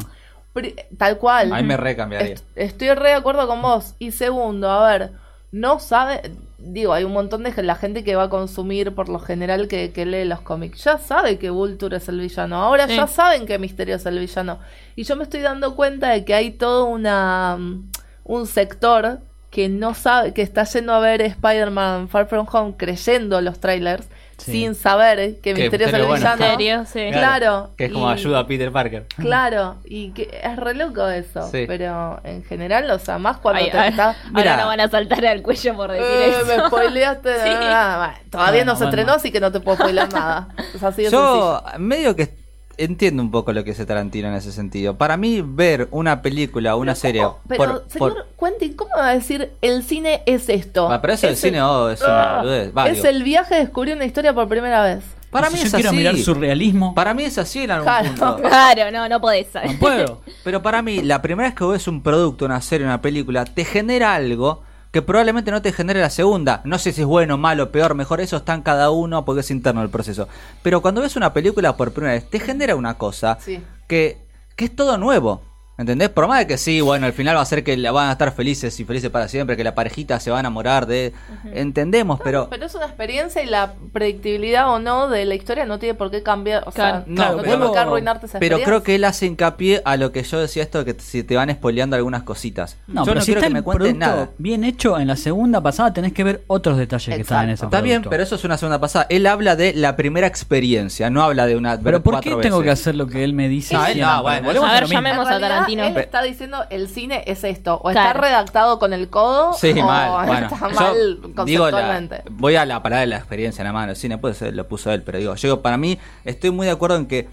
Pri- 0.52 0.74
Tal 0.98 1.18
cual. 1.18 1.52
A 1.52 1.57
mí 1.57 1.62
me 1.62 1.76
recambiaría. 1.76 2.35
Est- 2.35 2.44
estoy 2.57 2.90
re 2.94 3.09
de 3.11 3.14
acuerdo 3.14 3.46
con 3.46 3.61
vos. 3.62 3.94
Y 3.98 4.11
segundo, 4.12 4.70
a 4.70 4.88
ver, 4.88 5.12
no 5.52 5.78
sabe. 5.78 6.32
Digo, 6.58 6.92
hay 6.92 7.04
un 7.04 7.12
montón 7.12 7.42
de 7.42 7.62
la 7.62 7.74
gente 7.74 8.04
que 8.04 8.14
va 8.16 8.24
a 8.24 8.28
consumir 8.30 8.94
por 8.94 9.08
lo 9.08 9.18
general 9.18 9.68
que, 9.68 9.92
que 9.92 10.06
lee 10.06 10.24
los 10.24 10.40
cómics. 10.40 10.84
Ya 10.84 10.98
sabe 10.98 11.38
que 11.38 11.50
Vulture 11.50 11.96
es 11.98 12.08
el 12.08 12.20
villano. 12.20 12.56
Ahora 12.56 12.88
Sí. 12.88 12.96
ya 12.96 13.06
saben 13.06 13.46
que 13.46 13.58
Misterio 13.58 13.96
es 13.96 14.06
el 14.06 14.18
villano. 14.18 14.58
Y 14.96 15.04
yo 15.04 15.16
me 15.16 15.24
estoy 15.24 15.40
dando 15.40 15.74
cuenta 15.76 16.10
de 16.10 16.24
que 16.24 16.34
hay 16.34 16.52
todo 16.52 16.86
una 16.86 17.56
mm, 17.58 17.90
un 18.24 18.46
sector 18.46 19.20
que 19.50 19.68
no 19.68 19.92
sabe, 19.94 20.32
que 20.32 20.40
está 20.42 20.64
yendo 20.64 20.94
a 20.94 21.00
ver 21.00 21.20
Spider-Man 21.20 22.08
Far 22.08 22.26
From 22.26 22.46
Home 22.50 22.74
creyendo 22.78 23.40
los 23.40 23.58
trailers. 23.60 24.06
Sí. 24.44 24.52
sin 24.52 24.74
saber 24.74 25.37
que 25.40 25.55
Que 25.55 25.55
Misterio 25.55 25.87
es 25.87 25.94
el 25.94 26.00
bueno. 26.02 26.14
villano. 26.16 26.37
Misterio, 26.37 26.85
sí. 26.87 27.09
Claro. 27.12 27.70
Que 27.76 27.85
es 27.87 27.92
como 27.92 28.11
y- 28.11 28.12
ayuda 28.14 28.40
a 28.40 28.46
Peter 28.46 28.72
Parker. 28.72 29.07
Claro, 29.16 29.76
y 29.85 30.11
que 30.11 30.40
es 30.42 30.57
re 30.57 30.74
loco 30.74 31.09
eso. 31.09 31.48
Sí. 31.50 31.64
Pero 31.66 32.20
en 32.24 32.42
general, 32.44 32.90
o 32.90 32.98
sea, 32.98 33.18
más 33.18 33.38
cuando 33.38 33.62
Ay, 33.62 33.70
te 33.70 33.78
ay, 33.78 33.90
está. 33.90 34.16
Mira. 34.33 34.52
Ahora 34.52 34.62
no 34.62 34.68
van 34.68 34.81
a 34.81 34.88
saltar 34.88 35.24
al 35.26 35.42
cuello 35.42 35.74
por 35.76 35.90
decir 35.92 36.07
Eh, 36.07 36.31
eso. 36.37 36.46
me 36.46 36.57
spoileaste. 36.68 37.35
Sí. 37.42 37.48
nada, 37.50 37.96
bueno, 37.98 38.14
todavía 38.31 38.50
Bueno, 38.61 38.72
no 38.72 38.76
se 38.76 38.85
bueno. 38.85 38.90
estrenó, 38.90 39.12
así 39.14 39.31
que 39.33 39.40
no 39.40 39.52
te 39.52 39.61
puedo 39.61 39.76
spoilear 39.78 40.12
nada. 40.12 40.48
Es 40.74 40.83
así 40.83 41.02
de 41.05 41.11
Yo 41.11 41.62
medio 41.78 42.16
que 42.16 42.41
entiendo 42.76 43.22
un 43.22 43.30
poco 43.30 43.52
lo 43.52 43.64
que 43.64 43.70
dice 43.70 43.87
Tarantino 43.87 44.28
en 44.28 44.35
ese 44.35 44.52
sentido. 44.52 44.96
Para 44.96 45.16
mí 45.16 45.42
ver 45.44 45.88
una 45.90 46.22
película 46.22 46.74
o 46.76 46.80
una 46.80 46.94
serie... 46.94 47.22
¿Cómo? 47.22 47.38
Pero, 47.48 47.64
por- 47.64 47.85
señor 47.88 48.26
por- 48.38 48.50
Quentin, 48.50 48.74
¿cómo 48.74 48.90
va 48.96 49.08
a 49.08 49.14
decir 49.14 49.52
el 49.61 49.82
cine 49.82 50.22
es 50.26 50.48
esto? 50.48 50.90
Ah, 50.90 51.00
pero 51.00 51.14
eso 51.14 51.28
Es 51.28 51.40
cine, 51.40 51.61
oh, 51.62 51.88
es 51.90 52.00
una. 52.02 52.42
Va, 52.76 52.88
es 52.88 52.96
digo. 52.96 53.06
el 53.08 53.22
viaje 53.22 53.54
a 53.54 53.58
descubrir 53.58 53.94
una 53.96 54.04
historia 54.04 54.35
por 54.35 54.48
primera 54.48 54.82
vez. 54.82 55.02
Para 55.30 55.46
Si 55.48 55.54
mí 55.54 55.61
yo 55.61 55.66
es 55.66 55.72
quiero 55.74 55.88
así. 55.90 55.96
mirar 55.96 56.16
surrealismo, 56.18 56.94
Para 56.94 57.14
mí 57.14 57.22
es 57.22 57.38
así 57.38 57.62
en 57.64 57.70
algún 57.70 57.85
Claro. 57.87 58.08
punto. 58.08 58.37
Claro, 58.48 58.90
no, 58.90 59.08
no 59.08 59.20
podés. 59.20 59.46
no 59.54 59.78
puedo. 59.78 60.20
Pero 60.44 60.61
para 60.62 60.82
mí, 60.82 61.00
la 61.02 61.22
primera 61.22 61.48
vez 61.48 61.56
que 61.56 61.64
ves 61.64 61.88
un 61.88 62.02
producto, 62.02 62.44
una 62.44 62.61
serie, 62.61 62.87
una 62.87 63.00
película, 63.00 63.44
te 63.46 63.64
genera 63.64 64.14
algo 64.14 64.62
que 64.92 65.02
probablemente 65.02 65.50
no 65.50 65.62
te 65.62 65.72
genere 65.72 66.00
la 66.00 66.11
segunda. 66.11 66.61
No 66.64 66.78
sé 66.78 66.92
si 66.92 67.00
es 67.00 67.07
bueno, 67.07 67.38
malo, 67.38 67.72
peor, 67.72 67.94
mejor, 67.94 68.20
eso 68.20 68.37
está 68.37 68.55
en 68.55 68.62
cada 68.62 68.90
uno 68.90 69.24
porque 69.24 69.40
es 69.40 69.50
interno 69.50 69.83
el 69.83 69.88
proceso. 69.88 70.28
Pero 70.62 70.81
cuando 70.83 71.00
ves 71.00 71.16
una 71.16 71.33
película 71.33 71.76
por 71.76 71.92
primera 71.92 72.12
vez, 72.14 72.28
te 72.31 72.38
genera 72.38 72.76
una 72.76 72.94
cosa 72.98 73.38
Sí. 73.40 73.61
que, 73.88 74.18
que 74.55 74.66
es 74.66 74.76
todo 74.76 74.98
nuevo. 74.98 75.42
¿Entendés? 75.83 76.09
Por 76.09 76.27
más 76.29 76.38
de 76.40 76.47
que 76.47 76.57
sí, 76.59 76.81
bueno, 76.81 77.07
al 77.07 77.12
final 77.12 77.37
va 77.37 77.40
a 77.42 77.45
ser 77.45 77.62
que 77.62 77.77
la- 77.77 77.92
van 77.92 78.09
a 78.09 78.12
estar 78.12 78.33
felices 78.33 78.79
y 78.81 78.85
felices 78.85 79.11
para 79.11 79.29
siempre, 79.29 79.57
que 79.57 79.64
la 79.64 79.75
parejita 79.75 80.18
se 80.21 80.31
va 80.31 80.38
a 80.38 80.40
enamorar 80.40 80.87
de... 80.87 81.12
Entendemos, 81.53 82.21
pero... 82.23 82.49
Pero 82.51 82.66
es 82.66 82.75
una 82.75 82.87
experiencia 82.87 83.42
y 83.42 83.47
la 83.47 83.73
predictibilidad 83.92 84.68
o 84.71 84.79
no 84.79 85.09
de 85.09 85.25
la 85.25 85.35
historia 85.35 85.64
no 85.66 85.79
tiene 85.79 85.95
por 85.95 86.11
qué 86.11 86.23
cambiar. 86.23 86.64
O 86.66 86.71
Claro. 86.73 86.99
sea, 86.99 87.05
No, 87.07 87.23
no, 87.25 87.31
pero- 87.37 87.42
tiene 87.42 87.59
por 87.64 87.73
qué 87.73 87.79
arruinarte 87.79 88.27
esa 88.27 88.38
Pero 88.38 88.61
creo 88.61 88.83
que 88.83 88.95
él 88.95 89.05
hace 89.05 89.27
hincapié 89.27 89.83
a 89.85 89.97
lo 89.97 90.12
que 90.12 90.23
yo 90.23 90.40
decía 90.40 90.62
esto, 90.62 90.85
que 90.85 90.95
si 90.99 91.23
te 91.23 91.37
van 91.37 91.51
spoileando 91.51 91.97
algunas 91.97 92.23
cositas. 92.23 92.77
No, 92.87 93.03
yo 93.03 93.07
pero 93.07 93.14
no 93.16 93.21
si 93.21 93.27
quiero 93.27 93.40
está 93.40 93.49
que 93.49 93.55
me 93.55 93.62
cuenten 93.62 93.99
nada. 93.99 94.31
bien 94.38 94.64
hecho, 94.64 94.99
en 94.99 95.09
la 95.09 95.16
segunda 95.16 95.61
pasada 95.61 95.92
tenés 95.92 96.12
que 96.12 96.25
ver 96.25 96.45
otros 96.47 96.79
detalles 96.79 97.14
que 97.14 97.21
están 97.23 97.45
en 97.45 97.51
ese 97.51 97.64
Exacto. 97.64 97.77
Está 97.77 97.85
bien, 97.85 98.03
pero 98.09 98.23
eso 98.23 98.35
es 98.37 98.45
una 98.45 98.57
segunda 98.57 98.81
pasada. 98.81 99.07
Él 99.09 99.27
habla 99.27 99.57
de 99.57 99.75
la 99.75 99.97
primera 99.97 100.27
experiencia, 100.27 101.11
no 101.11 101.23
habla 101.23 101.47
de 101.47 101.57
una. 101.57 101.79
Pero 101.79 102.03
¿por 102.03 102.21
qué 102.21 102.37
tengo 102.37 102.62
que 102.62 102.71
hacer 102.71 102.95
lo 102.95 103.07
que 103.07 103.25
él 103.25 103.33
me 103.35 103.49
dice? 103.49 103.75
No, 103.75 103.81
él 103.87 103.95
siempre? 103.95 104.14
no, 104.14 104.23
bueno, 104.23 104.47
Volvemos 104.47 104.71
a 104.71 104.73
ver, 104.75 104.87
llamemos 104.87 105.27
a 105.27 105.38
realidad, 105.38 105.66
Tarantino. 105.76 105.98
Él 106.00 106.04
está 106.04 106.22
diciendo 106.22 106.64
el 106.70 106.88
cine 106.88 107.24
es 107.26 107.44
esto. 107.44 107.76
O 107.82 107.90
está 107.90 108.02
Claro. 108.04 108.20
redactado 108.20 108.78
con 108.78 108.92
el 108.92 109.08
codo 109.08 109.52
Sí, 109.54 109.72
o 109.72 109.87
mal. 109.87 110.26
Bueno, 110.26 110.46
está 110.52 110.68
mal 110.68 110.94
digo 110.96 111.28
la- 111.28 111.35
conceptualmente. 111.35 112.22
voy 112.30 112.56
a 112.56 112.64
la 112.66 112.82
palabra 112.82 113.00
de 113.00 113.06
la 113.08 113.16
experiencia 113.18 113.62
en 113.62 113.66
la 113.66 113.72
mano. 113.72 113.90
El 113.92 113.96
cine 113.96 114.18
puede 114.18 114.35
ser, 114.35 114.54
lo 114.54 114.66
puso 114.68 114.92
él, 114.92 115.02
pero 115.02 115.18
digo, 115.18 115.35
yo 115.35 115.48
digo, 115.48 115.62
para 115.62 115.76
mí 115.76 115.98
estoy 116.24 116.50
muy 116.50 116.66
de 116.66 116.72
acuerdo 116.72 116.96
en 116.96 117.06
que 117.06 117.28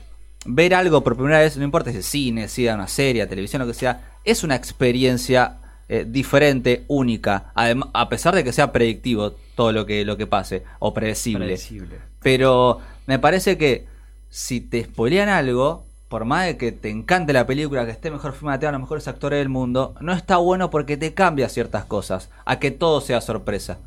ver 0.45 0.73
algo 0.73 1.04
por 1.04 1.15
primera 1.17 1.39
vez, 1.39 1.58
no 1.58 1.63
importa 1.63 1.91
si 1.91 1.97
es 1.97 2.06
cine, 2.06 2.47
si 2.47 2.65
es 2.67 2.73
una 2.73 2.88
serie, 2.88 3.28
televisión, 3.28 3.62
lo 3.62 3.67
que 3.67 3.73
sea, 3.73 4.02
es 4.23 4.43
una 4.43 4.56
experiencia 4.56 5.58
eh, 5.89 6.06
diferente, 6.08 6.86
única, 6.88 7.52
adem- 7.56 7.89
a 7.93 8.10
pesar 8.10 8.36
de 8.36 8.43
que 8.43 8.54
sea 8.54 8.71
predictivo 8.71 9.32
todo 9.56 9.71
lo 9.71 9.86
que, 9.86 10.06
lo 10.06 10.15
que 10.17 10.28
pase, 10.28 10.63
o 10.80 10.93
predecible. 10.93 11.45
Predecible. 11.45 11.97
Pero 12.21 12.80
me 13.08 13.17
parece 13.19 13.58
que 13.58 13.88
si 14.30 14.62
te 14.62 14.84
spoilean 14.84 15.30
algo, 15.30 15.86
por 16.10 16.26
más 16.26 16.45
de 16.48 16.58
que 16.58 16.72
te 16.72 16.89
encante 16.89 17.32
la 17.34 17.45
película, 17.45 17.86
que 17.86 17.91
esté 17.91 18.12
mejor 18.12 18.34
filmada, 18.34 18.60
tenga 18.60 18.72
los 18.74 18.82
mejores 18.82 19.08
actores 19.08 19.39
del 19.39 19.50
mundo, 19.50 19.93
no 20.02 20.12
está 20.12 20.38
bueno 20.38 20.69
porque 20.69 20.98
te 20.98 21.13
cambia 21.13 21.48
ciertas 21.50 21.86
cosas, 21.86 22.30
a 22.45 22.60
que 22.60 22.72
todo 22.72 23.00
sea 23.00 23.22
sorpresa. 23.22 23.78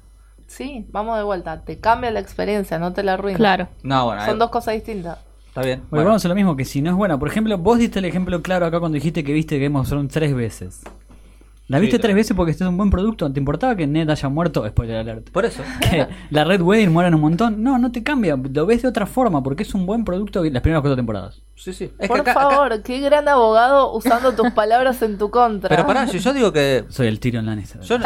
Sí, 0.47 0.87
vamos 0.91 1.17
de 1.17 1.25
vuelta. 1.25 1.63
Te 1.63 1.79
cambia 1.79 2.11
la 2.11 2.21
experiencia, 2.21 2.79
no 2.79 2.93
te 2.93 3.03
la 3.03 3.15
arruina. 3.15 3.39
Claro. 3.39 3.69
No, 3.83 4.07
bueno, 4.07 4.25
Son 4.25 4.37
eh, 4.37 4.39
dos 4.39 4.51
cosas 4.51 4.75
distintas. 4.75 5.19
está 5.49 5.63
bien. 5.63 5.79
Bueno, 5.81 5.89
Bueno. 5.91 6.09
vamos 6.11 6.25
a 6.25 6.29
lo 6.29 6.35
mismo 6.35 6.57
que 6.57 6.65
si 6.67 6.83
no 6.83 6.91
es 6.91 6.97
buena. 6.97 7.19
Por 7.19 7.29
ejemplo, 7.29 7.57
vos 7.59 7.79
diste 7.79 7.99
el 8.01 8.05
ejemplo 8.05 8.41
claro 8.43 8.67
acá 8.67 8.79
cuando 8.79 8.97
dijiste 8.97 9.25
que 9.25 9.33
viste 9.33 9.59
Game 9.59 9.79
of 9.79 9.89
Thrones 9.89 10.13
tres 10.13 10.35
veces. 10.35 10.83
La 11.69 11.79
viste 11.79 11.99
tres 11.99 12.15
veces 12.15 12.37
porque 12.37 12.51
este 12.51 12.65
es 12.65 12.69
un 12.69 12.77
buen 12.77 12.91
producto. 12.91 13.33
¿Te 13.33 13.39
importaba 13.41 13.75
que 13.77 13.87
Ned 13.87 14.11
haya 14.11 14.29
muerto? 14.29 14.67
Spoiler 14.69 14.97
alert. 14.99 15.31
Por 15.31 15.45
eso. 15.47 15.63
Que 15.81 16.07
la 16.31 16.45
Red 16.45 16.61
Wedding 16.61 16.93
mueran 16.93 17.15
un 17.15 17.21
montón. 17.23 17.63
No, 17.63 17.79
no 17.79 17.91
te 17.93 18.03
cambia. 18.03 18.37
Lo 18.37 18.67
ves 18.67 18.83
de 18.83 18.89
otra 18.89 19.07
forma 19.07 19.43
porque 19.43 19.63
es 19.63 19.73
un 19.75 19.87
buen 19.87 20.05
producto 20.05 20.45
las 20.45 20.61
primeras 20.63 20.83
cuatro 20.83 20.97
temporadas. 20.97 21.41
Sí, 21.55 21.73
sí. 21.73 21.91
Es 21.99 22.09
Por 22.09 22.21
acá- 22.21 22.33
acá- 22.33 22.41
favor, 22.51 22.83
qué 22.83 23.01
gran 23.01 23.29
abogado 23.29 23.95
usando 23.95 24.33
tus 24.33 24.51
palabras 24.51 25.01
en 25.03 25.17
tu 25.17 25.31
contra. 25.31 25.69
Pero 25.69 25.87
pará, 25.87 26.07
si 26.09 26.19
yo 26.19 26.33
digo 26.35 26.53
que 26.53 26.85
Soy 26.89 27.07
el 27.07 27.21
Tyrion 27.21 27.47
Lannister. 27.47 27.81
Yo, 27.83 27.99
yo- 27.99 28.05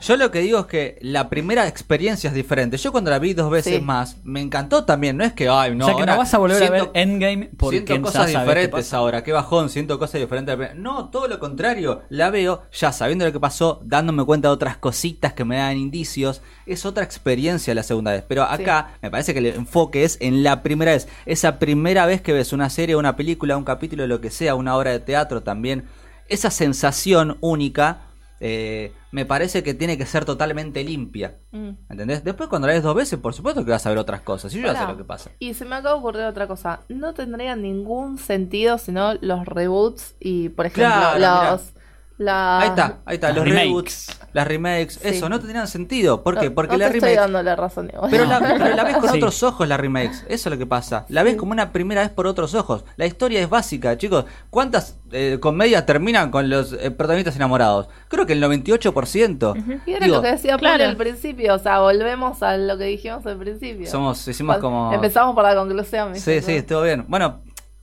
yo 0.00 0.16
lo 0.16 0.30
que 0.30 0.40
digo 0.40 0.60
es 0.60 0.66
que 0.66 0.98
la 1.00 1.28
primera 1.28 1.66
experiencia 1.68 2.28
es 2.28 2.34
diferente. 2.34 2.76
Yo 2.76 2.92
cuando 2.92 3.10
la 3.10 3.18
vi 3.18 3.34
dos 3.34 3.50
veces 3.50 3.76
Sí. 3.76 3.80
más, 3.80 4.16
me 4.24 4.40
encantó 4.40 4.84
también. 4.84 5.16
No 5.16 5.24
es 5.24 5.32
que, 5.32 5.48
ay, 5.48 5.74
no. 5.74 5.84
o 5.84 5.88
sea 5.88 5.94
que 5.96 6.02
ahora 6.02 6.12
no 6.14 6.18
vas 6.18 6.34
a 6.34 6.38
volver 6.38 6.62
a 6.62 6.70
ver 6.70 6.90
Endgame 6.94 7.50
porque 7.56 7.84
siento 7.86 8.02
cosas 8.02 8.28
diferentes 8.28 8.92
ahora. 8.94 9.22
Qué 9.24 9.32
bajón, 9.32 9.68
siento 9.68 9.98
cosas 9.98 10.20
diferentes. 10.20 10.74
No, 10.76 11.08
todo 11.10 11.28
lo 11.28 11.38
contrario. 11.38 12.02
La 12.08 12.30
veo 12.30 12.62
ya 12.72 12.92
sabiendo 12.92 13.24
lo 13.24 13.32
que 13.32 13.40
pasó, 13.40 13.80
dándome 13.84 14.24
cuenta 14.24 14.48
de 14.48 14.54
otras 14.54 14.76
cositas 14.76 15.32
que 15.32 15.44
me 15.44 15.56
dan 15.56 15.76
indicios. 15.76 16.42
Es 16.66 16.84
otra 16.86 17.04
experiencia 17.04 17.74
la 17.74 17.82
segunda 17.82 18.12
vez. 18.12 18.24
Pero 18.26 18.42
acá 18.44 18.92
me 19.02 19.10
parece 19.10 19.32
que 19.32 19.38
el 19.40 19.46
enfoque 19.46 20.04
es 20.04 20.18
en 20.20 20.42
la 20.42 20.62
primera 20.62 20.92
vez. 20.92 21.08
Esa 21.26 21.58
primera 21.58 22.06
vez 22.06 22.20
que 22.20 22.32
ves 22.32 22.52
una 22.52 22.70
serie, 22.70 22.96
una 22.96 23.16
película, 23.16 23.56
un 23.56 23.64
capítulo, 23.64 24.06
lo 24.06 24.20
que 24.20 24.30
sea, 24.30 24.54
una 24.54 24.76
obra 24.76 24.90
de 24.90 25.00
teatro 25.00 25.42
también. 25.42 25.84
Esa 26.28 26.50
sensación 26.50 27.38
única. 27.40 28.02
Eh, 28.40 28.92
me 29.12 29.24
parece 29.24 29.62
que 29.62 29.74
tiene 29.74 29.96
que 29.98 30.06
ser 30.06 30.24
totalmente 30.24 30.84
limpia. 30.84 31.38
Mm. 31.52 31.70
¿Entendés? 31.90 32.22
Después 32.24 32.48
cuando 32.48 32.68
la 32.68 32.74
ves 32.74 32.82
dos 32.82 32.94
veces, 32.94 33.18
por 33.18 33.34
supuesto 33.34 33.64
que 33.64 33.70
vas 33.70 33.84
a 33.86 33.88
ver 33.90 33.98
otras 33.98 34.20
cosas. 34.20 34.54
Y 34.54 34.60
yo 34.60 34.66
ya 34.72 34.78
sé 34.80 34.86
lo 34.86 34.96
que 34.96 35.04
pasa. 35.04 35.30
Y 35.38 35.54
se 35.54 35.64
me 35.64 35.76
acaba 35.76 35.94
de 35.94 36.00
ocurrir 36.00 36.22
otra 36.24 36.46
cosa. 36.46 36.80
No 36.88 37.14
tendría 37.14 37.56
ningún 37.56 38.18
sentido 38.18 38.78
sino 38.78 39.14
los 39.20 39.44
reboots 39.46 40.14
y, 40.20 40.50
por 40.50 40.66
ejemplo, 40.66 40.94
Claro, 41.16 41.50
los. 41.52 41.72
la- 42.18 42.60
Ahí 42.60 42.68
está, 42.68 42.98
ahí 43.04 43.14
está, 43.14 43.32
los 43.32 43.44
remakes. 43.44 43.64
reboots, 43.66 44.17
las 44.32 44.46
remakes, 44.46 44.94
Sí. 45.02 45.08
eso 45.08 45.28
no 45.28 45.38
tendrían 45.40 45.66
sentido. 45.68 46.22
¿Por 46.22 46.38
qué? 46.38 46.48
No- 46.50 46.54
Porque 46.54 46.72
no 46.72 46.78
la 46.78 46.90
te 46.90 46.98
estoy 46.98 47.10
remake. 47.10 47.20
dando 47.20 47.42
la 47.42 47.56
razón. 47.56 47.90
igual. 47.92 48.10
Pero 48.10 48.24
la, 48.26 48.38
pero 48.58 48.76
la 48.76 48.84
ves 48.84 48.96
con 48.98 49.10
Sí. 49.10 49.16
otros 49.16 49.42
ojos, 49.42 49.66
la 49.68 49.76
remakes. 49.76 50.24
Eso 50.28 50.48
es 50.48 50.52
lo 50.52 50.58
que 50.58 50.66
pasa. 50.66 51.06
La 51.08 51.22
ves 51.22 51.36
como 51.36 51.52
una 51.52 51.72
primera 51.72 52.00
vez 52.02 52.10
por 52.10 52.26
otros 52.26 52.54
ojos. 52.54 52.84
La 52.96 53.06
historia 53.06 53.40
es 53.40 53.48
básica, 53.48 53.96
chicos. 53.96 54.24
¿Cuántas 54.50 54.96
eh, 55.12 55.38
comedias 55.40 55.86
terminan 55.86 56.30
con 56.30 56.50
los 56.50 56.72
eh, 56.74 56.90
protagonistas 56.90 57.36
enamorados? 57.36 57.88
Creo 58.08 58.26
que 58.26 58.34
el 58.34 58.42
98%. 58.42 59.80
Y 59.86 59.92
era 59.92 60.04
Digo, 60.06 60.16
lo 60.16 60.22
que 60.22 60.32
decía 60.32 60.52
Pablo 60.52 60.68
claro. 60.68 60.84
al 60.84 60.96
principio, 60.96 61.54
o 61.54 61.58
sea, 61.58 61.80
volvemos 61.80 62.42
a 62.42 62.56
lo 62.56 62.76
que 62.78 62.84
dijimos 62.84 63.24
al 63.26 63.38
principio. 63.38 63.86
Somos, 63.88 64.26
hicimos 64.28 64.58
como. 64.58 64.92
Empezamos 64.92 65.34
por 65.34 65.44
la 65.44 65.54
conclusión. 65.54 66.14
Sí, 66.16 66.40
sí, 66.42 66.52
estuvo 66.56 66.82
bien. 66.82 67.04
Bueno, 67.08 67.40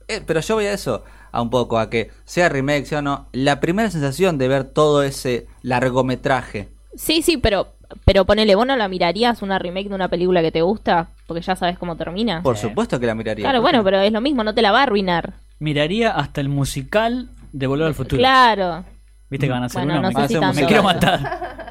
eh, 0.08 0.22
pero 0.26 0.40
yo 0.40 0.54
voy 0.56 0.66
a 0.66 0.72
eso, 0.72 1.04
a 1.32 1.42
un 1.42 1.50
poco, 1.50 1.78
a 1.78 1.90
que 1.90 2.10
sea 2.24 2.48
remake, 2.48 2.86
sea 2.86 2.98
o 2.98 3.02
no. 3.02 3.28
La 3.32 3.60
primera 3.60 3.90
sensación 3.90 4.38
de 4.38 4.48
ver 4.48 4.64
todo 4.64 5.02
ese 5.02 5.46
largometraje. 5.62 6.68
Sí, 6.96 7.22
sí, 7.22 7.36
pero 7.36 7.68
pero 8.04 8.24
ponele, 8.24 8.56
¿vos 8.56 8.66
no 8.66 8.74
la 8.74 8.88
mirarías 8.88 9.42
una 9.42 9.58
remake 9.60 9.88
de 9.88 9.94
una 9.94 10.08
película 10.08 10.42
que 10.42 10.50
te 10.50 10.62
gusta? 10.62 11.08
Porque 11.28 11.40
ya 11.42 11.54
sabes 11.54 11.78
cómo 11.78 11.96
termina. 11.96 12.42
Por 12.42 12.56
supuesto 12.56 12.98
que 12.98 13.06
la 13.06 13.14
miraría. 13.14 13.44
Claro, 13.44 13.58
¿Por 13.58 13.70
qué 13.70 13.76
bueno, 13.76 13.78
no? 13.78 13.84
pero 13.84 14.00
es 14.00 14.12
lo 14.12 14.20
mismo, 14.20 14.42
no 14.42 14.54
te 14.54 14.62
la 14.62 14.72
va 14.72 14.80
a 14.80 14.82
arruinar. 14.84 15.34
Miraría 15.60 16.10
hasta 16.10 16.40
el 16.40 16.48
musical 16.48 17.28
de 17.52 17.66
Volver 17.66 17.86
al 17.86 17.94
Futuro. 17.94 18.18
Claro. 18.18 18.84
¿Viste 19.30 19.46
que 19.46 19.52
van 19.52 19.62
a 19.62 19.66
hacer 19.66 19.82
Bueno, 19.84 20.00
uno? 20.00 20.10
no 20.10 20.18
me, 20.18 20.22
sé 20.22 20.28
si 20.28 20.34
Hacemos 20.34 20.46
tanto. 20.56 20.60
me 20.60 20.66
quiero 20.66 20.82
matar. 20.82 21.56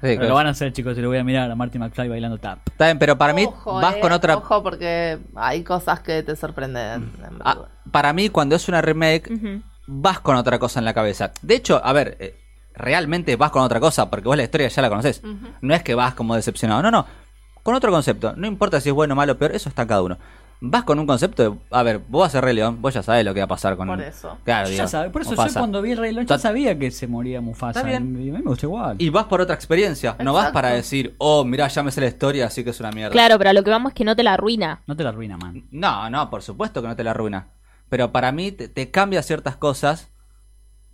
Sí, 0.00 0.02
Pero 0.02 0.14
claro. 0.16 0.28
lo 0.28 0.34
van 0.36 0.46
a 0.46 0.50
hacer, 0.50 0.72
chicos, 0.72 0.96
y 0.96 1.00
lo 1.00 1.08
voy 1.08 1.18
a 1.18 1.24
mirar 1.24 1.50
a 1.50 1.54
Marty 1.56 1.78
McFly 1.78 2.08
bailando 2.08 2.38
tap. 2.38 2.60
Está 2.68 2.84
bien, 2.86 2.98
pero 3.00 3.18
para 3.18 3.32
mí 3.32 3.44
Ojo, 3.46 3.74
vas 3.80 3.96
eh, 3.96 4.00
con 4.00 4.12
otra. 4.12 4.36
Ojo, 4.36 4.62
porque 4.62 5.18
hay 5.34 5.64
cosas 5.64 6.00
que 6.00 6.22
te 6.22 6.36
sorprenden. 6.36 7.02
en 7.02 7.38
Ah, 7.44 7.66
para 7.90 8.12
mí, 8.12 8.28
cuando 8.28 8.54
es 8.54 8.68
una 8.68 8.80
remake, 8.80 9.30
Ujú. 9.32 9.62
vas 9.88 10.20
con 10.20 10.36
otra 10.36 10.58
cosa 10.60 10.78
en 10.78 10.84
la 10.84 10.94
cabeza. 10.94 11.32
De 11.42 11.56
hecho, 11.56 11.80
a 11.84 11.92
ver, 11.92 12.16
eh, 12.20 12.36
realmente 12.74 13.34
vas 13.34 13.50
con 13.50 13.62
otra 13.62 13.80
cosa, 13.80 14.08
porque 14.08 14.28
vos 14.28 14.36
la 14.36 14.44
historia 14.44 14.68
ya 14.68 14.82
la 14.82 14.88
conocés. 14.88 15.20
No 15.60 15.74
es 15.74 15.82
que 15.82 15.94
vas 15.96 16.14
como 16.14 16.36
decepcionado, 16.36 16.80
no, 16.82 16.90
no. 16.92 17.06
Con 17.64 17.74
otro 17.74 17.90
concepto. 17.90 18.34
No 18.36 18.46
importa 18.46 18.80
si 18.80 18.88
es 18.90 18.94
bueno, 18.94 19.14
malo, 19.16 19.36
peor, 19.36 19.52
eso 19.54 19.68
está 19.68 19.82
en 19.82 19.88
cada 19.88 20.02
uno. 20.02 20.16
Vas 20.60 20.82
con 20.82 20.98
un 20.98 21.06
concepto 21.06 21.42
de, 21.50 21.56
a 21.70 21.82
ver, 21.84 21.98
vos 22.08 22.22
vas 22.22 22.28
a 22.30 22.32
ser 22.32 22.44
Rey 22.44 22.54
León, 22.54 22.82
vos 22.82 22.92
ya 22.92 23.02
sabés 23.02 23.24
lo 23.24 23.32
que 23.32 23.38
va 23.40 23.44
a 23.44 23.48
pasar 23.48 23.76
con 23.76 23.86
Por 23.86 24.00
eso. 24.00 24.38
Claro, 24.44 24.68
digo, 24.68 24.78
ya 24.78 24.88
sabe, 24.88 25.10
por 25.10 25.22
eso 25.22 25.30
Mufasa. 25.30 25.48
yo 25.54 25.60
cuando 25.60 25.80
vi 25.82 25.92
el 25.92 25.98
Rey 25.98 26.12
León 26.12 26.26
ya 26.26 26.34
Está- 26.34 26.48
sabía 26.48 26.76
que 26.76 26.90
se 26.90 27.06
moría 27.06 27.40
Mufasa. 27.40 27.78
Está. 27.80 27.92
Y 27.92 27.94
a 27.94 28.00
mí 28.00 28.30
me 28.32 28.40
gustó 28.40 28.66
igual. 28.66 28.96
Y 28.98 29.08
vas 29.10 29.26
por 29.26 29.40
otra 29.40 29.54
experiencia. 29.54 30.16
No 30.18 30.32
vas 30.32 30.42
Exacto. 30.46 30.54
para 30.54 30.70
decir, 30.70 31.14
oh, 31.18 31.44
mirá, 31.44 31.68
ya 31.68 31.82
me 31.84 31.92
sé 31.92 32.00
la 32.00 32.08
historia, 32.08 32.46
así 32.46 32.64
que 32.64 32.70
es 32.70 32.80
una 32.80 32.90
mierda. 32.90 33.12
Claro, 33.12 33.38
pero 33.38 33.50
a 33.50 33.52
lo 33.52 33.62
que 33.62 33.70
vamos 33.70 33.90
es 33.90 33.94
que 33.94 34.04
no 34.04 34.16
te 34.16 34.24
la 34.24 34.32
arruina. 34.34 34.82
No 34.88 34.96
te 34.96 35.04
la 35.04 35.10
arruina, 35.10 35.36
man. 35.36 35.64
No, 35.70 36.10
no, 36.10 36.28
por 36.28 36.42
supuesto 36.42 36.82
que 36.82 36.88
no 36.88 36.96
te 36.96 37.04
la 37.04 37.12
arruina. 37.12 37.46
Pero 37.88 38.10
para 38.10 38.32
mí 38.32 38.50
te, 38.50 38.68
te 38.68 38.90
cambia 38.90 39.22
ciertas 39.22 39.56
cosas. 39.56 40.08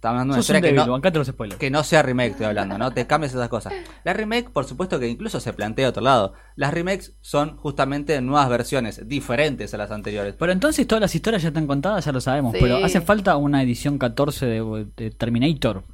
Estamos 0.05 0.21
hablando 0.21 0.35
de 0.35 0.37
una 0.37 0.41
historia 0.43 0.61
que 0.61 0.67
débil, 0.67 0.87
no, 0.87 0.93
bancate 0.93 1.19
los 1.19 1.27
spoilers. 1.29 1.59
que 1.59 1.71
no 1.71 1.83
sea 1.83 2.03
remake, 2.03 2.33
estoy 2.33 2.45
hablando, 2.47 2.77
¿no? 2.77 2.91
Te 2.93 3.07
cambias 3.07 3.33
esas 3.33 3.49
cosas. 3.49 3.73
La 4.05 4.13
remake, 4.13 4.51
por 4.51 4.67
supuesto 4.67 5.01
que 5.01 5.09
incluso 5.09 5.41
se 5.41 5.55
plantea 5.55 5.87
de 5.87 5.89
otro 5.89 6.03
lado. 6.03 6.35
Las 6.57 6.75
remakes 6.75 7.17
son 7.23 7.57
justamente 7.57 8.21
nuevas 8.21 8.51
versiones, 8.51 9.09
diferentes 9.09 9.73
a 9.73 9.79
las 9.79 9.91
anteriores. 9.91 10.35
Pero 10.39 10.53
entonces 10.53 10.87
todas 10.87 11.01
las 11.01 11.15
historias 11.15 11.43
ya 11.43 11.49
están 11.49 11.67
contadas, 11.67 12.05
ya 12.05 12.13
lo 12.13 12.21
sabemos. 12.21 12.53
Sí. 12.53 12.59
Pero 12.61 12.85
hace 12.85 13.01
falta 13.01 13.37
una 13.39 13.63
edición 13.63 13.97
14 13.97 14.45
de, 14.45 14.87
de 14.95 15.11
Terminator. 15.11 15.85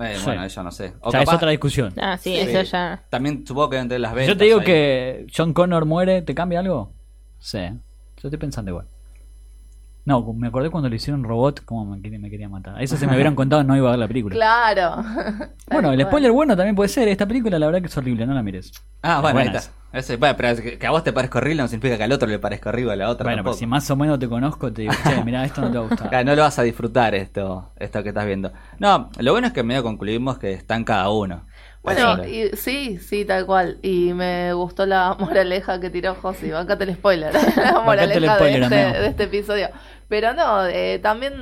Eh, 0.00 0.16
Sí. 0.18 0.24
Bueno, 0.26 0.44
eso 0.44 0.62
no 0.62 0.70
sé. 0.70 0.92
O 1.00 1.10
Ya 1.10 1.20
es 1.20 1.24
capaz- 1.26 1.36
otra 1.36 1.50
discusión. 1.50 1.94
Ah, 1.98 2.18
sí, 2.18 2.34
Sí. 2.34 2.38
eso 2.38 2.62
ya. 2.70 3.02
También 3.08 3.46
supongo 3.46 3.70
que 3.70 3.78
entre 3.78 3.98
las 3.98 4.12
ventas. 4.12 4.28
Yo 4.28 4.36
te 4.36 4.44
digo 4.44 4.60
ahí. 4.60 4.64
que 4.66 5.26
John 5.34 5.54
Connor 5.54 5.86
muere, 5.86 6.20
¿te 6.22 6.34
cambia 6.34 6.60
algo? 6.60 6.92
Sí. 7.38 7.60
Yo 7.60 8.28
estoy 8.28 8.38
pensando 8.38 8.70
igual. 8.70 8.86
No, 10.04 10.32
me 10.32 10.48
acordé 10.48 10.70
cuando 10.70 10.88
le 10.88 10.96
hicieron 10.96 11.22
robot, 11.24 11.64
como 11.64 11.84
me, 11.84 12.00
quería- 12.00 12.18
me 12.18 12.30
quería 12.30 12.48
matar. 12.48 12.76
A 12.76 12.82
eso 12.82 12.96
se 12.96 13.06
me 13.06 13.14
hubieran 13.14 13.34
contado, 13.36 13.62
no 13.64 13.76
iba 13.76 13.88
a 13.88 13.90
ver 13.92 14.00
la 14.00 14.08
película. 14.08 14.34
Claro. 14.34 15.04
Bueno, 15.70 15.92
el 15.92 16.02
spoiler 16.02 16.32
bueno 16.32 16.56
también 16.56 16.74
puede 16.74 16.88
ser. 16.88 17.06
Esta 17.06 17.26
película, 17.26 17.56
la 17.58 17.66
verdad 17.66 17.80
que 17.80 17.86
es 17.86 17.96
horrible, 17.96 18.26
no 18.26 18.34
la 18.34 18.42
mires. 18.42 18.72
Ah, 19.02 19.20
bueno, 19.20 19.38
ahí 19.38 19.46
está. 19.46 19.62
Ese- 19.92 20.16
bueno, 20.16 20.36
pero 20.36 20.78
que, 20.78 20.86
a 20.86 20.90
vos 20.90 21.04
te 21.04 21.12
parezca 21.12 21.38
horrible 21.38 21.62
no 21.62 21.68
significa 21.68 21.96
que 21.96 22.02
al 22.04 22.12
otro 22.12 22.28
le 22.28 22.38
parezca 22.40 22.70
horrible 22.70 22.92
a 22.92 22.96
la 22.96 23.08
otra. 23.08 23.24
Bueno, 23.24 23.42
pero 23.44 23.54
si 23.54 23.66
más 23.66 23.88
o 23.90 23.96
menos 23.96 24.18
te 24.18 24.28
conozco, 24.28 24.72
te 24.72 24.82
digo, 24.82 24.94
che, 25.04 25.24
mira, 25.24 25.44
esto 25.44 25.60
no 25.60 25.70
te 25.70 25.78
va 25.78 25.84
a 25.84 25.88
gustar. 25.88 26.08
Claro, 26.10 26.24
no 26.24 26.34
lo 26.34 26.42
vas 26.42 26.58
a 26.58 26.62
disfrutar 26.62 27.14
esto, 27.14 27.72
esto 27.76 28.02
que 28.02 28.08
estás 28.10 28.26
viendo. 28.26 28.52
No, 28.78 29.10
lo 29.18 29.32
bueno 29.32 29.46
es 29.46 29.52
que 29.52 29.62
medio 29.62 29.82
concluimos 29.84 30.38
que 30.38 30.52
están 30.52 30.82
cada 30.84 31.08
uno. 31.10 31.46
Bueno, 31.82 32.22
y, 32.26 32.50
sí, 32.58 32.98
sí, 32.98 33.24
tal 33.24 33.46
cual. 33.46 33.78
Y 33.82 34.12
me 34.12 34.52
gustó 34.52 34.84
la 34.84 35.16
moraleja 35.18 35.80
que 35.80 35.88
tiró 35.88 36.14
Josi. 36.14 36.50
Bancate 36.50 36.84
el 36.84 36.94
spoiler. 36.94 37.32
la 37.56 37.80
moraleja 37.80 38.18
el 38.18 38.28
spoiler, 38.28 38.68
de, 38.68 38.86
este, 38.86 38.98
de 39.00 39.06
este 39.06 39.22
episodio. 39.24 39.68
Pero 40.10 40.34
no, 40.34 40.66
eh, 40.66 40.98
también 41.02 41.32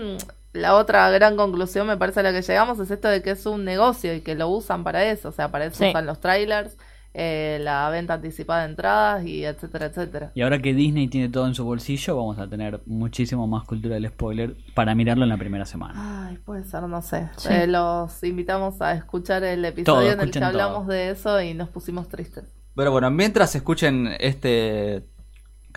la 0.52 0.76
otra 0.76 1.10
gran 1.10 1.36
conclusión, 1.36 1.86
me 1.88 1.96
parece 1.96 2.20
a 2.20 2.22
la 2.22 2.32
que 2.32 2.42
llegamos, 2.42 2.78
es 2.78 2.90
esto 2.90 3.08
de 3.08 3.22
que 3.22 3.30
es 3.32 3.44
un 3.46 3.64
negocio 3.64 4.14
y 4.14 4.20
que 4.20 4.36
lo 4.36 4.48
usan 4.48 4.84
para 4.84 5.04
eso. 5.04 5.30
O 5.30 5.32
sea, 5.32 5.50
para 5.50 5.64
eso 5.64 5.78
Sí. 5.78 5.88
usan 5.88 6.06
los 6.06 6.20
trailers, 6.20 6.76
eh, 7.14 7.58
la 7.62 7.88
venta 7.90 8.14
anticipada 8.14 8.62
de 8.64 8.68
entradas 8.70 9.24
y 9.24 9.44
etcétera, 9.44 9.86
etcétera. 9.86 10.30
Y 10.34 10.42
ahora 10.42 10.60
que 10.60 10.74
Disney 10.74 11.08
tiene 11.08 11.28
todo 11.30 11.46
en 11.46 11.54
su 11.54 11.64
bolsillo, 11.64 12.16
vamos 12.16 12.38
a 12.38 12.46
tener 12.48 12.80
muchísimo 12.86 13.46
más 13.46 13.64
cultura 13.64 13.94
del 13.94 14.06
spoiler 14.08 14.54
para 14.74 14.94
mirarlo 14.94 15.24
en 15.24 15.30
la 15.30 15.38
primera 15.38 15.64
semana. 15.64 16.28
Ay, 16.28 16.36
puede 16.44 16.64
ser, 16.64 16.82
no 16.82 17.00
sé. 17.02 17.28
Sí. 17.38 17.48
Eh, 17.50 17.66
los 17.66 18.22
invitamos 18.22 18.80
a 18.82 18.92
escuchar 18.92 19.42
el 19.44 19.64
episodio 19.64 20.10
Todo, 20.10 20.12
en 20.12 20.20
el 20.20 20.30
que 20.30 20.44
hablamos 20.44 20.82
todo. 20.84 20.92
de 20.92 21.10
eso 21.10 21.40
y 21.40 21.54
nos 21.54 21.70
pusimos 21.70 22.08
tristes. 22.08 22.44
Pero 22.76 22.92
bueno, 22.92 23.10
mientras 23.10 23.54
escuchen 23.56 24.14
este 24.20 25.02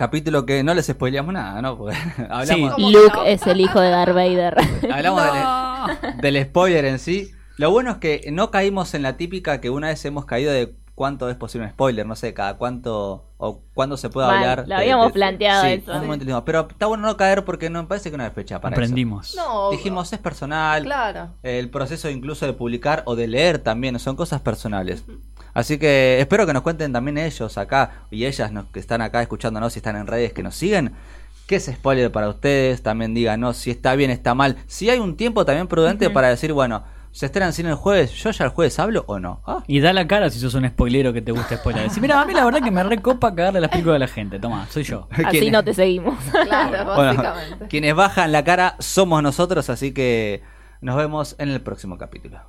capítulo 0.02 0.44
que 0.44 0.64
no 0.64 0.74
les 0.74 0.86
spoileamos 0.86 1.32
nada, 1.32 1.62
¿no? 1.62 1.78
Porque 1.78 1.96
hablamos, 2.28 2.72
¿Cómo 2.72 2.88
que 2.88 2.92
Luke 2.92 3.16
no? 3.16 3.24
es 3.24 3.46
el 3.46 3.60
hijo 3.60 3.80
de 3.80 3.88
Darth 3.90 4.14
Vader. 4.14 4.56
hablamos 4.92 5.22
del, 6.20 6.34
del 6.34 6.44
spoiler 6.44 6.84
en 6.86 6.98
sí. 6.98 7.30
Lo 7.56 7.70
bueno 7.70 7.92
es 7.92 7.96
que 7.98 8.28
no 8.32 8.50
caímos 8.50 8.94
en 8.94 9.02
la 9.02 9.16
típica 9.16 9.60
que 9.60 9.70
una 9.70 9.86
vez 9.88 10.04
hemos 10.04 10.24
caído 10.24 10.52
de 10.52 10.74
cuánto 10.96 11.30
es 11.30 11.36
posible 11.36 11.66
un 11.66 11.72
spoiler, 11.72 12.04
no 12.04 12.16
sé, 12.16 12.34
cada 12.34 12.54
cuánto 12.54 13.28
o 13.36 13.60
cuándo 13.74 13.96
se 13.96 14.08
puede 14.10 14.26
Mal, 14.26 14.36
hablar. 14.38 14.64
lo 14.68 14.76
habíamos 14.76 15.06
de- 15.08 15.12
planteado 15.12 15.64
sí, 15.64 15.68
eso. 15.72 15.92
un 15.92 16.00
momento 16.02 16.24
dijimos, 16.24 16.42
pero 16.44 16.68
está 16.68 16.86
bueno 16.86 17.06
no 17.06 17.16
caer 17.16 17.44
porque 17.44 17.70
no 17.70 17.82
me 17.82 17.88
parece 17.88 18.10
que 18.10 18.16
no 18.16 18.24
hay 18.24 18.30
fecha 18.30 18.60
para 18.60 18.74
Aprendimos. 18.74 19.34
No, 19.36 19.42
eso. 19.42 19.70
Dijimos, 19.70 20.12
es 20.12 20.18
personal. 20.18 20.82
Claro. 20.84 21.30
El 21.42 21.70
proceso 21.70 22.10
incluso 22.10 22.44
de 22.46 22.52
publicar 22.52 23.02
o 23.06 23.14
de 23.16 23.26
leer 23.28 23.58
también 23.58 23.98
son 23.98 24.16
cosas 24.16 24.40
personales. 24.40 25.04
Así 25.54 25.78
que 25.78 26.18
espero 26.20 26.46
que 26.46 26.52
nos 26.52 26.62
cuenten 26.62 26.92
también 26.92 27.18
ellos 27.18 27.58
acá 27.58 28.04
y 28.10 28.24
ellas 28.26 28.52
nos- 28.52 28.66
que 28.66 28.80
están 28.80 29.02
acá 29.02 29.20
escuchándonos 29.22 29.76
y 29.76 29.78
están 29.80 29.96
en 29.96 30.06
redes 30.06 30.32
que 30.32 30.42
nos 30.42 30.54
siguen. 30.54 30.92
¿Qué 31.46 31.56
es 31.56 31.66
spoiler 31.66 32.10
para 32.10 32.28
ustedes? 32.28 32.82
También 32.82 33.12
díganos 33.14 33.56
si 33.58 33.70
está 33.70 33.94
bien, 33.94 34.10
está 34.10 34.34
mal. 34.34 34.56
Si 34.66 34.88
hay 34.88 34.98
un 34.98 35.16
tiempo 35.16 35.44
también 35.44 35.66
prudente 35.66 36.08
para 36.08 36.28
decir, 36.28 36.52
bueno, 36.54 36.84
se 37.10 37.26
estrenan 37.26 37.48
en 37.50 37.52
cine 37.52 37.68
el 37.68 37.74
jueves, 37.74 38.10
¿yo 38.12 38.30
ya 38.30 38.44
el 38.46 38.50
jueves 38.52 38.78
hablo 38.78 39.04
o 39.06 39.18
no? 39.18 39.42
Ah, 39.46 39.62
Y 39.66 39.80
da 39.80 39.92
la 39.92 40.06
cara 40.06 40.30
si 40.30 40.38
sos 40.40 40.54
un 40.54 40.66
spoilero 40.66 41.12
que 41.12 41.20
te 41.20 41.30
gusta 41.32 41.56
spoiler. 41.58 41.82
Decir, 41.82 42.00
mira, 42.00 42.18
a 42.18 42.24
mí 42.24 42.32
la 42.32 42.42
verdad 42.46 42.62
que 42.62 42.70
me 42.70 42.82
recopa 42.82 43.34
cagarle 43.34 43.60
las 43.60 43.68
películas 43.70 43.96
a 43.96 43.98
la 43.98 44.08
gente. 44.08 44.38
Toma, 44.38 44.66
soy 44.70 44.84
yo. 44.84 45.08
Así 45.26 45.40
¿Quién- 45.40 45.52
no 45.52 45.62
te 45.62 45.74
seguimos. 45.74 46.14
Claro, 46.32 46.94
Bueno, 46.94 47.22
básicamente. 47.22 47.66
quienes 47.68 47.94
bajan 47.94 48.32
la 48.32 48.44
cara 48.44 48.76
somos 48.78 49.22
nosotros, 49.22 49.68
así 49.68 49.92
que 49.92 50.42
nos 50.80 50.96
vemos 50.96 51.36
en 51.38 51.50
el 51.50 51.60
próximo 51.60 51.98
capítulo. 51.98 52.40